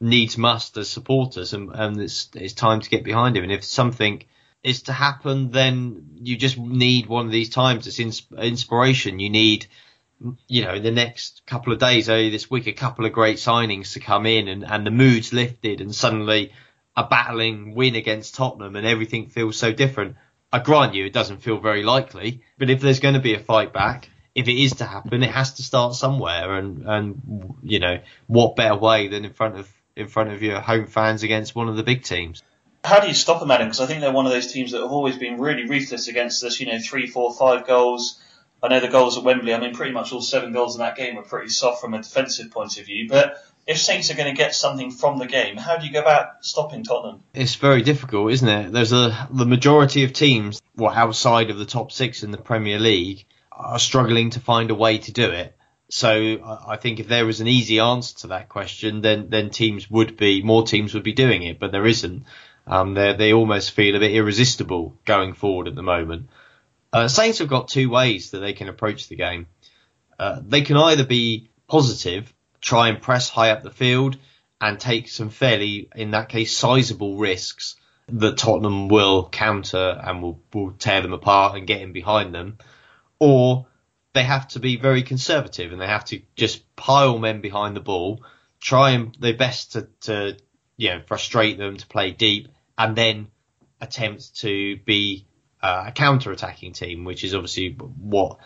needs 0.00 0.38
must 0.38 0.76
as 0.76 0.88
supporters, 0.88 1.52
and, 1.52 1.70
and 1.74 2.00
it's, 2.00 2.28
it's 2.34 2.54
time 2.54 2.80
to 2.80 2.90
get 2.90 3.04
behind 3.04 3.36
him. 3.36 3.42
And 3.44 3.52
if 3.52 3.64
something 3.64 4.22
is 4.62 4.82
to 4.82 4.92
happen, 4.92 5.50
then 5.50 6.10
you 6.20 6.36
just 6.36 6.58
need 6.58 7.06
one 7.06 7.26
of 7.26 7.32
these 7.32 7.50
times. 7.50 7.86
It's 7.86 8.00
ins- 8.00 8.26
inspiration. 8.36 9.20
You 9.20 9.30
need, 9.30 9.66
you 10.46 10.64
know, 10.64 10.74
in 10.74 10.82
the 10.82 10.90
next 10.90 11.42
couple 11.46 11.72
of 11.72 11.78
days, 11.78 12.08
early 12.08 12.30
this 12.30 12.50
week, 12.50 12.66
a 12.66 12.72
couple 12.72 13.06
of 13.06 13.12
great 13.12 13.36
signings 13.36 13.94
to 13.94 14.00
come 14.00 14.26
in, 14.26 14.48
and, 14.48 14.64
and 14.64 14.86
the 14.86 14.90
mood's 14.90 15.32
lifted, 15.32 15.80
and 15.80 15.94
suddenly 15.94 16.52
a 16.96 17.04
battling 17.04 17.74
win 17.74 17.94
against 17.94 18.34
Tottenham, 18.34 18.76
and 18.76 18.86
everything 18.86 19.28
feels 19.28 19.56
so 19.56 19.72
different. 19.72 20.16
I 20.52 20.58
grant 20.60 20.94
you, 20.94 21.06
it 21.06 21.12
doesn't 21.12 21.42
feel 21.42 21.58
very 21.58 21.82
likely, 21.82 22.42
but 22.56 22.70
if 22.70 22.80
there's 22.80 23.00
going 23.00 23.14
to 23.14 23.20
be 23.20 23.34
a 23.34 23.38
fight 23.38 23.72
back, 23.72 24.08
if 24.34 24.48
it 24.48 24.60
is 24.60 24.74
to 24.76 24.84
happen, 24.84 25.22
it 25.22 25.30
has 25.30 25.54
to 25.54 25.62
start 25.62 25.94
somewhere, 25.94 26.56
and 26.56 26.86
and 26.86 27.56
you 27.62 27.80
know 27.80 28.00
what 28.26 28.56
better 28.56 28.76
way 28.76 29.08
than 29.08 29.24
in 29.24 29.32
front 29.32 29.58
of 29.58 29.72
in 29.98 30.08
front 30.08 30.30
of 30.30 30.42
your 30.42 30.60
home 30.60 30.86
fans 30.86 31.22
against 31.22 31.54
one 31.54 31.68
of 31.68 31.76
the 31.76 31.82
big 31.82 32.04
teams. 32.04 32.42
How 32.84 33.00
do 33.00 33.08
you 33.08 33.14
stop 33.14 33.40
them, 33.40 33.50
Adam? 33.50 33.66
Because 33.66 33.80
I 33.80 33.86
think 33.86 34.00
they're 34.00 34.12
one 34.12 34.26
of 34.26 34.32
those 34.32 34.52
teams 34.52 34.70
that 34.70 34.80
have 34.80 34.92
always 34.92 35.16
been 35.16 35.40
really 35.40 35.66
ruthless 35.66 36.06
against 36.08 36.44
us. 36.44 36.60
You 36.60 36.66
know, 36.66 36.78
three, 36.78 37.08
four, 37.08 37.34
five 37.34 37.66
goals. 37.66 38.22
I 38.62 38.68
know 38.68 38.80
the 38.80 38.88
goals 38.88 39.18
at 39.18 39.24
Wembley. 39.24 39.52
I 39.52 39.60
mean, 39.60 39.74
pretty 39.74 39.92
much 39.92 40.12
all 40.12 40.22
seven 40.22 40.52
goals 40.52 40.76
in 40.76 40.80
that 40.80 40.96
game 40.96 41.16
were 41.16 41.22
pretty 41.22 41.48
soft 41.48 41.80
from 41.80 41.94
a 41.94 42.02
defensive 42.02 42.50
point 42.50 42.78
of 42.78 42.86
view. 42.86 43.08
But 43.08 43.44
if 43.66 43.78
Saints 43.78 44.10
are 44.10 44.14
going 44.14 44.32
to 44.32 44.36
get 44.36 44.54
something 44.54 44.90
from 44.90 45.18
the 45.18 45.26
game, 45.26 45.56
how 45.56 45.76
do 45.76 45.86
you 45.86 45.92
go 45.92 46.00
about 46.00 46.44
stopping 46.44 46.84
Tottenham? 46.84 47.22
It's 47.34 47.56
very 47.56 47.82
difficult, 47.82 48.32
isn't 48.32 48.48
it? 48.48 48.72
There's 48.72 48.92
a 48.92 49.28
the 49.30 49.46
majority 49.46 50.04
of 50.04 50.12
teams, 50.12 50.62
well, 50.76 50.92
outside 50.92 51.50
of 51.50 51.58
the 51.58 51.66
top 51.66 51.90
six 51.92 52.22
in 52.22 52.30
the 52.30 52.38
Premier 52.38 52.78
League, 52.78 53.26
are 53.52 53.78
struggling 53.78 54.30
to 54.30 54.40
find 54.40 54.70
a 54.70 54.74
way 54.74 54.98
to 54.98 55.12
do 55.12 55.30
it. 55.30 55.57
So 55.90 56.60
I 56.66 56.76
think 56.76 57.00
if 57.00 57.08
there 57.08 57.24
was 57.24 57.40
an 57.40 57.48
easy 57.48 57.78
answer 57.78 58.18
to 58.18 58.26
that 58.28 58.48
question, 58.48 59.00
then 59.00 59.30
then 59.30 59.50
teams 59.50 59.90
would 59.90 60.16
be 60.16 60.42
more 60.42 60.64
teams 60.64 60.92
would 60.94 61.02
be 61.02 61.12
doing 61.12 61.42
it, 61.42 61.58
but 61.58 61.72
there 61.72 61.86
isn't. 61.86 62.24
Um, 62.66 62.94
they 62.94 63.14
they 63.14 63.32
almost 63.32 63.70
feel 63.70 63.96
a 63.96 64.00
bit 64.00 64.12
irresistible 64.12 64.98
going 65.06 65.32
forward 65.32 65.66
at 65.66 65.74
the 65.74 65.82
moment. 65.82 66.28
Uh, 66.92 67.08
Saints 67.08 67.38
have 67.38 67.48
got 67.48 67.68
two 67.68 67.88
ways 67.88 68.30
that 68.30 68.40
they 68.40 68.52
can 68.52 68.68
approach 68.68 69.08
the 69.08 69.16
game. 69.16 69.46
Uh, 70.18 70.40
they 70.46 70.62
can 70.62 70.76
either 70.76 71.04
be 71.04 71.48
positive, 71.68 72.32
try 72.60 72.88
and 72.88 73.00
press 73.00 73.30
high 73.30 73.50
up 73.50 73.62
the 73.62 73.70
field, 73.70 74.18
and 74.60 74.80
take 74.80 75.08
some 75.08 75.30
fairly, 75.30 75.88
in 75.94 76.10
that 76.10 76.28
case, 76.28 76.56
sizable 76.56 77.16
risks 77.16 77.76
that 78.08 78.38
Tottenham 78.38 78.88
will 78.88 79.28
counter 79.28 80.00
and 80.02 80.22
will, 80.22 80.40
will 80.52 80.72
tear 80.72 81.02
them 81.02 81.12
apart 81.12 81.56
and 81.56 81.66
get 81.66 81.82
in 81.82 81.92
behind 81.92 82.34
them, 82.34 82.58
or 83.18 83.67
they 84.18 84.24
have 84.24 84.48
to 84.48 84.58
be 84.58 84.76
very 84.76 85.04
conservative 85.04 85.70
and 85.70 85.80
they 85.80 85.86
have 85.86 86.04
to 86.04 86.20
just 86.34 86.74
pile 86.74 87.18
men 87.18 87.40
behind 87.40 87.76
the 87.76 87.80
ball, 87.80 88.24
try 88.58 88.90
and 88.90 89.16
their 89.20 89.36
best 89.36 89.72
to, 89.74 89.88
to 90.00 90.36
you 90.76 90.90
know 90.90 91.00
frustrate 91.06 91.56
them 91.56 91.76
to 91.76 91.86
play 91.86 92.10
deep, 92.10 92.48
and 92.76 92.96
then 92.96 93.28
attempt 93.80 94.40
to 94.40 94.76
be 94.78 95.24
uh, 95.62 95.84
a 95.86 95.92
counter-attacking 95.92 96.72
team, 96.72 97.04
which 97.04 97.22
is 97.22 97.32
obviously 97.32 97.70
what 97.74 98.38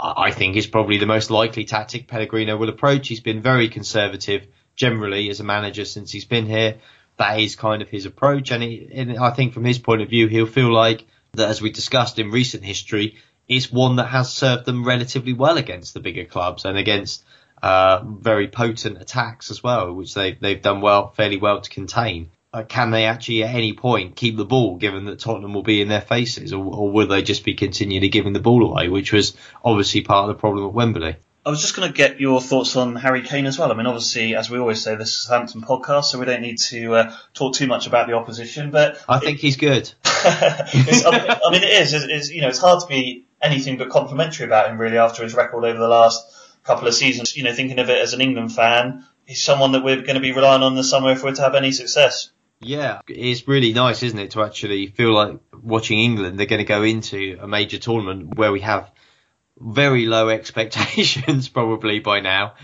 I 0.00 0.32
think 0.32 0.56
is 0.56 0.66
probably 0.66 0.98
the 0.98 1.06
most 1.06 1.30
likely 1.30 1.64
tactic 1.64 2.08
Pellegrino 2.08 2.56
will 2.56 2.68
approach. 2.68 3.06
He's 3.06 3.20
been 3.20 3.40
very 3.40 3.68
conservative 3.68 4.48
generally 4.74 5.30
as 5.30 5.38
a 5.38 5.44
manager 5.44 5.84
since 5.84 6.10
he's 6.10 6.24
been 6.24 6.46
here. 6.46 6.78
That 7.18 7.38
is 7.38 7.54
kind 7.54 7.82
of 7.82 7.88
his 7.88 8.04
approach, 8.04 8.50
and, 8.50 8.64
he, 8.64 8.88
and 8.92 9.16
I 9.16 9.30
think 9.30 9.52
from 9.52 9.64
his 9.64 9.78
point 9.78 10.02
of 10.02 10.08
view, 10.08 10.26
he'll 10.26 10.46
feel 10.46 10.72
like 10.72 11.06
that, 11.34 11.48
as 11.50 11.62
we 11.62 11.70
discussed 11.70 12.18
in 12.18 12.32
recent 12.32 12.64
history, 12.64 13.18
it's 13.48 13.70
one 13.70 13.96
that 13.96 14.06
has 14.06 14.32
served 14.32 14.64
them 14.64 14.84
relatively 14.84 15.32
well 15.32 15.56
against 15.56 15.94
the 15.94 16.00
bigger 16.00 16.24
clubs 16.24 16.64
and 16.64 16.78
against 16.78 17.24
uh, 17.62 18.02
very 18.04 18.48
potent 18.48 19.00
attacks 19.00 19.50
as 19.50 19.62
well, 19.62 19.92
which 19.92 20.14
they 20.14 20.32
they've 20.32 20.62
done 20.62 20.80
well, 20.80 21.10
fairly 21.10 21.38
well 21.38 21.60
to 21.60 21.70
contain. 21.70 22.30
Uh, 22.52 22.62
can 22.62 22.90
they 22.90 23.06
actually 23.06 23.42
at 23.42 23.54
any 23.54 23.72
point 23.72 24.14
keep 24.14 24.36
the 24.36 24.44
ball, 24.44 24.76
given 24.76 25.06
that 25.06 25.18
Tottenham 25.18 25.54
will 25.54 25.62
be 25.62 25.80
in 25.80 25.88
their 25.88 26.00
faces, 26.00 26.52
or, 26.52 26.64
or 26.64 26.92
will 26.92 27.08
they 27.08 27.22
just 27.22 27.44
be 27.44 27.54
continually 27.54 28.08
giving 28.08 28.32
the 28.32 28.40
ball 28.40 28.64
away, 28.64 28.88
which 28.88 29.12
was 29.12 29.36
obviously 29.64 30.02
part 30.02 30.28
of 30.28 30.36
the 30.36 30.40
problem 30.40 30.66
at 30.66 30.72
Wembley? 30.72 31.16
I 31.46 31.50
was 31.50 31.60
just 31.60 31.76
going 31.76 31.90
to 31.90 31.94
get 31.94 32.20
your 32.20 32.40
thoughts 32.40 32.74
on 32.74 32.96
Harry 32.96 33.20
Kane 33.20 33.44
as 33.44 33.58
well. 33.58 33.70
I 33.70 33.74
mean, 33.74 33.86
obviously, 33.86 34.34
as 34.34 34.48
we 34.48 34.58
always 34.58 34.82
say, 34.82 34.94
this 34.94 35.20
is 35.20 35.28
a 35.28 35.36
Hampton 35.36 35.60
podcast, 35.60 36.04
so 36.04 36.18
we 36.18 36.24
don't 36.24 36.40
need 36.40 36.58
to 36.70 36.94
uh, 36.94 37.16
talk 37.34 37.54
too 37.54 37.66
much 37.66 37.86
about 37.86 38.06
the 38.06 38.14
opposition. 38.14 38.70
But 38.70 38.98
I 39.06 39.18
think 39.18 39.38
it, 39.38 39.42
he's 39.42 39.56
good. 39.56 39.92
I 40.04 41.50
mean, 41.50 41.62
it 41.62 41.82
is. 41.82 41.92
It's, 41.92 42.04
it's, 42.08 42.30
you 42.30 42.40
know, 42.40 42.48
it's 42.48 42.58
hard 42.58 42.80
to 42.80 42.86
be 42.86 43.26
anything 43.44 43.76
but 43.76 43.90
complimentary 43.90 44.46
about 44.46 44.70
him 44.70 44.78
really 44.78 44.98
after 44.98 45.22
his 45.22 45.34
record 45.34 45.64
over 45.64 45.78
the 45.78 45.88
last 45.88 46.26
couple 46.64 46.88
of 46.88 46.94
seasons. 46.94 47.36
You 47.36 47.44
know, 47.44 47.52
thinking 47.52 47.78
of 47.78 47.90
it 47.90 48.00
as 48.00 48.14
an 48.14 48.20
England 48.20 48.52
fan, 48.52 49.06
he's 49.26 49.42
someone 49.42 49.72
that 49.72 49.84
we're 49.84 50.00
going 50.00 50.14
to 50.14 50.20
be 50.20 50.32
relying 50.32 50.62
on 50.62 50.74
the 50.74 50.84
summer 50.84 51.12
if 51.12 51.22
we're 51.22 51.34
to 51.34 51.42
have 51.42 51.54
any 51.54 51.72
success. 51.72 52.30
Yeah, 52.60 53.00
it's 53.08 53.46
really 53.46 53.72
nice, 53.72 54.02
isn't 54.02 54.18
it, 54.18 54.30
to 54.32 54.42
actually 54.42 54.86
feel 54.86 55.12
like 55.12 55.38
watching 55.52 55.98
England. 55.98 56.38
They're 56.38 56.46
going 56.46 56.60
to 56.60 56.64
go 56.64 56.82
into 56.82 57.38
a 57.40 57.46
major 57.46 57.78
tournament 57.78 58.38
where 58.38 58.52
we 58.52 58.60
have 58.60 58.90
very 59.58 60.06
low 60.06 60.28
expectations 60.30 61.48
probably 61.48 62.00
by 62.00 62.20
now, 62.20 62.54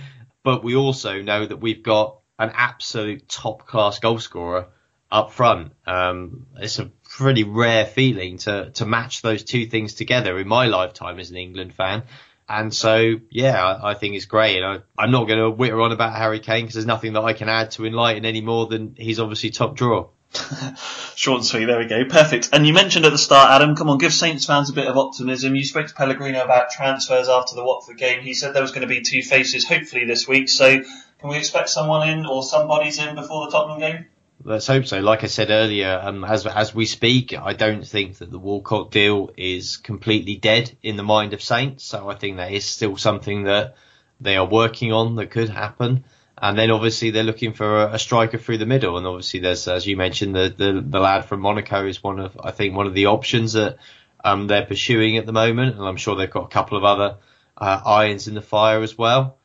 but 0.43 0.64
we 0.64 0.74
also 0.74 1.20
know 1.20 1.45
that 1.45 1.59
we've 1.59 1.83
got 1.83 2.18
an 2.39 2.53
absolute 2.55 3.28
top 3.28 3.66
class 3.66 3.99
goal 3.99 4.18
scorer 4.18 4.68
up 5.11 5.33
front. 5.33 5.72
Um, 5.87 6.47
it's 6.57 6.78
a 6.78 6.91
pretty 7.11 7.44
rare 7.44 7.84
feeling 7.84 8.38
to 8.38 8.70
to 8.70 8.86
match 8.86 9.20
those 9.20 9.42
two 9.42 9.66
things 9.66 9.94
together 9.94 10.38
in 10.38 10.48
my 10.48 10.66
lifetime 10.66 11.18
as 11.18 11.30
an 11.30 11.36
England 11.36 11.74
fan. 11.74 12.04
And 12.48 12.74
so, 12.74 13.20
yeah, 13.30 13.64
I, 13.64 13.90
I 13.90 13.94
think 13.94 14.16
it's 14.16 14.24
great. 14.24 14.61
And 14.61 14.82
I, 14.98 15.04
am 15.04 15.12
not 15.12 15.28
going 15.28 15.38
to 15.38 15.50
witter 15.50 15.80
on 15.80 15.92
about 15.92 16.16
Harry 16.16 16.40
Kane 16.40 16.64
because 16.64 16.74
there's 16.74 16.86
nothing 16.86 17.12
that 17.12 17.20
I 17.20 17.32
can 17.32 17.48
add 17.48 17.70
to 17.72 17.86
enlighten 17.86 18.24
any 18.24 18.40
more 18.40 18.66
than 18.66 18.96
he's 18.98 19.20
obviously 19.20 19.50
top 19.50 19.76
drawer. 19.76 20.11
Short 21.14 21.38
and 21.38 21.46
sweet. 21.46 21.66
There 21.66 21.78
we 21.78 21.86
go. 21.86 22.04
Perfect. 22.06 22.48
And 22.52 22.66
you 22.66 22.72
mentioned 22.72 23.04
at 23.04 23.12
the 23.12 23.18
start, 23.18 23.50
Adam. 23.52 23.76
Come 23.76 23.88
on, 23.88 23.98
give 23.98 24.12
Saints 24.12 24.46
fans 24.46 24.68
a 24.68 24.72
bit 24.72 24.88
of 24.88 24.96
optimism. 24.96 25.54
You 25.54 25.64
spoke 25.64 25.86
to 25.86 25.94
Pellegrino 25.94 26.42
about 26.42 26.70
transfers 26.70 27.28
after 27.28 27.54
the 27.54 27.64
Watford 27.64 27.98
game. 27.98 28.22
He 28.22 28.34
said 28.34 28.52
there 28.52 28.62
was 28.62 28.72
going 28.72 28.88
to 28.88 28.92
be 28.92 29.00
two 29.00 29.22
faces, 29.22 29.64
hopefully 29.64 30.04
this 30.04 30.26
week. 30.26 30.48
So, 30.48 30.82
can 30.82 31.28
we 31.28 31.36
expect 31.36 31.68
someone 31.68 32.08
in 32.08 32.26
or 32.26 32.42
somebody's 32.42 32.98
in 32.98 33.14
before 33.14 33.46
the 33.46 33.52
Tottenham 33.52 33.80
game? 33.80 34.06
Let's 34.43 34.66
hope 34.66 34.86
so. 34.86 35.01
Like 35.01 35.22
I 35.22 35.26
said 35.26 35.51
earlier, 35.51 36.01
um, 36.03 36.24
as 36.24 36.47
as 36.47 36.74
we 36.74 36.86
speak, 36.86 37.34
I 37.36 37.53
don't 37.53 37.86
think 37.86 38.18
that 38.18 38.30
the 38.30 38.38
Walcott 38.38 38.91
deal 38.91 39.30
is 39.36 39.76
completely 39.76 40.36
dead 40.36 40.74
in 40.82 40.97
the 40.97 41.03
mind 41.03 41.34
of 41.34 41.43
Saints. 41.43 41.84
So 41.84 42.09
I 42.09 42.14
think 42.14 42.38
that 42.38 42.51
is 42.51 42.64
still 42.64 42.97
something 42.97 43.45
that 43.45 43.76
they 44.18 44.36
are 44.36 44.47
working 44.47 44.93
on 44.93 45.16
that 45.16 45.30
could 45.30 45.51
happen. 45.51 46.05
And 46.38 46.57
then 46.57 46.70
obviously 46.70 47.11
they're 47.11 47.22
looking 47.22 47.53
for 47.53 47.82
a, 47.82 47.95
a 47.95 47.99
striker 47.99 48.38
through 48.38 48.59
the 48.59 48.66
middle. 48.66 48.97
And 48.97 49.07
obviously 49.07 49.41
there's, 49.41 49.68
as 49.68 49.86
you 49.86 49.99
mentioned, 49.99 50.34
the, 50.34 50.55
the, 50.57 50.82
the 50.86 51.01
lad 51.01 51.26
from 51.26 51.41
Monaco 51.41 51.86
is 51.86 52.03
one 52.03 52.18
of, 52.18 52.41
I 52.43 52.51
think, 52.51 52.74
one 52.74 52.86
of 52.86 52.95
the 52.95 53.07
options 53.07 53.53
that 53.53 53.76
um, 54.24 54.47
they're 54.47 54.64
pursuing 54.64 55.18
at 55.18 55.26
the 55.26 55.32
moment. 55.32 55.76
And 55.76 55.84
I'm 55.84 55.99
sure 55.99 56.16
they've 56.16 56.30
got 56.30 56.45
a 56.45 56.49
couple 56.49 56.78
of 56.78 56.84
other 56.84 57.16
uh, 57.59 57.82
irons 57.84 58.26
in 58.26 58.32
the 58.32 58.41
fire 58.41 58.80
as 58.80 58.97
well 58.97 59.36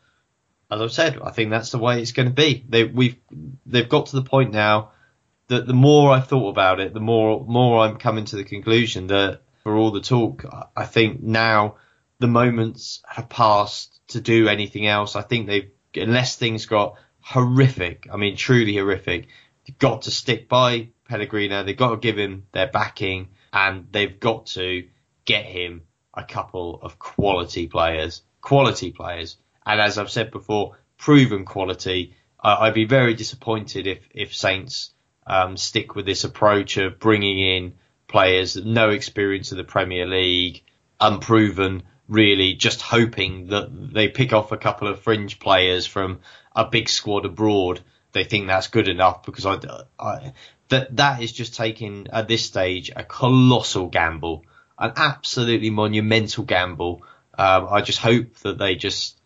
as 0.71 0.81
I've 0.81 0.91
said, 0.91 1.19
I 1.23 1.31
think 1.31 1.51
that's 1.51 1.71
the 1.71 1.77
way 1.77 2.01
it's 2.01 2.11
going 2.11 2.27
to 2.27 2.33
be. 2.33 2.65
They 2.67 2.83
we've 2.83 3.17
they've 3.65 3.87
got 3.87 4.07
to 4.07 4.15
the 4.15 4.23
point 4.23 4.51
now 4.51 4.91
that 5.47 5.67
the 5.67 5.73
more 5.73 6.11
I've 6.11 6.27
thought 6.27 6.49
about 6.49 6.79
it, 6.79 6.93
the 6.93 6.99
more 6.99 7.45
more 7.45 7.85
I'm 7.85 7.97
coming 7.97 8.25
to 8.25 8.35
the 8.35 8.43
conclusion 8.43 9.07
that 9.07 9.41
for 9.63 9.75
all 9.75 9.91
the 9.91 10.01
talk, 10.01 10.45
I 10.75 10.85
think 10.85 11.21
now 11.21 11.75
the 12.19 12.27
moments 12.27 13.01
have 13.07 13.29
passed 13.29 13.99
to 14.09 14.21
do 14.21 14.47
anything 14.47 14.87
else. 14.87 15.15
I 15.15 15.21
think 15.21 15.47
they've 15.47 15.71
unless 15.95 16.35
things 16.35 16.65
got 16.65 16.95
horrific, 17.21 18.07
I 18.11 18.17
mean 18.17 18.35
truly 18.35 18.75
horrific, 18.75 19.27
they've 19.67 19.79
got 19.79 20.03
to 20.03 20.11
stick 20.11 20.49
by 20.49 20.89
Pellegrino. 21.07 21.63
They've 21.63 21.77
got 21.77 21.91
to 21.91 21.97
give 21.97 22.17
him 22.17 22.47
their 22.51 22.67
backing, 22.67 23.29
and 23.53 23.87
they've 23.91 24.19
got 24.19 24.47
to 24.47 24.87
get 25.25 25.45
him 25.45 25.83
a 26.13 26.23
couple 26.23 26.79
of 26.81 26.97
quality 26.97 27.67
players, 27.67 28.23
quality 28.41 28.91
players 28.91 29.37
and 29.65 29.81
as 29.81 29.97
I've 29.97 30.11
said 30.11 30.31
before, 30.31 30.77
proven 30.97 31.45
quality. 31.45 32.15
I'd 32.39 32.73
be 32.73 32.85
very 32.85 33.15
disappointed 33.15 33.87
if 33.87 34.07
if 34.11 34.35
Saints 34.35 34.91
um, 35.25 35.57
stick 35.57 35.95
with 35.95 36.05
this 36.05 36.23
approach 36.23 36.77
of 36.77 36.99
bringing 36.99 37.39
in 37.39 37.73
players 38.07 38.55
no 38.55 38.89
experience 38.89 39.51
of 39.51 39.57
the 39.57 39.63
Premier 39.63 40.05
League, 40.05 40.63
unproven, 40.99 41.83
really 42.07 42.53
just 42.53 42.81
hoping 42.81 43.47
that 43.47 43.93
they 43.93 44.07
pick 44.07 44.31
off 44.31 44.51
a 44.51 44.57
couple 44.57 44.87
of 44.87 45.01
fringe 45.01 45.39
players 45.39 45.87
from 45.87 46.19
a 46.55 46.65
big 46.65 46.87
squad 46.87 47.25
abroad. 47.25 47.81
They 48.11 48.23
think 48.23 48.47
that's 48.47 48.67
good 48.67 48.87
enough 48.87 49.23
because 49.23 49.45
I, 49.45 49.57
I 49.99 50.33
that 50.69 50.95
that 50.97 51.21
is 51.21 51.31
just 51.31 51.55
taking 51.55 52.07
at 52.13 52.27
this 52.27 52.45
stage 52.45 52.91
a 52.95 53.03
colossal 53.03 53.87
gamble, 53.87 54.45
an 54.77 54.93
absolutely 54.95 55.71
monumental 55.71 56.43
gamble. 56.43 57.01
Um, 57.37 57.67
I 57.69 57.81
just 57.81 57.99
hope 57.99 58.35
that 58.37 58.57
they 58.57 58.75
just 58.75 59.19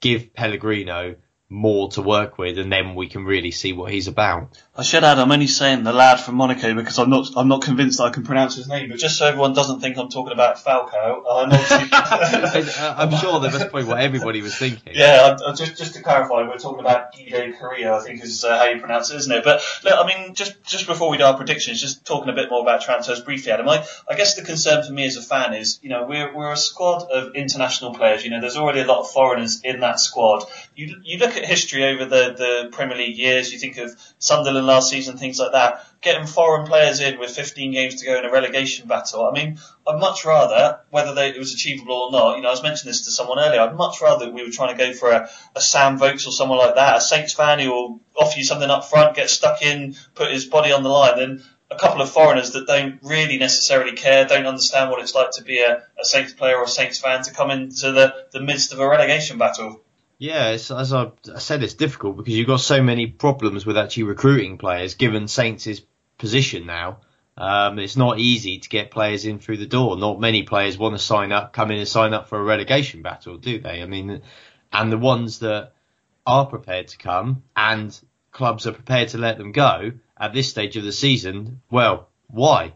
give 0.00 0.32
Pellegrino 0.34 1.16
more 1.50 1.88
to 1.88 2.02
work 2.02 2.36
with, 2.36 2.58
and 2.58 2.70
then 2.70 2.94
we 2.94 3.08
can 3.08 3.24
really 3.24 3.50
see 3.50 3.72
what 3.72 3.90
he's 3.90 4.06
about. 4.06 4.60
I 4.76 4.82
should 4.82 5.02
add, 5.02 5.18
I'm 5.18 5.32
only 5.32 5.46
saying 5.46 5.82
the 5.82 5.94
lad 5.94 6.20
from 6.20 6.34
Monaco 6.34 6.74
because 6.74 6.98
I'm 6.98 7.08
not 7.08 7.28
I'm 7.36 7.48
not 7.48 7.62
convinced 7.62 8.00
I 8.00 8.10
can 8.10 8.22
pronounce 8.22 8.56
his 8.56 8.68
name, 8.68 8.90
but 8.90 8.98
just 8.98 9.16
so 9.16 9.26
everyone 9.26 9.54
doesn't 9.54 9.80
think 9.80 9.96
I'm 9.96 10.10
talking 10.10 10.32
about 10.32 10.56
Falcao, 10.56 11.24
I'm 11.26 11.50
I'm 13.12 13.18
sure 13.18 13.40
that's 13.40 13.56
probably 13.56 13.84
what 13.84 13.98
everybody 13.98 14.42
was 14.42 14.56
thinking. 14.56 14.92
Yeah, 14.94 15.36
just 15.56 15.78
just 15.78 15.94
to 15.94 16.02
clarify, 16.02 16.46
we're 16.46 16.58
talking 16.58 16.80
about 16.80 17.14
Guido 17.14 17.52
Correa, 17.52 17.94
I 17.94 18.00
think 18.00 18.22
is 18.22 18.44
uh, 18.44 18.58
how 18.58 18.66
you 18.66 18.78
pronounce 18.78 19.10
it, 19.10 19.16
isn't 19.16 19.32
it? 19.32 19.42
But 19.42 19.62
look, 19.84 19.94
I 19.94 20.06
mean, 20.06 20.34
just 20.34 20.62
just 20.64 20.86
before 20.86 21.08
we 21.08 21.16
do 21.16 21.24
our 21.24 21.36
predictions, 21.36 21.80
just 21.80 22.04
talking 22.04 22.28
a 22.28 22.34
bit 22.34 22.50
more 22.50 22.60
about 22.60 22.82
transfers 22.82 23.20
briefly, 23.20 23.52
Adam. 23.52 23.68
I, 23.68 23.86
I 24.08 24.16
guess 24.16 24.34
the 24.34 24.42
concern 24.42 24.84
for 24.84 24.92
me 24.92 25.06
as 25.06 25.16
a 25.16 25.22
fan 25.22 25.54
is, 25.54 25.78
you 25.82 25.88
know, 25.88 26.04
we're 26.06 26.34
we're 26.34 26.52
a 26.52 26.56
squad 26.56 27.10
of 27.10 27.34
international 27.34 27.94
players. 27.94 28.22
You 28.22 28.30
know, 28.30 28.40
there's 28.42 28.56
already 28.56 28.80
a 28.80 28.86
lot 28.86 29.00
of 29.00 29.10
foreigners 29.10 29.62
in 29.62 29.80
that 29.80 29.98
squad. 29.98 30.44
You 30.78 31.00
you 31.02 31.18
look 31.18 31.36
at 31.36 31.44
history 31.44 31.82
over 31.84 32.04
the, 32.04 32.34
the 32.38 32.68
Premier 32.70 32.96
League 32.96 33.18
years, 33.18 33.52
you 33.52 33.58
think 33.58 33.78
of 33.78 33.96
Sunderland 34.20 34.64
last 34.64 34.90
season, 34.90 35.16
things 35.16 35.36
like 35.40 35.50
that, 35.50 35.84
getting 36.00 36.28
foreign 36.28 36.68
players 36.68 37.00
in 37.00 37.18
with 37.18 37.32
15 37.32 37.72
games 37.72 37.96
to 37.96 38.06
go 38.06 38.16
in 38.16 38.24
a 38.24 38.30
relegation 38.30 38.86
battle. 38.86 39.26
I 39.26 39.32
mean, 39.32 39.58
I'd 39.88 39.98
much 39.98 40.24
rather, 40.24 40.78
whether 40.90 41.14
they, 41.14 41.30
it 41.30 41.38
was 41.38 41.52
achievable 41.52 41.96
or 41.96 42.12
not, 42.12 42.36
you 42.36 42.42
know, 42.42 42.48
I 42.48 42.52
was 42.52 42.62
mentioning 42.62 42.92
this 42.92 43.06
to 43.06 43.10
someone 43.10 43.40
earlier, 43.40 43.60
I'd 43.60 43.74
much 43.74 44.00
rather 44.00 44.30
we 44.30 44.44
were 44.44 44.52
trying 44.52 44.76
to 44.76 44.78
go 44.78 44.92
for 44.92 45.10
a, 45.10 45.28
a 45.56 45.60
Sam 45.60 45.98
Vokes 45.98 46.28
or 46.28 46.30
someone 46.30 46.58
like 46.58 46.76
that, 46.76 46.98
a 46.98 47.00
Saints 47.00 47.32
fan 47.32 47.58
who 47.58 47.70
will 47.70 48.00
offer 48.16 48.38
you 48.38 48.44
something 48.44 48.70
up 48.70 48.84
front, 48.84 49.16
get 49.16 49.30
stuck 49.30 49.62
in, 49.62 49.96
put 50.14 50.30
his 50.30 50.44
body 50.44 50.70
on 50.70 50.84
the 50.84 50.90
line, 50.90 51.18
than 51.18 51.42
a 51.72 51.76
couple 51.76 52.00
of 52.02 52.08
foreigners 52.08 52.52
that 52.52 52.68
don't 52.68 53.00
really 53.02 53.36
necessarily 53.36 53.96
care, 53.96 54.26
don't 54.26 54.46
understand 54.46 54.92
what 54.92 55.00
it's 55.00 55.16
like 55.16 55.32
to 55.32 55.42
be 55.42 55.58
a, 55.58 55.82
a 55.98 56.04
Saints 56.04 56.34
player 56.34 56.56
or 56.56 56.62
a 56.62 56.68
Saints 56.68 56.98
fan 56.98 57.24
to 57.24 57.32
come 57.32 57.50
into 57.50 57.90
the, 57.90 58.14
the 58.30 58.40
midst 58.40 58.72
of 58.72 58.78
a 58.78 58.88
relegation 58.88 59.38
battle. 59.38 59.82
Yeah, 60.18 60.48
as 60.48 60.92
I 60.92 61.12
said, 61.38 61.62
it's 61.62 61.74
difficult 61.74 62.16
because 62.16 62.34
you've 62.34 62.48
got 62.48 62.60
so 62.60 62.82
many 62.82 63.06
problems 63.06 63.64
with 63.64 63.78
actually 63.78 64.02
recruiting 64.04 64.58
players, 64.58 64.94
given 64.94 65.28
Saints' 65.28 65.80
position 66.18 66.66
now. 66.66 66.98
Um, 67.36 67.78
it's 67.78 67.96
not 67.96 68.18
easy 68.18 68.58
to 68.58 68.68
get 68.68 68.90
players 68.90 69.24
in 69.24 69.38
through 69.38 69.58
the 69.58 69.66
door. 69.66 69.96
Not 69.96 70.18
many 70.18 70.42
players 70.42 70.76
want 70.76 70.96
to 70.96 70.98
sign 70.98 71.30
up, 71.30 71.52
come 71.52 71.70
in 71.70 71.78
and 71.78 71.86
sign 71.86 72.14
up 72.14 72.28
for 72.28 72.40
a 72.40 72.42
relegation 72.42 73.00
battle, 73.00 73.36
do 73.36 73.60
they? 73.60 73.80
I 73.80 73.86
mean, 73.86 74.22
and 74.72 74.90
the 74.90 74.98
ones 74.98 75.38
that 75.38 75.72
are 76.26 76.46
prepared 76.46 76.88
to 76.88 76.98
come 76.98 77.44
and 77.56 77.96
clubs 78.32 78.66
are 78.66 78.72
prepared 78.72 79.10
to 79.10 79.18
let 79.18 79.38
them 79.38 79.52
go, 79.52 79.92
at 80.16 80.32
this 80.32 80.48
stage 80.48 80.76
of 80.76 80.82
the 80.82 80.90
season, 80.90 81.62
well, 81.70 82.08
why? 82.26 82.74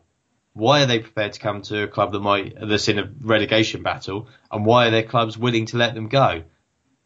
Why 0.53 0.84
are 0.84 0.86
they 0.86 1.01
prepared 1.01 1.32
to 1.32 1.40
come 1.40 1.62
to 1.62 1.82
a 1.82 1.88
club 1.88 2.12
that 2.12 2.20
might 2.20 2.55
that's 2.61 2.86
in 2.86 3.01
a 3.01 3.11
relegation 3.20 3.82
battle, 3.82 4.28
and 4.51 4.64
why 4.64 4.86
are 4.86 4.90
their 4.93 5.03
clubs 5.03 5.36
willing 5.36 5.66
to 5.66 5.76
let 5.76 5.95
them 5.95 6.07
go? 6.07 6.45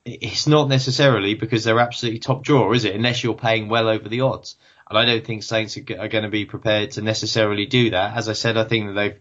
It's 0.08 0.46
not 0.46 0.68
necessarily 0.68 1.34
because 1.34 1.64
they're 1.64 1.80
absolutely 1.80 2.20
top 2.20 2.44
drawer, 2.44 2.74
is 2.74 2.84
it? 2.84 2.94
Unless 2.94 3.24
you're 3.24 3.34
paying 3.34 3.68
well 3.68 3.88
over 3.88 4.08
the 4.08 4.20
odds, 4.20 4.56
and 4.88 4.96
I 4.96 5.04
don't 5.04 5.26
think 5.26 5.42
Saints 5.42 5.76
are, 5.76 5.84
are 5.98 6.08
going 6.08 6.24
to 6.24 6.30
be 6.30 6.44
prepared 6.44 6.92
to 6.92 7.02
necessarily 7.02 7.66
do 7.66 7.90
that. 7.90 8.16
As 8.16 8.28
I 8.28 8.34
said, 8.34 8.56
I 8.56 8.64
think 8.64 8.86
that 8.86 8.92
they've 8.92 9.18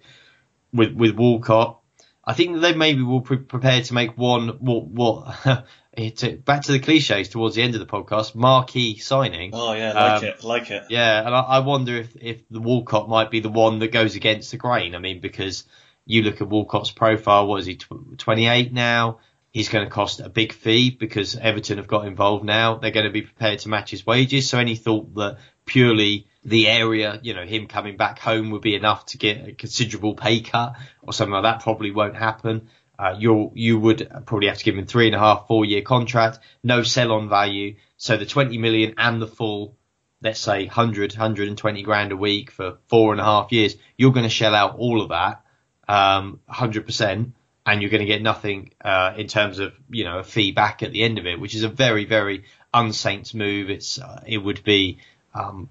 with 0.72 0.94
with 0.94 1.16
Walcott, 1.16 1.80
I 2.24 2.34
think 2.34 2.54
that 2.54 2.60
they 2.60 2.76
maybe 2.76 3.02
will 3.02 3.22
be 3.22 3.38
prepared 3.38 3.86
to 3.86 3.94
make 3.94 4.18
one 4.18 4.50
what 4.60 4.86
what 4.86 5.66
it, 5.94 6.46
back 6.46 6.64
to 6.64 6.72
the 6.72 6.80
cliches 6.80 7.30
towards 7.30 7.56
the 7.56 7.62
end 7.62 7.76
of 7.76 7.80
the 7.80 7.86
podcast, 7.86 8.36
marquee 8.36 8.98
signing. 8.98 9.52
Oh 9.54 9.74
yeah, 9.74 9.94
like 9.94 10.24
um, 10.24 10.24
it, 10.24 10.44
like 10.44 10.72
it. 10.72 10.84
Yeah, 10.90 11.26
and 11.26 11.36
I, 11.36 11.40
I, 11.40 11.60
wonder 11.60 11.98
if 11.98 12.16
if 12.20 12.42
the 12.50 12.60
Walcott 12.60 13.10
might 13.10 13.32
be 13.32 13.40
the 13.40 13.50
one 13.50 13.80
that 13.80 13.92
goes 13.92 14.16
against 14.16 14.52
the 14.52 14.58
grain. 14.58 14.96
I 14.96 15.00
mean, 15.00 15.20
because 15.20 15.66
you 16.06 16.24
look 16.24 16.42
at 16.42 16.48
Walcott's 16.48 16.92
profile, 16.92 17.48
what 17.48 17.62
is 17.62 17.66
he, 17.66 17.76
28 17.76 18.72
now? 18.72 19.20
He's 19.56 19.70
going 19.70 19.86
to 19.86 19.90
cost 19.90 20.20
a 20.20 20.28
big 20.28 20.52
fee 20.52 20.90
because 20.90 21.38
Everton 21.38 21.78
have 21.78 21.88
got 21.88 22.06
involved 22.06 22.44
now. 22.44 22.76
They're 22.76 22.92
going 22.92 23.06
to 23.06 23.10
be 23.10 23.22
prepared 23.22 23.60
to 23.60 23.70
match 23.70 23.90
his 23.90 24.06
wages. 24.06 24.50
So 24.50 24.60
any 24.60 24.76
thought 24.76 25.16
that 25.16 25.38
purely 25.64 26.28
the 26.44 26.68
area, 26.68 27.22
you 27.24 27.34
know, 27.34 27.46
him 27.46 27.68
coming 27.68 27.96
back 27.96 28.20
home 28.20 28.52
would 28.52 28.62
be 28.62 28.76
enough 28.76 29.06
to 29.06 29.18
get 29.18 29.48
a 29.48 29.54
considerable 29.54 30.14
pay 30.14 30.42
cut 30.42 30.76
or 31.02 31.14
something 31.14 31.32
like 31.32 31.44
that 31.44 31.62
probably 31.62 31.92
won't 31.92 32.18
happen. 32.18 32.68
Uh, 33.00 33.16
you 33.18 33.50
you 33.56 33.80
would 33.80 34.10
probably 34.26 34.50
have 34.50 34.58
to 34.58 34.66
give 34.66 34.78
him 34.78 34.88
three 34.88 35.06
and 35.06 35.16
a 35.16 35.20
half, 35.20 35.48
four 35.48 35.64
year 35.64 35.82
contract, 35.84 36.40
no 36.62 36.84
sell 36.84 37.14
on 37.14 37.30
value. 37.30 37.76
So 37.96 38.18
the 38.18 38.26
20 38.26 38.58
million 38.58 38.96
and 38.98 39.22
the 39.22 39.28
full, 39.28 39.78
let's 40.22 40.42
say 40.42 40.66
100, 40.66 41.14
120 41.14 41.82
grand 41.82 42.12
a 42.12 42.18
week 42.18 42.52
for 42.52 42.80
four 42.90 43.14
and 43.14 43.22
a 43.22 43.24
half 43.24 43.54
years, 43.54 43.78
you're 43.96 44.12
going 44.12 44.24
to 44.24 44.30
shell 44.30 44.54
out 44.54 44.76
all 44.80 45.02
of 45.02 45.10
that, 45.10 45.46
um, 45.88 46.42
100%, 46.52 47.32
and 47.66 47.82
you're 47.82 47.92
going 47.92 48.02
to 48.02 48.06
get 48.06 48.22
nothing, 48.22 48.72
uh, 48.84 49.14
in 49.18 49.28
terms 49.28 49.60
of, 49.60 49.74
you 49.90 50.04
know, 50.04 50.20
a 50.20 50.24
fee 50.24 50.52
back 50.52 50.84
at 50.84 50.92
the 50.92 51.04
end 51.04 51.18
of 51.18 51.26
it, 51.26 51.40
which 51.40 51.56
is 51.56 51.64
a 51.64 51.70
very, 51.70 52.06
very 52.06 52.44
unsaints 52.74 53.34
move. 53.34 53.70
It's, 53.70 54.00
uh, 54.00 54.22
it 54.26 54.38
would 54.38 54.64
be, 54.64 55.00
um, 55.34 55.70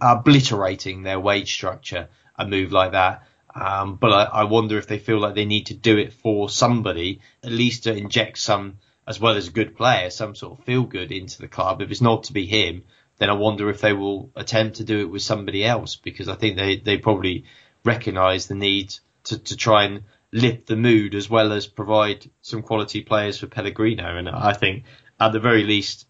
obliterating 0.00 1.02
their 1.02 1.20
wage 1.20 1.54
structure, 1.54 2.08
a 2.36 2.46
move 2.46 2.72
like 2.72 2.92
that. 2.92 3.22
Um, 3.54 3.96
but 3.96 4.12
I, 4.12 4.40
I, 4.40 4.44
wonder 4.44 4.76
if 4.76 4.86
they 4.86 4.98
feel 4.98 5.18
like 5.18 5.34
they 5.34 5.46
need 5.46 5.66
to 5.66 5.74
do 5.74 5.96
it 5.96 6.12
for 6.12 6.50
somebody, 6.50 7.20
at 7.42 7.50
least 7.50 7.84
to 7.84 7.96
inject 7.96 8.36
some, 8.36 8.76
as 9.06 9.18
well 9.18 9.34
as 9.36 9.48
a 9.48 9.52
good 9.52 9.76
player, 9.76 10.10
some 10.10 10.34
sort 10.34 10.58
of 10.58 10.64
feel 10.66 10.82
good 10.82 11.10
into 11.10 11.40
the 11.40 11.48
club. 11.48 11.80
If 11.80 11.90
it's 11.90 12.02
not 12.02 12.24
to 12.24 12.34
be 12.34 12.44
him, 12.44 12.84
then 13.16 13.30
I 13.30 13.32
wonder 13.32 13.70
if 13.70 13.80
they 13.80 13.94
will 13.94 14.30
attempt 14.36 14.76
to 14.76 14.84
do 14.84 15.00
it 15.00 15.10
with 15.10 15.22
somebody 15.22 15.64
else 15.64 15.96
because 15.96 16.28
I 16.28 16.34
think 16.34 16.56
they, 16.56 16.76
they 16.76 16.98
probably 16.98 17.44
recognise 17.82 18.46
the 18.46 18.54
need 18.54 18.94
to, 19.24 19.38
to 19.38 19.56
try 19.56 19.84
and 19.84 20.02
lift 20.32 20.66
the 20.66 20.76
mood 20.76 21.14
as 21.14 21.30
well 21.30 21.52
as 21.52 21.66
provide 21.66 22.28
some 22.42 22.62
quality 22.62 23.02
players 23.02 23.38
for 23.38 23.46
Pellegrino. 23.46 24.16
And 24.16 24.28
I 24.28 24.52
think 24.52 24.84
at 25.18 25.32
the 25.32 25.40
very 25.40 25.64
least, 25.64 26.06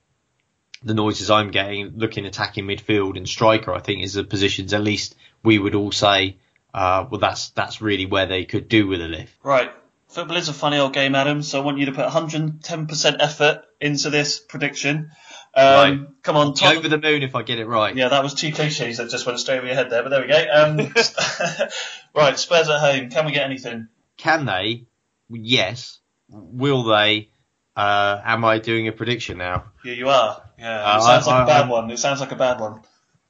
the 0.82 0.94
noises 0.94 1.30
I'm 1.30 1.50
getting 1.50 1.96
looking 1.96 2.26
attacking 2.26 2.66
midfield 2.66 3.16
and 3.16 3.28
striker, 3.28 3.72
I 3.72 3.80
think 3.80 4.02
is 4.02 4.14
the 4.14 4.24
positions 4.24 4.72
at 4.72 4.82
least 4.82 5.16
we 5.42 5.58
would 5.58 5.74
all 5.74 5.92
say 5.92 6.36
uh, 6.76 7.06
well, 7.10 7.18
that's 7.18 7.48
that's 7.50 7.80
really 7.80 8.04
where 8.04 8.26
they 8.26 8.44
could 8.44 8.68
do 8.68 8.86
with 8.86 9.00
a 9.00 9.08
lift. 9.08 9.32
Right. 9.42 9.70
Football 10.08 10.36
is 10.36 10.50
a 10.50 10.52
funny 10.52 10.78
old 10.78 10.92
game, 10.92 11.14
Adam. 11.14 11.42
So 11.42 11.60
I 11.60 11.64
want 11.64 11.78
you 11.78 11.86
to 11.86 11.92
put 11.92 12.06
110% 12.06 13.16
effort 13.18 13.64
into 13.80 14.10
this 14.10 14.38
prediction. 14.38 15.10
Um, 15.54 15.74
right. 15.74 16.00
Come 16.22 16.36
on, 16.36 16.54
Tom. 16.54 16.76
over 16.76 16.88
the 16.88 16.98
moon 16.98 17.22
if 17.22 17.34
I 17.34 17.42
get 17.42 17.58
it 17.58 17.66
right. 17.66 17.96
Yeah, 17.96 18.08
that 18.08 18.22
was 18.22 18.34
two 18.34 18.52
cliches 18.52 18.98
that 18.98 19.08
just 19.08 19.26
went 19.26 19.40
straight 19.40 19.56
over 19.56 19.66
your 19.66 19.74
head 19.74 19.88
there, 19.88 20.02
but 20.02 20.10
there 20.10 20.20
we 20.20 20.28
go. 20.28 20.44
Um, 20.52 20.76
right, 22.14 22.38
Spurs 22.38 22.68
at 22.68 22.78
home. 22.78 23.08
Can 23.08 23.24
we 23.24 23.32
get 23.32 23.44
anything? 23.44 23.88
Can 24.16 24.44
they? 24.46 24.86
Yes. 25.28 25.98
Will 26.28 26.84
they? 26.84 27.28
Uh, 27.76 28.20
am 28.24 28.44
I 28.44 28.58
doing 28.58 28.88
a 28.88 28.92
prediction 28.92 29.38
now? 29.38 29.64
Yeah, 29.84 29.92
you 29.92 30.08
are. 30.08 30.42
Yeah, 30.58 30.82
uh, 30.82 30.98
it 30.98 31.02
sounds 31.02 31.28
I, 31.28 31.30
like 31.32 31.40
I, 31.40 31.42
a 31.42 31.46
bad 31.46 31.66
I, 31.66 31.70
one. 31.70 31.90
It 31.90 31.98
sounds 31.98 32.20
like 32.20 32.32
a 32.32 32.36
bad 32.36 32.58
one. 32.60 32.80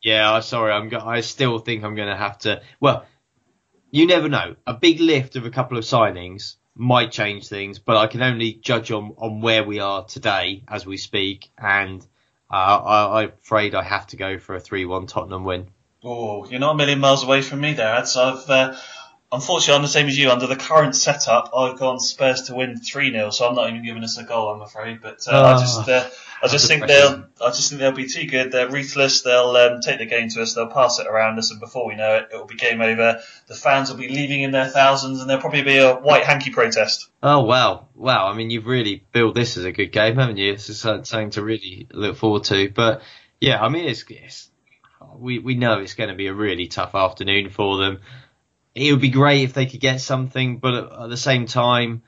Yeah, 0.02 0.38
sorry. 0.40 0.72
I'm. 0.72 0.90
I 0.94 1.20
still 1.20 1.58
think 1.58 1.82
I'm 1.82 1.96
going 1.96 2.08
to 2.08 2.16
have 2.16 2.38
to. 2.38 2.62
Well, 2.78 3.04
you 3.90 4.06
never 4.06 4.28
know. 4.28 4.54
A 4.66 4.74
big 4.74 5.00
lift 5.00 5.36
of 5.36 5.46
a 5.46 5.50
couple 5.50 5.78
of 5.78 5.84
signings 5.84 6.56
might 6.76 7.10
change 7.10 7.48
things, 7.48 7.78
but 7.78 7.96
I 7.96 8.06
can 8.06 8.22
only 8.22 8.52
judge 8.52 8.92
on, 8.92 9.14
on 9.18 9.40
where 9.40 9.64
we 9.64 9.80
are 9.80 10.04
today 10.04 10.62
as 10.68 10.86
we 10.86 10.96
speak. 10.96 11.50
And 11.58 12.06
uh, 12.50 12.54
I, 12.54 13.22
I'm 13.22 13.32
afraid 13.42 13.74
I 13.74 13.82
have 13.82 14.06
to 14.08 14.16
go 14.16 14.38
for 14.38 14.54
a 14.54 14.60
3 14.60 14.84
1 14.84 15.06
Tottenham 15.06 15.44
win. 15.44 15.68
Oh, 16.04 16.46
you're 16.46 16.60
not 16.60 16.74
a 16.74 16.76
million 16.76 17.00
miles 17.00 17.24
away 17.24 17.42
from 17.42 17.60
me 17.60 17.72
there, 17.72 17.96
Ed. 17.96 18.04
So 18.04 18.22
I've. 18.22 18.50
Uh, 18.50 18.76
unfortunately, 19.36 19.76
I'm 19.76 19.82
the 19.82 19.88
same 19.88 20.06
as 20.08 20.18
you. 20.18 20.30
Under 20.30 20.46
the 20.46 20.56
current 20.56 20.96
setup, 20.96 21.50
I've 21.56 21.78
gone 21.78 22.00
Spurs 22.00 22.42
to 22.42 22.54
win 22.54 22.78
3 22.78 23.12
0, 23.12 23.30
so 23.30 23.48
I'm 23.48 23.54
not 23.54 23.68
even 23.68 23.84
giving 23.84 24.02
us 24.02 24.18
a 24.18 24.24
goal, 24.24 24.50
I'm 24.50 24.62
afraid. 24.62 25.00
But 25.00 25.26
uh, 25.28 25.32
oh. 25.32 25.44
I 25.44 25.60
just. 25.60 25.88
Uh, 25.88 26.08
I 26.42 26.48
just 26.48 26.68
think 26.68 26.86
they'll. 26.86 27.24
I 27.40 27.48
just 27.48 27.70
think 27.70 27.80
they'll 27.80 27.92
be 27.92 28.08
too 28.08 28.26
good. 28.26 28.52
They're 28.52 28.70
ruthless. 28.70 29.22
They'll 29.22 29.56
um, 29.56 29.80
take 29.80 29.98
the 29.98 30.06
game 30.06 30.28
to 30.30 30.42
us. 30.42 30.54
They'll 30.54 30.66
pass 30.66 30.98
it 30.98 31.06
around 31.06 31.38
us, 31.38 31.50
and 31.50 31.60
before 31.60 31.86
we 31.86 31.96
know 31.96 32.16
it, 32.16 32.28
it 32.32 32.36
will 32.36 32.44
be 32.46 32.56
game 32.56 32.80
over. 32.80 33.20
The 33.46 33.54
fans 33.54 33.90
will 33.90 33.96
be 33.96 34.08
leaving 34.08 34.42
in 34.42 34.50
their 34.50 34.68
thousands, 34.68 35.20
and 35.20 35.30
there'll 35.30 35.40
probably 35.40 35.62
be 35.62 35.78
a 35.78 35.94
white 35.94 36.24
hanky 36.24 36.50
protest. 36.50 37.08
Oh 37.22 37.42
wow, 37.42 37.88
wow! 37.94 38.28
I 38.28 38.34
mean, 38.34 38.50
you've 38.50 38.66
really 38.66 39.02
built 39.12 39.34
this 39.34 39.56
as 39.56 39.64
a 39.64 39.72
good 39.72 39.92
game, 39.92 40.16
haven't 40.16 40.36
you? 40.36 40.52
It's 40.52 40.76
something 40.76 41.30
to 41.30 41.42
really 41.42 41.88
look 41.90 42.16
forward 42.16 42.44
to. 42.44 42.70
But 42.70 43.02
yeah, 43.40 43.62
I 43.62 43.70
mean, 43.70 43.86
it's, 43.86 44.04
it's 44.08 44.50
we 45.16 45.38
we 45.38 45.54
know 45.54 45.80
it's 45.80 45.94
going 45.94 46.10
to 46.10 46.16
be 46.16 46.26
a 46.26 46.34
really 46.34 46.66
tough 46.66 46.94
afternoon 46.94 47.48
for 47.48 47.78
them. 47.78 48.00
It 48.76 48.92
would 48.92 49.00
be 49.00 49.08
great 49.08 49.42
if 49.42 49.54
they 49.54 49.64
could 49.64 49.80
get 49.80 50.02
something, 50.02 50.58
but 50.58 50.74
at 50.74 51.08
the 51.08 51.16
same 51.16 51.46
time 51.46 52.02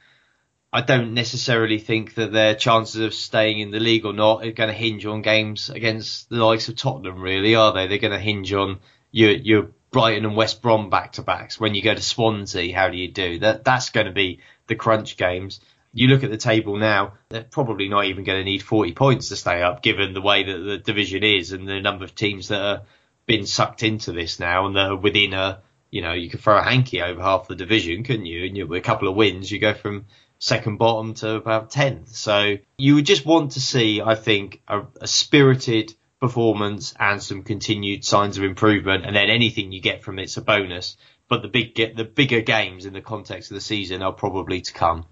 I 0.71 0.83
don't 0.83 1.15
necessarily 1.15 1.79
think 1.79 2.15
that 2.17 2.31
their 2.31 2.55
chances 2.55 3.01
of 3.01 3.15
staying 3.15 3.61
in 3.61 3.71
the 3.71 3.81
league 3.81 4.05
or 4.05 4.13
not 4.13 4.45
are 4.45 4.53
going 4.53 4.69
to 4.69 4.75
hinge 4.75 5.07
on 5.07 5.23
games 5.23 5.71
against 5.71 6.29
the 6.29 6.45
likes 6.45 6.69
of 6.69 6.77
Tottenham, 6.77 7.23
really, 7.23 7.55
are 7.55 7.73
they? 7.73 7.87
They're 7.87 7.97
going 7.97 8.13
to 8.13 8.19
hinge 8.19 8.53
on 8.53 8.81
your 9.11 9.31
your 9.31 9.71
Brighton 9.91 10.27
and 10.27 10.37
West 10.37 10.61
Brom 10.61 10.91
back 10.91 11.13
to 11.13 11.23
backs. 11.23 11.59
When 11.59 11.75
you 11.75 11.81
go 11.81 11.95
to 11.95 12.03
Swansea, 12.03 12.77
how 12.77 12.91
do 12.91 12.99
you 12.99 13.11
do 13.11 13.39
that? 13.39 13.65
That's 13.65 13.89
going 13.89 14.07
to 14.07 14.13
be 14.13 14.41
the 14.67 14.75
crunch 14.75 15.17
games. 15.17 15.61
You 15.95 16.09
look 16.09 16.23
at 16.23 16.31
the 16.31 16.37
table 16.37 16.77
now; 16.77 17.15
they're 17.31 17.45
probably 17.45 17.89
not 17.89 18.05
even 18.05 18.25
going 18.25 18.41
to 18.41 18.45
need 18.45 18.63
40 18.63 18.93
points 18.93 19.31
to 19.31 19.37
stay 19.37 19.63
up, 19.63 19.83
given 19.83 20.13
the 20.13 20.21
way 20.21 20.43
that 20.43 20.59
the 20.59 20.77
division 20.77 21.25
is 21.25 21.53
and 21.53 21.67
the 21.67 21.81
number 21.81 22.05
of 22.05 22.15
teams 22.15 22.49
that 22.49 22.61
are 22.61 22.83
been 23.25 23.47
sucked 23.47 23.83
into 23.83 24.13
this 24.13 24.39
now 24.39 24.67
and 24.67 24.77
that 24.77 24.91
are 24.91 24.97
within 24.97 25.33
a. 25.33 25.63
You 25.91 26.03
know, 26.03 26.13
you 26.13 26.29
could 26.29 26.41
throw 26.41 26.59
a 26.59 26.63
hanky 26.63 27.01
over 27.01 27.21
half 27.21 27.49
the 27.49 27.55
division, 27.55 28.05
couldn't 28.05 28.27
you? 28.27 28.45
And 28.45 28.57
you, 28.57 28.67
with 28.67 28.79
a 28.79 28.87
couple 28.87 29.09
of 29.09 29.15
wins, 29.15 29.51
you 29.51 29.59
go 29.59 29.75
from 29.75 30.07
second 30.39 30.77
bottom 30.79 31.15
to 31.15 31.35
about 31.35 31.71
10th. 31.71 32.11
So 32.11 32.57
you 32.77 32.95
would 32.97 33.07
just 33.07 33.27
want 33.27 33.53
to 33.53 33.61
see, 33.61 34.01
I 34.01 34.15
think, 34.15 34.63
a, 34.69 34.83
a, 35.01 35.07
spirited 35.07 35.95
performance 36.21 36.95
and 36.99 37.23
some 37.23 37.43
continued 37.43 38.05
signs 38.05 38.39
of 38.39 38.45
improvement. 38.45 39.05
And 39.05 39.17
then 39.17 39.31
anything 39.31 39.73
you 39.73 39.81
get 39.81 40.03
from 40.03 40.19
it's 40.19 40.37
a 40.37 40.43
bonus. 40.43 40.97
But 41.29 41.43
the 41.43 41.49
big, 41.49 41.75
the 41.75 42.05
bigger 42.05 42.41
games 42.41 42.87
in 42.87 42.93
the 42.93 43.03
context 43.03 43.51
of 43.51 43.55
the 43.55 43.61
season 43.61 44.03
are 44.03 44.13
probably 44.13 44.61
to 44.63 44.73
come. 44.73 45.05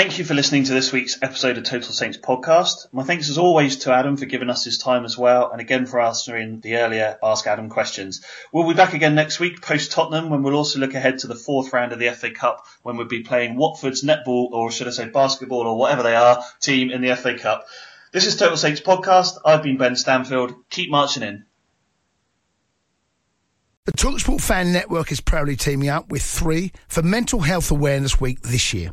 Thank 0.00 0.18
you 0.18 0.24
for 0.24 0.32
listening 0.32 0.64
to 0.64 0.72
this 0.72 0.94
week's 0.94 1.22
episode 1.22 1.58
of 1.58 1.64
Total 1.64 1.92
Saints 1.92 2.16
podcast. 2.16 2.86
My 2.90 3.02
thanks 3.02 3.28
as 3.28 3.36
always 3.36 3.76
to 3.80 3.92
Adam 3.92 4.16
for 4.16 4.24
giving 4.24 4.48
us 4.48 4.64
his 4.64 4.78
time 4.78 5.04
as 5.04 5.18
well, 5.18 5.50
and 5.52 5.60
again 5.60 5.84
for 5.84 6.00
answering 6.00 6.60
the 6.60 6.76
earlier 6.76 7.18
Ask 7.22 7.46
Adam 7.46 7.68
questions. 7.68 8.24
We'll 8.50 8.66
be 8.66 8.72
back 8.72 8.94
again 8.94 9.14
next 9.14 9.40
week 9.40 9.60
post 9.60 9.92
Tottenham 9.92 10.30
when 10.30 10.42
we'll 10.42 10.54
also 10.54 10.78
look 10.78 10.94
ahead 10.94 11.18
to 11.18 11.26
the 11.26 11.34
fourth 11.34 11.74
round 11.74 11.92
of 11.92 11.98
the 11.98 12.08
FA 12.12 12.30
Cup 12.30 12.66
when 12.82 12.96
we'll 12.96 13.08
be 13.08 13.24
playing 13.24 13.56
Watford's 13.56 14.02
netball, 14.02 14.50
or 14.52 14.70
should 14.70 14.88
I 14.88 14.92
say 14.92 15.06
basketball, 15.06 15.66
or 15.66 15.76
whatever 15.76 16.02
they 16.02 16.16
are, 16.16 16.42
team 16.60 16.90
in 16.90 17.02
the 17.02 17.14
FA 17.14 17.36
Cup. 17.36 17.66
This 18.10 18.24
is 18.24 18.36
Total 18.36 18.56
Saints 18.56 18.80
podcast. 18.80 19.36
I've 19.44 19.62
been 19.62 19.76
Ben 19.76 19.96
Stanfield. 19.96 20.54
Keep 20.70 20.90
marching 20.90 21.24
in. 21.24 21.44
The 23.84 23.92
Talksport 23.92 24.40
Fan 24.40 24.72
Network 24.72 25.12
is 25.12 25.20
proudly 25.20 25.56
teaming 25.56 25.90
up 25.90 26.08
with 26.08 26.22
three 26.22 26.72
for 26.88 27.02
Mental 27.02 27.40
Health 27.40 27.70
Awareness 27.70 28.18
Week 28.18 28.40
this 28.40 28.72
year. 28.72 28.92